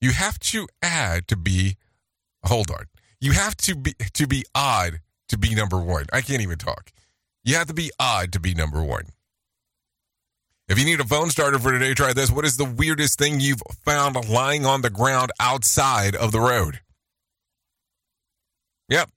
you 0.00 0.12
have 0.12 0.38
to 0.40 0.66
add 0.82 1.28
to 1.28 1.36
be, 1.36 1.76
hold 2.44 2.70
on. 2.70 2.84
You 3.20 3.32
have 3.32 3.56
to 3.58 3.76
be, 3.76 3.94
to 4.14 4.26
be 4.26 4.44
odd 4.54 5.00
to 5.28 5.38
be 5.38 5.54
number 5.54 5.78
one. 5.78 6.06
I 6.12 6.22
can't 6.22 6.42
even 6.42 6.58
talk. 6.58 6.90
You 7.44 7.56
have 7.56 7.68
to 7.68 7.74
be 7.74 7.90
odd 7.98 8.32
to 8.32 8.40
be 8.40 8.54
number 8.54 8.82
one. 8.82 9.10
If 10.68 10.78
you 10.78 10.84
need 10.84 11.00
a 11.00 11.04
phone 11.04 11.30
starter 11.30 11.58
for 11.58 11.72
today, 11.72 11.94
try 11.94 12.12
this. 12.12 12.30
What 12.30 12.44
is 12.44 12.56
the 12.56 12.64
weirdest 12.64 13.18
thing 13.18 13.40
you've 13.40 13.62
found 13.84 14.16
lying 14.28 14.64
on 14.64 14.82
the 14.82 14.90
ground 14.90 15.32
outside 15.40 16.14
of 16.14 16.32
the 16.32 16.40
road? 16.40 16.80
Yep. 18.90 19.08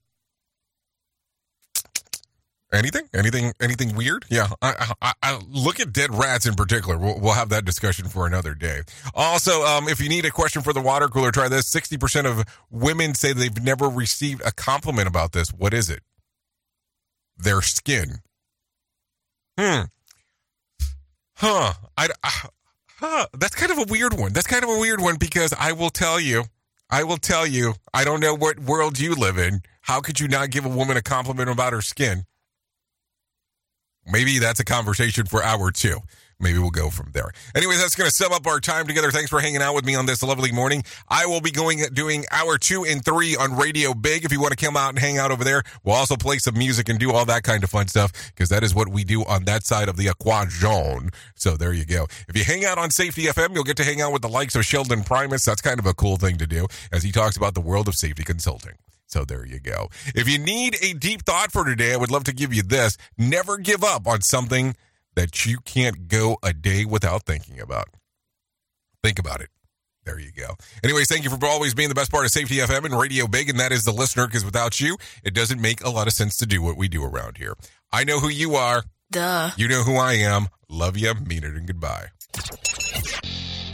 Anything? 2.72 3.04
Anything? 3.14 3.54
Anything 3.62 3.96
weird? 3.96 4.26
Yeah. 4.30 4.48
I, 4.62 4.94
I, 5.02 5.14
I, 5.22 5.40
look 5.48 5.80
at 5.80 5.94
dead 5.94 6.14
rats 6.14 6.48
in 6.48 6.56
particular. 6.56 6.98
We'll, 6.98 7.20
we'll 7.20 7.34
have 7.34 7.50
that 7.50 7.66
discussion 7.66 8.08
for 8.08 8.26
another 8.26 8.56
day. 8.56 8.82
Also, 9.14 9.62
um, 9.64 9.88
if 9.88 10.02
you 10.02 10.10
need 10.10 10.26
a 10.26 10.32
question 10.32 10.64
for 10.64 10.74
the 10.74 10.82
water 10.82 11.08
cooler, 11.08 11.32
try 11.32 11.48
this. 11.50 11.68
Sixty 11.68 11.98
percent 11.98 12.26
of 12.26 12.44
women 12.72 13.14
say 13.14 13.32
they've 13.32 13.64
never 13.64 13.88
received 13.88 14.42
a 14.44 14.52
compliment 14.52 15.08
about 15.08 15.34
this. 15.34 15.50
What 15.50 15.74
is 15.74 15.90
it? 15.92 16.02
Their 17.38 17.62
skin. 17.62 18.22
Hmm. 19.60 19.84
Huh. 21.36 21.74
I. 21.96 22.08
Huh. 22.24 23.28
That's 23.38 23.54
kind 23.54 23.72
of 23.72 23.78
a 23.78 23.86
weird 23.92 24.18
one. 24.18 24.34
That's 24.34 24.48
kind 24.48 24.64
of 24.64 24.70
a 24.72 24.80
weird 24.80 25.00
one 25.00 25.18
because 25.18 25.54
I 25.60 25.74
will 25.74 25.92
tell 25.92 26.20
you. 26.20 26.46
I 26.94 27.04
will 27.06 27.18
tell 27.18 27.48
you, 27.48 27.74
I 27.92 28.04
don't 28.04 28.20
know 28.20 28.36
what 28.36 28.60
world 28.60 29.00
you 29.00 29.16
live 29.16 29.40
in. 29.40 29.64
How 29.82 30.00
could 30.00 30.20
you 30.20 30.28
not 30.28 30.52
give 30.52 30.64
a 30.64 30.70
woman 30.70 30.96
a 30.96 31.02
compliment 31.02 31.50
about 31.50 31.74
her 31.74 31.82
skin? 31.82 32.26
Maybe 34.06 34.38
that's 34.38 34.60
a 34.60 34.64
conversation 34.64 35.26
for 35.26 35.42
hour 35.42 35.72
two. 35.72 36.02
Maybe 36.44 36.60
we'll 36.60 36.70
go 36.70 36.90
from 36.90 37.12
there. 37.14 37.32
Anyways, 37.56 37.82
that's 37.82 37.96
going 37.96 38.10
to 38.10 38.16
sum 38.16 38.34
up 38.34 38.46
our 38.46 38.60
time 38.60 38.86
together. 38.86 39.12
Thanks 39.12 39.30
for 39.30 39.40
hanging 39.40 39.62
out 39.62 39.74
with 39.74 39.86
me 39.86 39.96
on 39.96 40.06
this 40.06 40.22
lovely 40.22 40.52
morning. 40.52 40.84
I 41.08 41.26
will 41.26 41.42
be 41.42 41.52
going 41.52 41.80
doing 41.94 42.26
hour 42.32 42.58
two 42.58 42.84
and 42.84 43.04
three 43.04 43.36
on 43.36 43.56
Radio 43.56 43.94
Big. 43.94 44.26
If 44.26 44.32
you 44.32 44.42
want 44.42 44.58
to 44.58 44.66
come 44.66 44.76
out 44.76 44.90
and 44.90 45.00
hang 45.00 45.18
out 45.18 45.32
over 45.32 45.44
there, 45.44 45.64
we'll 45.84 45.96
also 45.96 46.16
play 46.16 46.38
some 46.38 46.58
music 46.58 46.90
and 46.90 47.00
do 47.00 47.12
all 47.12 47.26
that 47.26 47.44
kind 47.44 47.64
of 47.64 47.70
fun 47.70 47.88
stuff 47.88 48.12
because 48.36 48.50
that 48.50 48.64
is 48.64 48.76
what 48.76 48.90
we 48.90 49.04
do 49.04 49.24
on 49.24 49.46
that 49.46 49.66
side 49.66 49.88
of 49.88 49.98
the 49.98 50.10
equation. 50.10 51.10
So 51.36 51.56
there 51.56 51.74
you 51.74 51.86
go. 51.86 52.08
If 52.28 52.38
you 52.38 52.44
hang 52.44 52.66
out 52.66 52.78
on 52.78 52.92
Safety 52.92 53.24
FM, 53.24 53.56
you'll 53.56 53.64
get 53.64 53.78
to 53.78 53.84
hang 53.84 54.02
out 54.02 54.12
with 54.12 54.22
the 54.22 54.30
likes 54.30 54.56
of 54.56 54.66
Sheldon 54.66 55.04
Primus. 55.04 55.46
That's 55.46 55.62
kind 55.62 55.80
of 55.80 55.86
a 55.86 55.94
cool 55.94 56.18
thing 56.18 56.38
to 56.38 56.48
do 56.48 56.68
as 56.92 57.04
he 57.04 57.12
talks 57.12 57.38
about 57.38 57.54
the 57.54 57.62
world 57.62 57.88
of 57.88 57.96
safety 57.96 58.24
consulting. 58.24 58.74
So 59.08 59.24
there 59.24 59.46
you 59.46 59.60
go. 59.60 59.90
If 60.16 60.28
you 60.28 60.40
need 60.40 60.76
a 60.82 60.94
deep 60.94 61.24
thought 61.24 61.52
for 61.52 61.64
today, 61.64 61.94
I 61.94 61.98
would 61.98 62.10
love 62.10 62.24
to 62.26 62.34
give 62.34 62.52
you 62.52 62.64
this. 62.64 62.98
Never 63.18 63.58
give 63.58 63.84
up 63.84 64.08
on 64.08 64.22
something 64.22 64.76
that 65.16 65.46
you 65.46 65.60
can't 65.60 66.08
go 66.08 66.38
a 66.44 66.54
day 66.54 66.86
without 66.86 67.26
thinking 67.26 67.60
about. 67.60 67.90
Think 69.04 69.20
about 69.20 69.42
it. 69.42 69.50
There 70.06 70.20
you 70.20 70.32
go. 70.32 70.56
Anyways, 70.84 71.08
thank 71.08 71.24
you 71.24 71.30
for 71.30 71.46
always 71.46 71.74
being 71.74 71.90
the 71.90 71.96
best 71.96 72.12
part 72.12 72.26
of 72.26 72.32
Safety 72.32 72.58
FM 72.58 72.86
and 72.86 73.00
Radio 73.00 73.26
Big, 73.26 73.50
and 73.50 73.60
that 73.60 73.72
is 73.72 73.86
the 73.86 73.94
listener, 73.94 74.28
because 74.28 74.44
without 74.44 74.82
you, 74.82 74.98
it 75.24 75.34
doesn't 75.34 75.62
make 75.62 75.84
a 75.84 75.90
lot 75.90 76.08
of 76.08 76.14
sense 76.14 76.36
to 76.38 76.46
do 76.46 76.62
what 76.62 76.76
we 76.76 76.90
do 76.90 77.04
around 77.04 77.38
here. 77.38 77.56
I 77.92 78.04
know 78.04 78.20
who 78.20 78.30
you 78.30 78.56
are. 78.56 78.84
Duh. 79.12 79.52
You 79.56 79.68
know 79.68 79.84
who 79.84 79.96
I 79.96 80.14
am. 80.14 80.48
Love 80.68 80.98
you, 80.98 81.14
mean 81.14 81.44
it, 81.44 81.54
and 81.54 81.68
goodbye. 81.68 82.08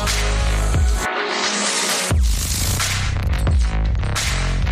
Oh, 0.00 0.04
oh, 0.06 0.72
oh. 0.74 0.77